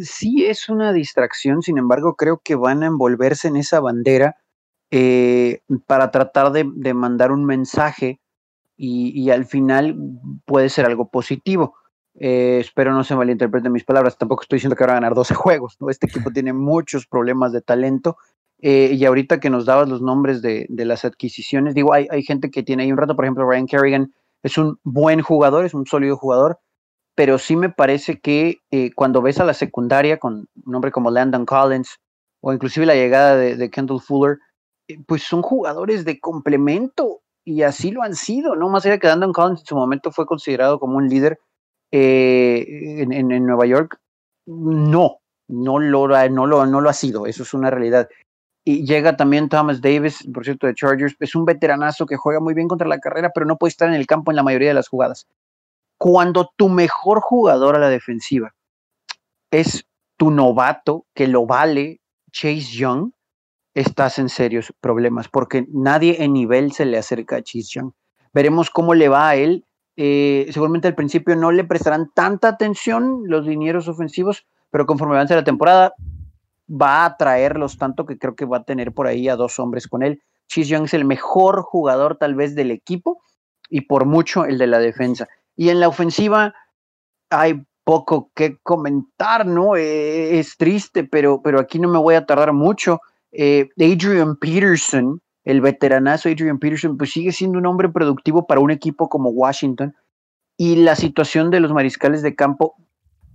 Sí, 0.00 0.44
es 0.44 0.68
una 0.68 0.92
distracción, 0.92 1.62
sin 1.62 1.78
embargo, 1.78 2.14
creo 2.14 2.40
que 2.44 2.54
van 2.54 2.82
a 2.82 2.86
envolverse 2.86 3.48
en 3.48 3.56
esa 3.56 3.80
bandera 3.80 4.36
eh, 4.90 5.60
para 5.86 6.10
tratar 6.10 6.52
de, 6.52 6.94
mandar 6.94 7.32
un 7.32 7.44
mensaje 7.44 8.20
y, 8.76 9.30
al 9.30 9.44
final 9.46 9.96
puede 10.44 10.68
ser 10.68 10.86
algo 10.86 11.08
positivo. 11.08 11.74
Eh, 12.20 12.58
espero 12.60 12.92
no 12.92 13.02
se 13.02 13.16
malinterpreten 13.16 13.72
mis 13.72 13.84
palabras, 13.84 14.18
tampoco 14.18 14.42
estoy 14.42 14.56
diciendo 14.56 14.76
que 14.76 14.84
van 14.84 14.90
a 14.90 14.94
ganar 14.94 15.14
12 15.14 15.34
juegos, 15.34 15.76
¿no? 15.80 15.88
Este 15.88 16.06
equipo 16.06 16.30
tiene 16.30 16.52
muchos 16.52 17.06
problemas 17.06 17.52
de 17.52 17.62
talento 17.62 18.18
eh, 18.60 18.90
y 18.92 19.04
ahorita 19.04 19.38
que 19.38 19.50
nos 19.50 19.66
dabas 19.66 19.88
los 19.88 20.02
nombres 20.02 20.42
de, 20.42 20.66
las 20.68 21.04
adquisiciones, 21.04 21.74
digo, 21.74 21.92
hay, 21.92 22.22
gente 22.22 22.50
que 22.50 22.62
tiene 22.62 22.82
ahí 22.82 22.92
un 22.92 22.98
rato, 22.98 23.14
por 23.14 23.24
ejemplo, 23.24 23.48
Ryan 23.48 23.66
Kerrigan 23.66 24.14
es 24.42 24.58
un 24.58 24.78
buen 24.82 25.22
jugador, 25.22 25.64
es 25.64 25.74
un 25.74 25.86
sólido 25.86 26.16
jugador, 26.16 26.58
pero 27.14 27.38
sí 27.38 27.56
me 27.56 27.70
parece 27.70 28.20
que 28.20 28.58
eh, 28.70 28.90
cuando 28.94 29.22
ves 29.22 29.38
a 29.38 29.44
la 29.44 29.54
secundaria 29.54 30.18
con 30.18 30.48
un 30.66 30.74
hombre 30.74 30.90
como 30.90 31.10
Landon 31.10 31.46
Collins 31.46 31.98
o 32.40 32.52
inclusive 32.52 32.86
la 32.86 32.94
llegada 32.94 33.36
de, 33.36 33.70
Kendall 33.70 34.00
Fuller, 34.00 34.38
eh, 34.88 34.98
pues 35.06 35.22
son 35.22 35.42
jugadores 35.42 36.04
de 36.04 36.18
complemento 36.18 37.20
y 37.44 37.62
así 37.62 37.90
lo 37.90 38.02
han 38.02 38.14
sido, 38.14 38.56
¿no? 38.56 38.68
Más 38.68 38.84
allá 38.86 38.98
que 38.98 39.06
Landon 39.06 39.32
Collins 39.32 39.60
en 39.60 39.66
su 39.66 39.76
momento 39.76 40.10
fue 40.10 40.26
considerado 40.26 40.80
como 40.80 40.96
un 40.96 41.08
líder 41.08 41.38
en, 41.90 43.12
en, 43.12 43.46
Nueva 43.46 43.66
York, 43.66 43.98
no, 44.46 45.16
no 45.48 45.78
lo, 45.78 46.08
no, 46.28 46.46
lo, 46.46 46.66
no 46.66 46.80
lo 46.80 46.90
ha 46.90 46.92
sido, 46.92 47.26
eso 47.26 47.44
es 47.44 47.54
una 47.54 47.70
realidad. 47.70 48.08
Y 48.68 48.84
llega 48.84 49.16
también 49.16 49.48
Thomas 49.48 49.80
Davis, 49.80 50.28
por 50.30 50.44
cierto, 50.44 50.66
de 50.66 50.74
Chargers. 50.74 51.16
Es 51.20 51.34
un 51.34 51.46
veteranazo 51.46 52.04
que 52.04 52.18
juega 52.18 52.38
muy 52.38 52.52
bien 52.52 52.68
contra 52.68 52.86
la 52.86 52.98
carrera, 52.98 53.30
pero 53.34 53.46
no 53.46 53.56
puede 53.56 53.70
estar 53.70 53.88
en 53.88 53.94
el 53.94 54.06
campo 54.06 54.30
en 54.30 54.36
la 54.36 54.42
mayoría 54.42 54.68
de 54.68 54.74
las 54.74 54.88
jugadas. 54.88 55.26
Cuando 55.96 56.50
tu 56.54 56.68
mejor 56.68 57.20
jugador 57.22 57.76
a 57.76 57.78
la 57.78 57.88
defensiva 57.88 58.54
es 59.50 59.86
tu 60.18 60.30
novato, 60.30 61.06
que 61.14 61.28
lo 61.28 61.46
vale, 61.46 62.02
Chase 62.30 62.76
Young, 62.76 63.12
estás 63.72 64.18
en 64.18 64.28
serios 64.28 64.70
problemas, 64.82 65.28
porque 65.30 65.66
nadie 65.72 66.22
en 66.22 66.34
nivel 66.34 66.72
se 66.72 66.84
le 66.84 66.98
acerca 66.98 67.36
a 67.36 67.42
Chase 67.42 67.70
Young. 67.70 67.92
Veremos 68.34 68.68
cómo 68.68 68.92
le 68.92 69.08
va 69.08 69.30
a 69.30 69.36
él. 69.36 69.64
Eh, 69.96 70.46
seguramente 70.52 70.88
al 70.88 70.94
principio 70.94 71.36
no 71.36 71.52
le 71.52 71.64
prestarán 71.64 72.10
tanta 72.14 72.48
atención 72.48 73.22
los 73.28 73.46
linieros 73.46 73.88
ofensivos, 73.88 74.46
pero 74.68 74.84
conforme 74.84 75.14
avance 75.14 75.34
la 75.34 75.42
temporada, 75.42 75.94
va 76.70 77.04
a 77.04 77.16
traerlos 77.16 77.78
tanto 77.78 78.06
que 78.06 78.18
creo 78.18 78.34
que 78.34 78.44
va 78.44 78.58
a 78.58 78.64
tener 78.64 78.92
por 78.92 79.06
ahí 79.06 79.28
a 79.28 79.36
dos 79.36 79.58
hombres 79.58 79.88
con 79.88 80.02
él. 80.02 80.22
Chis 80.48 80.68
Young 80.68 80.84
es 80.84 80.94
el 80.94 81.04
mejor 81.04 81.62
jugador 81.62 82.16
tal 82.16 82.34
vez 82.34 82.54
del 82.54 82.70
equipo 82.70 83.22
y 83.68 83.82
por 83.82 84.06
mucho 84.06 84.44
el 84.44 84.58
de 84.58 84.66
la 84.66 84.78
defensa. 84.78 85.28
Y 85.56 85.70
en 85.70 85.80
la 85.80 85.88
ofensiva 85.88 86.54
hay 87.30 87.64
poco 87.84 88.30
que 88.34 88.58
comentar, 88.62 89.46
¿no? 89.46 89.76
Eh, 89.76 90.38
es 90.38 90.56
triste, 90.56 91.04
pero, 91.04 91.40
pero 91.42 91.58
aquí 91.60 91.78
no 91.78 91.88
me 91.88 91.98
voy 91.98 92.14
a 92.14 92.26
tardar 92.26 92.52
mucho. 92.52 93.00
Eh, 93.32 93.68
Adrian 93.78 94.36
Peterson, 94.36 95.20
el 95.44 95.60
veteranazo 95.60 96.28
Adrian 96.28 96.58
Peterson, 96.58 96.98
pues 96.98 97.12
sigue 97.12 97.32
siendo 97.32 97.58
un 97.58 97.66
hombre 97.66 97.88
productivo 97.88 98.46
para 98.46 98.60
un 98.60 98.70
equipo 98.70 99.08
como 99.08 99.30
Washington. 99.30 99.94
Y 100.56 100.76
la 100.76 100.96
situación 100.96 101.50
de 101.50 101.60
los 101.60 101.72
mariscales 101.72 102.20
de 102.22 102.34
campo 102.34 102.74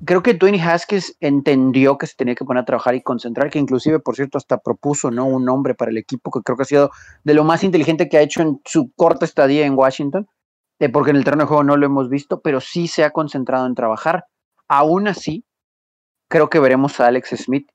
creo 0.06 0.24
que 0.24 0.34
Tony 0.34 0.60
Haskins 0.60 1.16
entendió 1.20 1.98
que 1.98 2.08
se 2.08 2.16
tenía 2.16 2.36
que 2.36 2.46
poner 2.46 2.62
a 2.62 2.66
trabajar 2.66 2.96
y 2.96 3.02
concentrar, 3.02 3.50
que 3.50 3.60
inclusive, 3.60 4.00
por 4.00 4.16
cierto, 4.16 4.38
hasta 4.38 4.58
propuso 4.58 5.12
¿no? 5.12 5.26
un 5.26 5.46
nombre 5.46 5.76
para 5.76 5.92
el 5.92 5.98
equipo, 5.98 6.32
que 6.32 6.42
creo 6.42 6.58
que 6.58 6.64
ha 6.64 6.66
sido 6.66 6.92
de 7.24 7.34
lo 7.34 7.44
más 7.44 7.64
inteligente 7.64 8.10
que 8.10 8.18
ha 8.18 8.22
hecho 8.22 8.42
en 8.42 8.62
su 8.66 8.92
corta 8.96 9.26
estadía 9.26 9.66
en 9.66 9.78
Washington, 9.78 10.28
eh, 10.80 10.90
porque 10.90 11.12
en 11.12 11.18
el 11.18 11.24
terreno 11.24 11.44
de 11.44 11.48
juego 11.48 11.64
no 11.64 11.78
lo 11.78 11.86
hemos 11.86 12.10
visto, 12.10 12.42
pero 12.42 12.60
sí 12.60 12.88
se 12.88 13.04
ha 13.04 13.12
concentrado 13.12 13.66
en 13.66 13.76
trabajar. 13.76 14.26
Aún 14.68 15.08
así, 15.08 15.46
creo 16.30 16.50
que 16.50 16.60
veremos 16.60 17.00
a 17.00 17.08
Alex 17.08 17.30
Smith, 17.38 17.70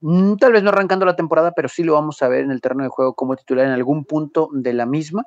mm, 0.00 0.36
tal 0.36 0.52
vez 0.52 0.62
no 0.62 0.70
arrancando 0.70 1.06
la 1.06 1.16
temporada, 1.16 1.52
pero 1.52 1.68
sí 1.68 1.82
lo 1.82 1.94
vamos 1.94 2.22
a 2.22 2.28
ver 2.28 2.44
en 2.44 2.50
el 2.50 2.60
terreno 2.60 2.84
de 2.84 2.90
juego 2.90 3.14
como 3.14 3.36
titular 3.36 3.66
en 3.66 3.72
algún 3.72 4.04
punto 4.04 4.48
de 4.52 4.72
la 4.72 4.86
misma. 4.86 5.24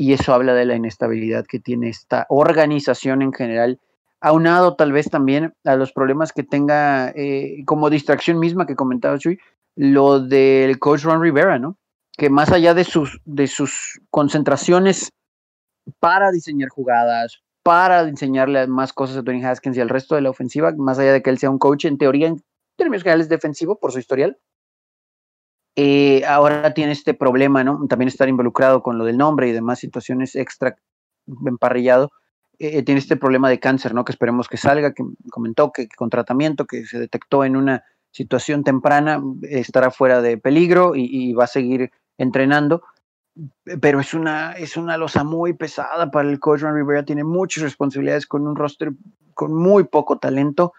Y 0.00 0.12
eso 0.12 0.32
habla 0.32 0.54
de 0.54 0.64
la 0.64 0.76
inestabilidad 0.76 1.44
que 1.44 1.58
tiene 1.58 1.88
esta 1.88 2.24
organización 2.28 3.20
en 3.20 3.32
general 3.32 3.80
aunado 4.20 4.74
tal 4.74 4.92
vez 4.92 5.08
también 5.10 5.54
a 5.64 5.76
los 5.76 5.92
problemas 5.92 6.32
que 6.32 6.42
tenga 6.42 7.10
eh, 7.10 7.62
como 7.66 7.90
distracción 7.90 8.38
misma 8.38 8.66
que 8.66 8.76
comentaba 8.76 9.18
Chuy, 9.18 9.38
lo 9.76 10.20
del 10.20 10.78
coach 10.78 11.04
Ron 11.04 11.22
Rivera, 11.22 11.58
¿no? 11.58 11.76
Que 12.16 12.30
más 12.30 12.50
allá 12.50 12.74
de 12.74 12.84
sus, 12.84 13.20
de 13.24 13.46
sus 13.46 14.00
concentraciones 14.10 15.12
para 16.00 16.30
diseñar 16.30 16.68
jugadas, 16.68 17.42
para 17.62 18.00
enseñarle 18.02 18.66
más 18.66 18.92
cosas 18.92 19.18
a 19.18 19.22
Tony 19.22 19.44
Haskins 19.44 19.76
y 19.76 19.80
al 19.80 19.88
resto 19.88 20.14
de 20.14 20.22
la 20.22 20.30
ofensiva, 20.30 20.72
más 20.76 20.98
allá 20.98 21.12
de 21.12 21.22
que 21.22 21.30
él 21.30 21.38
sea 21.38 21.50
un 21.50 21.58
coach 21.58 21.84
en 21.84 21.98
teoría, 21.98 22.26
en 22.26 22.42
términos 22.76 23.02
generales 23.02 23.28
defensivo 23.28 23.78
por 23.78 23.92
su 23.92 23.98
historial, 23.98 24.38
eh, 25.76 26.24
ahora 26.24 26.74
tiene 26.74 26.90
este 26.90 27.14
problema, 27.14 27.62
¿no? 27.62 27.86
También 27.88 28.08
estar 28.08 28.28
involucrado 28.28 28.82
con 28.82 28.98
lo 28.98 29.04
del 29.04 29.16
nombre 29.16 29.48
y 29.48 29.52
demás 29.52 29.78
situaciones 29.78 30.34
extra 30.34 30.76
emparrillado 31.46 32.10
eh, 32.58 32.82
tiene 32.82 32.98
este 32.98 33.16
problema 33.16 33.48
de 33.48 33.60
cáncer, 33.60 33.94
¿no? 33.94 34.04
Que 34.04 34.12
esperemos 34.12 34.48
que 34.48 34.56
salga, 34.56 34.92
que 34.92 35.04
comentó 35.30 35.72
que, 35.72 35.88
con 35.88 36.10
tratamiento, 36.10 36.66
que 36.66 36.84
se 36.86 36.98
detectó 36.98 37.44
en 37.44 37.56
una 37.56 37.84
situación 38.10 38.64
temprana, 38.64 39.22
estará 39.42 39.90
fuera 39.90 40.20
de 40.20 40.38
peligro 40.38 40.92
y, 40.96 41.32
va 41.34 41.44
a 41.44 41.48
seguir 41.48 41.92
entrenando. 42.16 42.82
Pero 43.80 44.00
es 44.00 44.12
una, 44.14 44.52
es 44.52 44.76
una 44.76 44.96
losa 44.96 45.22
muy 45.22 45.52
pesada 45.52 46.10
para 46.10 46.28
el 46.28 46.40
coach 46.40 46.62
Ron 46.62 46.74
Rivera, 46.74 47.04
tiene 47.04 47.22
muchas 47.22 47.62
responsabilidades 47.62 48.26
con 48.26 48.46
un 48.48 48.56
roster 48.56 48.90
con 49.34 49.54
muy 49.54 49.84
poco 49.84 50.18
talento. 50.18 50.72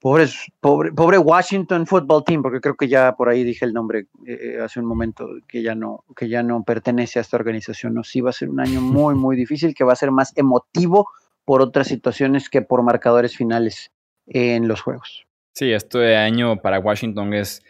Pobre, 0.00 0.24
pobre, 0.60 0.92
pobre 0.92 1.18
Washington 1.18 1.86
Football 1.86 2.24
Team, 2.24 2.42
porque 2.42 2.60
creo 2.60 2.74
que 2.74 2.88
ya 2.88 3.14
por 3.16 3.28
ahí 3.28 3.44
dije 3.44 3.66
el 3.66 3.74
nombre 3.74 4.06
eh, 4.26 4.38
eh, 4.40 4.58
hace 4.58 4.80
un 4.80 4.86
momento, 4.86 5.28
que 5.46 5.62
ya, 5.62 5.74
no, 5.74 6.04
que 6.16 6.26
ya 6.26 6.42
no 6.42 6.64
pertenece 6.64 7.18
a 7.18 7.22
esta 7.22 7.36
organización. 7.36 7.92
¿no? 7.92 8.02
Sí 8.02 8.22
va 8.22 8.30
a 8.30 8.32
ser 8.32 8.48
un 8.48 8.60
año 8.60 8.80
muy, 8.80 9.14
muy 9.14 9.36
difícil, 9.36 9.74
que 9.74 9.84
va 9.84 9.92
a 9.92 9.96
ser 9.96 10.10
más 10.10 10.32
emotivo 10.36 11.08
por 11.44 11.60
otras 11.60 11.88
situaciones 11.88 12.48
que 12.48 12.62
por 12.62 12.82
marcadores 12.82 13.36
finales 13.36 13.92
en 14.26 14.68
los 14.68 14.80
juegos. 14.80 15.26
Sí, 15.52 15.70
este 15.72 16.16
año 16.16 16.62
para 16.62 16.78
Washington 16.78 17.34
es 17.34 17.62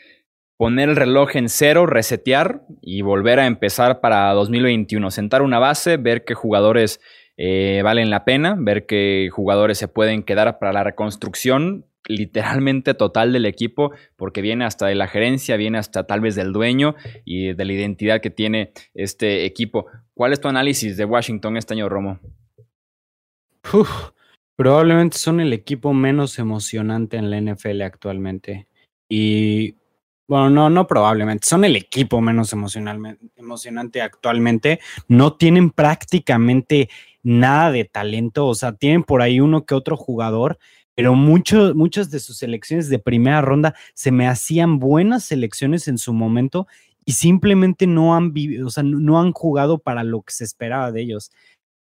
poner 0.56 0.90
el 0.90 0.96
reloj 0.96 1.34
en 1.34 1.48
cero, 1.48 1.86
resetear 1.86 2.62
y 2.80 3.02
volver 3.02 3.40
a 3.40 3.46
empezar 3.46 4.00
para 4.00 4.32
2021. 4.34 5.10
Sentar 5.10 5.42
una 5.42 5.58
base, 5.58 5.96
ver 5.96 6.24
qué 6.24 6.34
jugadores 6.34 7.00
eh, 7.36 7.80
valen 7.82 8.10
la 8.10 8.24
pena, 8.24 8.54
ver 8.58 8.86
qué 8.86 9.30
jugadores 9.32 9.78
se 9.78 9.88
pueden 9.88 10.22
quedar 10.22 10.58
para 10.58 10.72
la 10.72 10.84
reconstrucción 10.84 11.86
literalmente 12.10 12.94
total 12.94 13.32
del 13.32 13.46
equipo, 13.46 13.92
porque 14.16 14.42
viene 14.42 14.64
hasta 14.64 14.86
de 14.86 14.94
la 14.94 15.08
gerencia, 15.08 15.56
viene 15.56 15.78
hasta 15.78 16.04
tal 16.04 16.20
vez 16.20 16.34
del 16.34 16.52
dueño 16.52 16.94
y 17.24 17.54
de 17.54 17.64
la 17.64 17.72
identidad 17.72 18.20
que 18.20 18.30
tiene 18.30 18.72
este 18.94 19.44
equipo. 19.44 19.86
¿Cuál 20.14 20.32
es 20.32 20.40
tu 20.40 20.48
análisis 20.48 20.96
de 20.96 21.04
Washington 21.04 21.56
este 21.56 21.74
año, 21.74 21.88
Romo? 21.88 22.18
probablemente 24.56 25.16
son 25.16 25.40
el 25.40 25.52
equipo 25.52 25.94
menos 25.94 26.38
emocionante 26.38 27.16
en 27.16 27.30
la 27.30 27.40
NFL 27.40 27.82
actualmente. 27.82 28.66
Y 29.08 29.76
bueno, 30.28 30.50
no, 30.50 30.70
no 30.70 30.86
probablemente, 30.86 31.46
son 31.46 31.64
el 31.64 31.76
equipo 31.76 32.20
menos 32.20 32.52
emocionante 32.52 34.00
actualmente. 34.02 34.80
No 35.08 35.32
tienen 35.34 35.70
prácticamente 35.70 36.88
nada 37.22 37.72
de 37.72 37.84
talento, 37.84 38.46
o 38.46 38.54
sea, 38.54 38.72
tienen 38.72 39.02
por 39.02 39.22
ahí 39.22 39.40
uno 39.40 39.64
que 39.64 39.74
otro 39.74 39.96
jugador 39.96 40.58
pero 41.00 41.14
muchas 41.14 42.10
de 42.10 42.20
sus 42.20 42.36
selecciones 42.36 42.90
de 42.90 42.98
primera 42.98 43.40
ronda 43.40 43.74
se 43.94 44.12
me 44.12 44.28
hacían 44.28 44.78
buenas 44.78 45.24
selecciones 45.24 45.88
en 45.88 45.96
su 45.96 46.12
momento 46.12 46.66
y 47.06 47.12
simplemente 47.12 47.86
no 47.86 48.14
han, 48.14 48.34
o 48.62 48.68
sea, 48.68 48.82
no 48.82 49.18
han 49.18 49.32
jugado 49.32 49.78
para 49.78 50.04
lo 50.04 50.20
que 50.20 50.34
se 50.34 50.44
esperaba 50.44 50.92
de 50.92 51.00
ellos. 51.00 51.32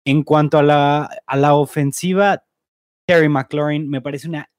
En 0.04 0.24
cuanto 0.24 0.58
a 0.58 0.64
la, 0.64 1.12
a 1.28 1.38
la 1.38 1.54
ofensiva, 1.54 2.44
Terry 3.06 3.30
McLaurin 3.30 3.88
me 3.88 4.02
parece 4.02 4.28
una 4.28 4.50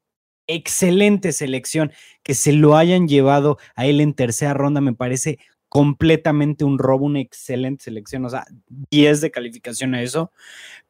excelente 0.46 1.32
selección. 1.32 1.90
Que 2.22 2.34
se 2.34 2.52
lo 2.52 2.76
hayan 2.76 3.08
llevado 3.08 3.58
a 3.74 3.86
él 3.86 4.00
en 4.00 4.14
tercera 4.14 4.54
ronda 4.54 4.80
me 4.80 4.94
parece 4.94 5.40
completamente 5.68 6.64
un 6.64 6.78
robo, 6.78 7.06
una 7.06 7.18
excelente 7.18 7.82
selección. 7.82 8.24
O 8.24 8.30
sea, 8.30 8.46
10 8.68 9.20
de 9.20 9.32
calificación 9.32 9.96
a 9.96 10.02
eso. 10.02 10.30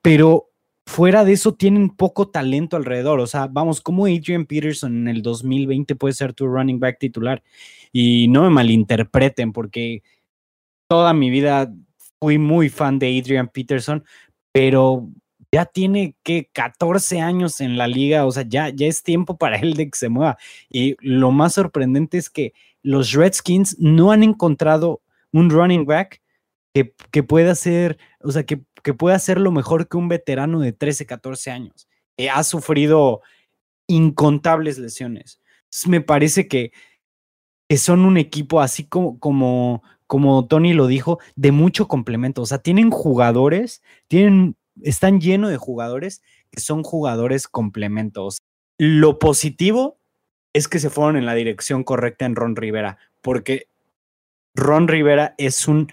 Pero 0.03 0.51
fuera 0.87 1.25
de 1.25 1.33
eso 1.33 1.55
tienen 1.55 1.91
poco 1.91 2.29
talento 2.29 2.77
alrededor. 2.77 3.21
O 3.21 3.27
sea, 3.27 3.47
vamos, 3.47 3.81
como 3.81 4.07
Adrian 4.07 4.47
Peterson 4.47 4.97
en 4.97 5.09
el 5.09 5.23
2020 5.23 5.97
puede 5.97 6.15
ser 6.15 6.35
tu 6.35 6.47
running 6.47 6.81
back 6.81 6.99
titular. 6.99 7.43
Y 7.93 8.29
no 8.29 8.43
me 8.43 8.51
malinterpreten 8.51 9.53
porque 9.53 10.03
toda 10.89 11.15
mi 11.15 11.31
vida 11.31 11.73
fui 12.21 12.39
muy 12.39 12.69
fan 12.69 12.99
de 12.99 13.19
Adrian 13.19 13.49
Peterson, 13.49 14.05
pero 14.53 15.09
ya 15.53 15.67
tiene 15.67 16.17
que 16.25 16.49
14 16.53 17.21
años 17.21 17.61
en 17.61 17.77
la 17.79 17.87
liga, 17.87 18.27
o 18.27 18.33
sea, 18.33 18.45
ya, 18.47 18.71
ya 18.71 18.87
es 18.87 19.03
tiempo 19.03 19.37
para 19.37 19.57
él 19.57 19.75
de 19.75 19.91
que 19.91 19.97
se 19.99 20.09
mueva. 20.09 20.37
Y 20.69 20.97
lo 21.01 21.31
más 21.31 21.55
sorprendente 21.55 22.19
es 22.19 22.29
que 22.29 22.55
los 22.83 23.13
Redskins 23.13 23.77
no 23.79 24.11
han 24.11 24.23
encontrado 24.23 25.01
un 25.33 25.51
running 25.51 25.87
back 25.87 26.21
que, 26.75 26.93
que 27.11 27.23
pueda 27.23 27.55
ser, 27.55 27.99
o 28.21 28.33
sea, 28.33 28.45
que, 28.45 28.63
que 28.85 28.95
pueda 28.95 29.19
ser 29.19 29.41
lo 29.41 29.51
mejor 29.51 29.89
que 29.89 29.97
un 29.97 30.09
veterano 30.09 30.61
de 30.61 30.73
13, 30.73 31.07
14 31.07 31.51
años. 31.51 31.89
ha 32.33 32.45
sufrido 32.45 33.23
incontables 33.89 34.79
lesiones. 34.79 35.41
me 35.87 36.01
parece 36.01 36.47
que, 36.47 36.71
que, 37.69 37.79
son 37.79 38.05
un 38.05 38.17
equipo 38.17 38.61
así 38.61 38.85
como, 38.85 39.19
como, 39.19 39.83
como 40.07 40.47
Tony 40.47 40.75
lo 40.75 40.87
dijo, 40.87 41.19
de 41.35 41.51
mucho 41.51 41.89
complemento. 41.89 42.43
O 42.43 42.47
sea, 42.47 42.59
tienen 42.59 42.91
jugadores, 42.91 43.83
tienen 44.07 44.57
están 44.83 45.21
llenos 45.21 45.51
de 45.51 45.57
jugadores 45.57 46.23
que 46.51 46.61
son 46.61 46.83
jugadores 46.83 47.49
complementos. 47.49 48.43
Lo 48.79 49.19
positivo 49.19 49.99
es 50.53 50.69
que 50.69 50.79
se 50.79 50.91
fueron 50.91 51.17
en 51.17 51.27
la 51.27 51.35
dirección 51.35 51.85
correcta 51.85 52.27
en 52.27 52.37
Ron 52.37 52.55
Rivera, 52.55 52.99
porque 53.23 53.69
Ron 54.55 54.89
Rivera 54.89 55.35
es 55.39 55.67
un 55.67 55.93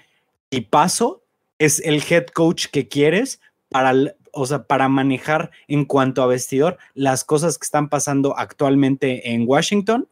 tipazo, 0.49 1.20
es 1.61 1.79
el 1.85 2.01
head 2.09 2.25
coach 2.33 2.65
que 2.71 2.87
quieres 2.87 3.39
para, 3.69 3.93
o 4.33 4.45
sea, 4.47 4.63
para 4.63 4.89
manejar 4.89 5.51
en 5.67 5.85
cuanto 5.85 6.23
a 6.23 6.27
vestidor 6.27 6.79
las 6.95 7.23
cosas 7.23 7.59
que 7.59 7.65
están 7.65 7.87
pasando 7.87 8.35
actualmente 8.35 9.31
en 9.31 9.43
Washington. 9.47 10.07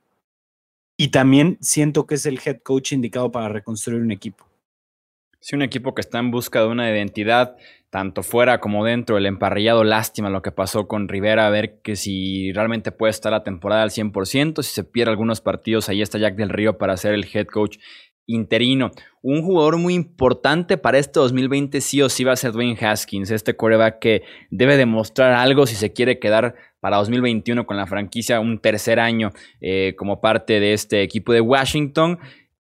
Y 0.96 1.08
también 1.08 1.58
siento 1.60 2.06
que 2.06 2.16
es 2.16 2.28
el 2.28 2.40
head 2.46 2.60
coach 2.62 2.92
indicado 2.92 3.32
para 3.32 3.50
reconstruir 3.50 4.00
un 4.00 4.12
equipo. 4.12 4.46
Sí, 5.40 5.56
un 5.56 5.64
equipo 5.64 5.96
que 5.96 6.02
está 6.02 6.20
en 6.20 6.30
busca 6.30 6.60
de 6.60 6.68
una 6.68 6.92
identidad, 6.92 7.56
tanto 7.90 8.22
fuera 8.22 8.60
como 8.60 8.86
dentro, 8.86 9.18
el 9.18 9.26
emparrillado, 9.26 9.84
lástima 9.84 10.30
lo 10.30 10.42
que 10.42 10.52
pasó 10.52 10.88
con 10.88 11.08
Rivera, 11.08 11.48
a 11.48 11.50
ver 11.50 11.80
que 11.82 11.96
si 11.96 12.52
realmente 12.52 12.92
puede 12.92 13.12
estar 13.12 13.32
la 13.32 13.44
temporada 13.44 13.82
al 13.82 13.90
100%, 13.90 14.62
si 14.62 14.72
se 14.72 14.84
pierde 14.84 15.12
algunos 15.12 15.42
partidos, 15.42 15.90
ahí 15.90 16.02
está 16.02 16.20
Jack 16.20 16.36
del 16.36 16.50
Río 16.50 16.78
para 16.78 16.98
ser 16.98 17.14
el 17.14 17.26
head 17.34 17.48
coach 17.48 17.78
interino. 18.30 18.92
Un 19.22 19.42
jugador 19.42 19.78
muy 19.78 19.96
importante 19.96 20.78
para 20.78 20.98
este 20.98 21.20
2020 21.20 21.82
sí 21.82 22.02
o 22.02 22.10
sí 22.10 22.24
va 22.24 22.34
a 22.34 22.38
ser 22.38 22.52
Dwayne 22.52 22.78
Haskins, 22.80 23.32
este 23.32 23.56
coreback 23.56 24.00
que 24.00 24.22
debe 24.50 24.78
demostrar 24.78 25.34
algo 25.34 25.66
si 25.66 25.76
se 25.76 25.92
quiere 25.92 26.20
quedar 26.20 26.56
para 26.80 26.98
2021 26.98 27.66
con 27.66 27.76
la 27.76 27.88
franquicia 27.88 28.40
un 28.40 28.60
tercer 28.60 29.00
año 29.00 29.32
eh, 29.60 29.96
como 29.98 30.22
parte 30.22 30.60
de 30.60 30.74
este 30.74 31.02
equipo 31.02 31.34
de 31.34 31.42
Washington. 31.42 32.20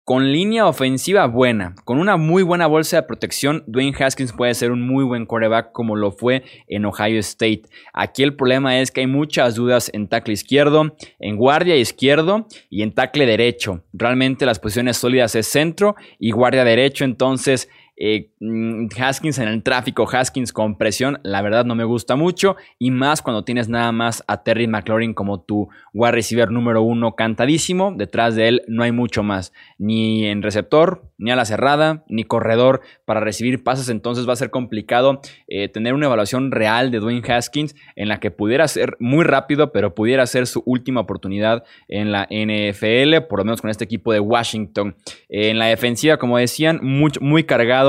Con 0.06 0.32
línea 0.32 0.68
ofensiva 0.68 1.26
buena, 1.26 1.74
con 1.84 1.98
una 1.98 2.16
muy 2.16 2.44
buena 2.44 2.68
bolsa 2.68 2.98
de 2.98 3.08
protección, 3.08 3.64
Dwayne 3.66 3.98
Haskins 4.00 4.34
puede 4.34 4.54
ser 4.54 4.72
un 4.72 4.86
muy 4.86 5.04
buen 5.04 5.26
quarterback 5.26 5.72
como 5.72 5.96
lo 5.96 6.12
fue 6.12 6.44
en 6.68 6.86
Ohio 6.86 7.20
State. 7.22 7.64
Aquí 7.92 8.22
el 8.22 8.36
problema 8.36 8.80
es 8.80 8.92
que 8.92 9.02
hay 9.02 9.08
muchas 9.08 9.56
dudas 9.56 9.90
en 9.96 10.08
tackle 10.08 10.36
izquierdo, 10.36 10.96
en 11.18 11.38
guardia 11.38 11.76
izquierdo 11.76 12.46
y 12.70 12.84
en 12.84 12.94
tackle 12.94 13.26
derecho. 13.26 13.82
Realmente 13.94 14.46
las 14.46 14.60
posiciones 14.60 14.98
sólidas 14.98 15.34
es 15.34 15.48
centro 15.48 15.96
y 16.20 16.30
guardia 16.30 16.64
derecho, 16.64 17.04
entonces 17.04 17.68
eh, 17.98 18.32
mm, 18.40 18.88
Haskins 19.00 19.40
en 19.40 19.48
el 19.48 19.64
tráfico, 19.64 20.08
Haskins 20.12 20.52
con 20.52 20.78
presión, 20.78 21.20
la 21.24 21.42
verdad 21.42 21.66
no 21.66 21.76
me 21.76 21.84
gusta 21.84 22.16
mucho. 22.16 22.56
Y 22.78 22.92
más 22.92 23.22
cuando 23.22 23.44
tienes 23.44 23.70
nada 23.70 23.92
más 23.92 24.24
a 24.28 24.44
Terry 24.44 24.68
McLaurin 24.68 25.14
como 25.14 25.42
tu 25.42 25.70
wide 25.94 26.12
receiver 26.12 26.52
número 26.52 26.82
uno 26.82 27.16
cantadísimo. 27.16 27.94
Detrás 27.96 28.36
de 28.36 28.48
él 28.48 28.62
no 28.68 28.84
hay 28.84 28.92
mucho 28.92 29.24
más. 29.24 29.54
Ni 29.78 30.26
en 30.26 30.42
receptor, 30.42 31.04
ni 31.18 31.32
a 31.32 31.36
la 31.36 31.46
cerrada, 31.46 32.04
ni 32.08 32.24
corredor 32.24 32.82
para 33.06 33.20
recibir 33.20 33.64
pases. 33.64 33.90
Entonces 33.90 34.28
va 34.28 34.34
a 34.34 34.38
ser 34.38 34.50
complicado 34.50 35.22
eh, 35.48 35.70
tener 35.70 35.94
una 35.94 36.08
evaluación 36.08 36.52
real 36.52 36.92
de 36.92 37.00
Dwayne 37.00 37.24
Haskins 37.28 37.76
en 37.96 38.10
la 38.10 38.20
que 38.20 38.32
pudiera 38.32 38.68
ser 38.68 38.98
muy 39.00 39.24
rápido, 39.24 39.72
pero 39.72 39.96
pudiera 39.96 40.26
ser 40.28 40.48
su 40.48 40.62
última 40.66 41.02
oportunidad 41.02 41.64
en 41.88 42.12
la 42.12 42.28
NFL, 42.30 43.28
por 43.30 43.40
lo 43.40 43.46
menos 43.46 43.62
con 43.62 43.70
este 43.70 43.86
equipo 43.86 44.12
de 44.12 44.20
Washington. 44.20 44.96
En 45.30 45.60
la 45.60 45.68
defensiva, 45.68 46.18
como 46.18 46.38
decían, 46.38 46.80
muy 46.82 47.44
cargado 47.44 47.85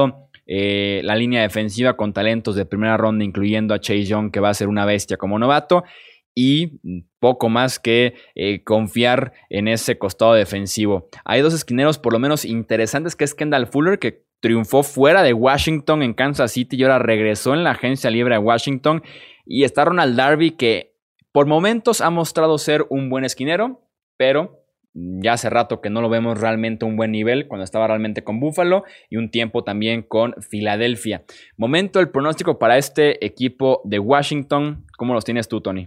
eh, 0.47 1.01
la 1.05 1.17
línea 1.17 1.43
defensiva 1.43 1.97
con 1.97 2.13
talentos 2.13 2.57
de 2.57 2.67
primera 2.67 2.97
ronda, 2.97 3.25
incluyendo 3.25 3.75
a 3.75 3.81
Chase 3.81 4.05
Young, 4.05 4.31
que 4.31 4.41
va 4.41 4.51
a 4.51 4.55
ser 4.55 4.69
una 4.69 4.85
bestia 4.85 5.17
como 5.17 5.39
novato, 5.39 5.85
y 6.35 6.81
poco 7.19 7.49
más 7.49 7.79
que 7.79 8.15
eh, 8.35 8.63
confiar 8.63 9.33
en 9.49 9.69
ese 9.69 9.99
costado 9.99 10.35
defensivo. 10.35 11.09
Hay 11.25 11.41
dos 11.41 11.55
esquineros 11.55 11.99
por 11.99 12.13
lo 12.13 12.19
menos 12.19 12.45
interesantes, 12.45 13.17
que 13.17 13.25
es 13.25 13.35
Kendall 13.35 13.67
Fuller, 13.67 13.99
que 13.99 14.27
triunfó 14.41 14.83
fuera 14.83 15.23
de 15.23 15.33
Washington 15.33 16.03
en 16.03 16.13
Kansas 16.13 16.53
City 16.53 16.77
y 16.77 16.83
ahora 16.83 16.99
regresó 16.99 17.55
en 17.55 17.65
la 17.65 17.71
agencia 17.71 18.11
libre 18.11 18.35
de 18.35 18.39
Washington. 18.39 19.03
Y 19.47 19.65
está 19.65 19.87
Ronald 19.87 20.15
Darby, 20.15 20.53
que 20.53 20.95
por 21.33 21.47
momentos 21.47 22.03
ha 22.03 22.11
mostrado 22.11 22.59
ser 22.59 22.87
un 22.91 23.09
buen 23.09 23.25
esquinero, 23.25 23.81
pero 24.19 24.66
ya 24.97 25.35
hace 25.35 25.51
rato 25.51 25.81
que 25.81 25.91
no 25.91 26.01
lo 26.01 26.09
vemos 26.09 26.41
realmente 26.41 26.85
a 26.85 26.89
un 26.89 26.97
buen 26.97 27.13
nivel 27.13 27.49
cuando 27.49 27.65
estaba 27.65 27.87
realmente 27.87 28.25
con 28.25 28.41
Buffalo 28.41 28.85
y 29.11 29.19
un 29.19 29.31
tiempo 29.31 29.63
también 29.63 30.03
con 30.03 30.35
Filadelfia. 30.41 31.25
Momento 31.57 32.01
el 32.01 32.09
pronóstico 32.09 32.59
para 32.59 32.79
este 32.79 33.25
equipo 33.25 33.83
de 33.85 33.99
Washington. 33.99 34.87
¿Cómo 34.97 35.13
los 35.13 35.25
tienes 35.25 35.49
tú, 35.49 35.61
Tony? 35.61 35.87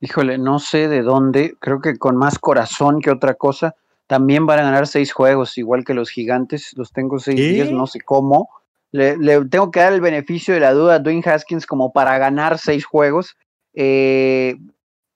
Híjole, 0.00 0.38
no 0.38 0.58
sé 0.58 0.88
de 0.88 1.02
dónde, 1.02 1.54
creo 1.58 1.80
que 1.80 1.96
con 1.96 2.16
más 2.16 2.38
corazón 2.38 3.00
que 3.00 3.10
otra 3.10 3.34
cosa. 3.34 3.74
También 4.06 4.46
van 4.46 4.60
a 4.60 4.64
ganar 4.64 4.86
seis 4.86 5.12
juegos, 5.12 5.56
igual 5.56 5.84
que 5.84 5.94
los 5.94 6.10
gigantes. 6.10 6.74
Los 6.76 6.92
tengo 6.92 7.18
seis 7.18 7.40
días, 7.40 7.70
no 7.70 7.86
sé 7.86 8.00
cómo. 8.00 8.50
Le, 8.92 9.16
tengo 9.46 9.70
que 9.70 9.80
dar 9.80 9.92
el 9.92 10.00
beneficio 10.00 10.54
de 10.54 10.60
la 10.60 10.72
duda 10.72 10.96
a 10.96 10.98
Dwayne 10.98 11.22
Haskins 11.24 11.66
como 11.66 11.92
para 11.92 12.18
ganar 12.18 12.58
seis 12.58 12.84
juegos. 12.84 13.36
Eh, 13.72 14.56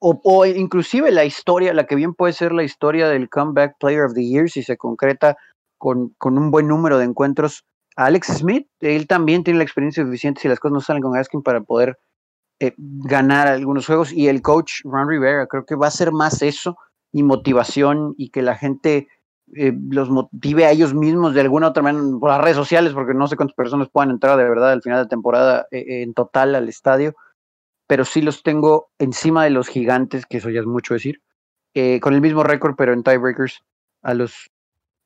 o, 0.00 0.46
inclusive 0.46 1.10
la 1.10 1.24
historia, 1.24 1.74
la 1.74 1.86
que 1.86 1.96
bien 1.96 2.14
puede 2.14 2.32
ser 2.32 2.52
la 2.52 2.62
historia 2.62 3.08
del 3.08 3.28
Comeback 3.28 3.76
Player 3.78 4.04
of 4.04 4.14
the 4.14 4.24
Year, 4.24 4.48
si 4.48 4.62
se 4.62 4.76
concreta 4.76 5.36
con, 5.76 6.14
un 6.20 6.50
buen 6.50 6.68
número 6.68 6.98
de 6.98 7.04
encuentros. 7.04 7.64
Alex 7.96 8.38
Smith, 8.38 8.68
él 8.80 9.06
también 9.08 9.42
tiene 9.42 9.58
la 9.58 9.64
experiencia 9.64 10.04
suficiente 10.04 10.40
si 10.40 10.48
las 10.48 10.60
cosas 10.60 10.72
no 10.72 10.80
salen 10.80 11.02
con 11.02 11.16
Askin 11.16 11.42
para 11.42 11.60
poder 11.62 11.98
eh, 12.60 12.74
ganar 12.76 13.48
algunos 13.48 13.86
juegos. 13.86 14.12
Y 14.12 14.28
el 14.28 14.40
coach 14.40 14.82
Ron 14.84 15.08
Rivera, 15.08 15.46
creo 15.46 15.64
que 15.64 15.74
va 15.74 15.88
a 15.88 15.92
ser 15.92 16.12
más 16.12 16.42
eso 16.42 16.76
y 17.12 17.24
motivación 17.24 18.14
y 18.16 18.30
que 18.30 18.42
la 18.42 18.54
gente 18.54 19.08
eh, 19.56 19.72
los 19.90 20.10
motive 20.10 20.66
a 20.66 20.70
ellos 20.70 20.94
mismos 20.94 21.34
de 21.34 21.40
alguna 21.40 21.68
otra 21.68 21.82
manera 21.82 22.04
por 22.20 22.30
las 22.30 22.40
redes 22.40 22.56
sociales, 22.56 22.92
porque 22.92 23.14
no 23.14 23.26
sé 23.26 23.36
cuántas 23.36 23.56
personas 23.56 23.88
puedan 23.90 24.10
entrar 24.10 24.36
de 24.36 24.44
verdad 24.44 24.72
al 24.72 24.82
final 24.82 25.02
de 25.02 25.08
temporada 25.08 25.66
eh, 25.72 26.02
en 26.02 26.14
total 26.14 26.54
al 26.54 26.68
estadio 26.68 27.14
pero 27.88 28.04
sí 28.04 28.22
los 28.22 28.44
tengo 28.44 28.90
encima 28.98 29.42
de 29.42 29.50
los 29.50 29.66
gigantes, 29.66 30.26
que 30.26 30.36
eso 30.36 30.50
ya 30.50 30.60
es 30.60 30.66
mucho 30.66 30.94
decir, 30.94 31.22
eh, 31.74 31.98
con 32.00 32.14
el 32.14 32.20
mismo 32.20 32.44
récord, 32.44 32.76
pero 32.76 32.92
en 32.92 33.02
tiebreakers, 33.02 33.64
a 34.02 34.14
los 34.14 34.50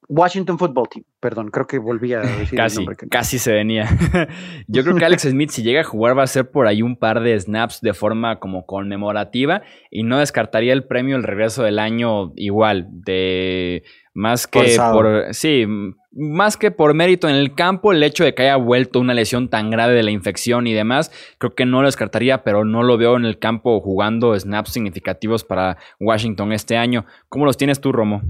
Washington 0.09 0.59
Football 0.59 0.89
Team, 0.89 1.05
perdón, 1.21 1.51
creo 1.51 1.67
que 1.67 1.79
volví 1.79 2.13
a 2.13 2.21
decir 2.39 2.57
casi, 2.57 2.79
el 2.79 2.87
nombre 2.87 3.09
Casi 3.09 3.39
se 3.39 3.53
venía. 3.53 3.89
Yo 4.67 4.83
creo 4.83 4.97
que 4.97 5.05
Alex 5.05 5.23
Smith, 5.23 5.51
si 5.51 5.63
llega 5.63 5.81
a 5.81 5.85
jugar, 5.85 6.19
va 6.19 6.25
a 6.25 6.27
ser 6.27 6.51
por 6.51 6.67
ahí 6.67 6.83
un 6.83 6.97
par 6.97 7.21
de 7.23 7.39
snaps 7.39 7.81
de 7.81 7.95
forma 7.95 8.39
como 8.39 8.67
conmemorativa 8.67 9.63
y 9.91 10.03
no 10.03 10.19
descartaría 10.19 10.73
el 10.73 10.85
premio 10.85 11.17
el 11.17 11.23
regreso 11.23 11.63
del 11.63 11.79
año 11.79 12.33
igual, 12.37 12.89
de 12.91 13.85
más 14.15 14.47
que 14.47 14.77
por. 14.93 15.33
Sí, 15.33 15.67
más 16.15 16.57
que 16.57 16.71
por 16.71 16.93
mérito 16.95 17.29
en 17.29 17.37
el 17.37 17.55
campo, 17.55 17.93
el 17.93 18.03
hecho 18.03 18.25
de 18.25 18.35
que 18.35 18.43
haya 18.43 18.57
vuelto 18.57 19.01
una 19.01 19.15
lesión 19.15 19.49
tan 19.49 19.71
grave 19.71 19.95
de 19.95 20.03
la 20.03 20.11
infección 20.11 20.67
y 20.67 20.75
demás, 20.75 21.11
creo 21.39 21.55
que 21.55 21.65
no 21.65 21.81
lo 21.81 21.89
descartaría, 21.89 22.45
pero 22.45 22.65
no 22.65 22.83
lo 22.83 22.99
veo 22.99 23.17
en 23.17 23.25
el 23.25 23.39
campo 23.39 23.81
jugando 23.81 24.39
snaps 24.39 24.73
significativos 24.73 25.45
para 25.45 25.79
Washington 25.99 26.53
este 26.53 26.77
año. 26.77 27.07
¿Cómo 27.29 27.47
los 27.47 27.57
tienes 27.57 27.81
tú, 27.81 27.93
Romo? 27.93 28.23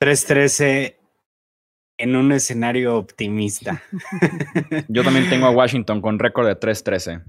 3-13 0.00 0.96
en 1.98 2.16
un 2.16 2.32
escenario 2.32 2.96
optimista. 2.96 3.82
Yo 4.88 5.02
también 5.02 5.28
tengo 5.28 5.46
a 5.46 5.50
Washington 5.50 6.00
con 6.00 6.18
récord 6.18 6.46
de 6.46 6.58
3-13. 6.58 7.24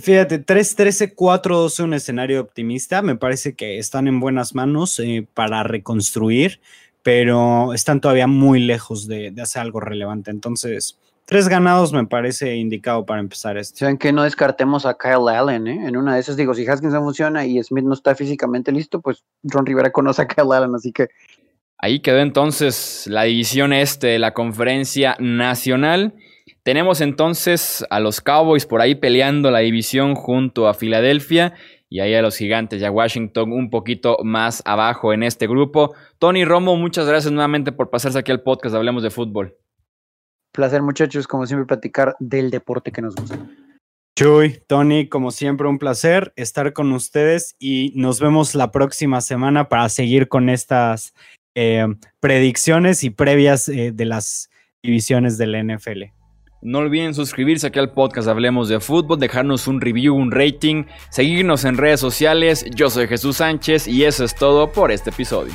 Fíjate, 0.00 0.44
3-13, 0.44 1.14
4-12, 1.14 1.84
un 1.84 1.94
escenario 1.94 2.40
optimista. 2.40 3.02
Me 3.02 3.16
parece 3.16 3.54
que 3.54 3.78
están 3.78 4.06
en 4.06 4.20
buenas 4.20 4.54
manos 4.54 4.98
eh, 5.00 5.26
para 5.32 5.62
reconstruir, 5.62 6.60
pero 7.02 7.72
están 7.72 8.00
todavía 8.00 8.26
muy 8.26 8.60
lejos 8.60 9.08
de, 9.08 9.30
de, 9.30 9.42
hacer 9.42 9.62
algo 9.62 9.80
relevante. 9.80 10.30
Entonces, 10.30 10.98
tres 11.28 11.46
ganados 11.46 11.92
me 11.92 12.06
parece 12.06 12.56
indicado 12.56 13.04
para 13.04 13.20
empezar 13.20 13.58
esto. 13.58 13.80
Saben 13.80 13.98
que 13.98 14.12
no 14.12 14.22
descartemos 14.22 14.86
a 14.86 14.96
Kyle 14.96 15.28
Allen, 15.28 15.66
¿eh? 15.68 15.86
En 15.86 15.96
una 15.98 16.14
de 16.14 16.20
esas, 16.20 16.38
digo, 16.38 16.54
si 16.54 16.66
Haskins 16.66 16.94
no 16.94 17.02
funciona 17.02 17.44
y 17.44 17.62
Smith 17.62 17.84
no 17.84 17.92
está 17.92 18.14
físicamente 18.14 18.72
listo, 18.72 19.02
pues 19.02 19.24
Ron 19.42 19.66
Rivera 19.66 19.92
conoce 19.92 20.22
a 20.22 20.26
Kyle 20.26 20.50
Allen, 20.50 20.74
así 20.74 20.90
que. 20.90 21.08
Ahí 21.76 22.00
quedó 22.00 22.18
entonces 22.20 23.06
la 23.08 23.24
división 23.24 23.74
este 23.74 24.06
de 24.08 24.18
la 24.18 24.32
conferencia 24.32 25.16
nacional. 25.20 26.14
Tenemos 26.62 27.02
entonces 27.02 27.84
a 27.90 28.00
los 28.00 28.22
Cowboys 28.22 28.64
por 28.64 28.80
ahí 28.80 28.94
peleando 28.94 29.50
la 29.50 29.58
división 29.58 30.14
junto 30.14 30.66
a 30.66 30.74
Filadelfia 30.74 31.54
y 31.90 32.00
ahí 32.00 32.14
a 32.14 32.22
los 32.22 32.36
gigantes 32.36 32.80
y 32.80 32.84
a 32.86 32.90
Washington 32.90 33.52
un 33.52 33.68
poquito 33.68 34.16
más 34.24 34.62
abajo 34.64 35.12
en 35.12 35.22
este 35.22 35.46
grupo. 35.46 35.94
Tony 36.18 36.46
Romo, 36.46 36.74
muchas 36.76 37.06
gracias 37.06 37.32
nuevamente 37.32 37.70
por 37.70 37.90
pasarse 37.90 38.18
aquí 38.18 38.32
al 38.32 38.42
podcast 38.42 38.74
Hablemos 38.74 39.02
de 39.02 39.10
Fútbol. 39.10 39.54
Placer 40.58 40.82
muchachos, 40.82 41.28
como 41.28 41.46
siempre 41.46 41.66
platicar 41.66 42.16
del 42.18 42.50
deporte 42.50 42.90
que 42.90 43.00
nos 43.00 43.14
gusta. 43.14 43.38
Chuy, 44.18 44.60
Tony, 44.66 45.08
como 45.08 45.30
siempre 45.30 45.68
un 45.68 45.78
placer 45.78 46.32
estar 46.34 46.72
con 46.72 46.90
ustedes 46.90 47.54
y 47.60 47.92
nos 47.94 48.18
vemos 48.18 48.56
la 48.56 48.72
próxima 48.72 49.20
semana 49.20 49.68
para 49.68 49.88
seguir 49.88 50.26
con 50.26 50.48
estas 50.48 51.14
eh, 51.54 51.86
predicciones 52.18 53.04
y 53.04 53.10
previas 53.10 53.68
eh, 53.68 53.92
de 53.94 54.04
las 54.04 54.50
divisiones 54.82 55.38
del 55.38 55.54
NFL. 55.64 56.06
No 56.60 56.78
olviden 56.78 57.14
suscribirse 57.14 57.68
aquí 57.68 57.78
al 57.78 57.92
podcast 57.92 58.26
Hablemos 58.26 58.68
de 58.68 58.80
Fútbol, 58.80 59.20
dejarnos 59.20 59.68
un 59.68 59.80
review, 59.80 60.16
un 60.16 60.32
rating, 60.32 60.86
seguirnos 61.10 61.64
en 61.64 61.76
redes 61.76 62.00
sociales. 62.00 62.64
Yo 62.74 62.90
soy 62.90 63.06
Jesús 63.06 63.36
Sánchez 63.36 63.86
y 63.86 64.06
eso 64.06 64.24
es 64.24 64.34
todo 64.34 64.72
por 64.72 64.90
este 64.90 65.10
episodio. 65.10 65.54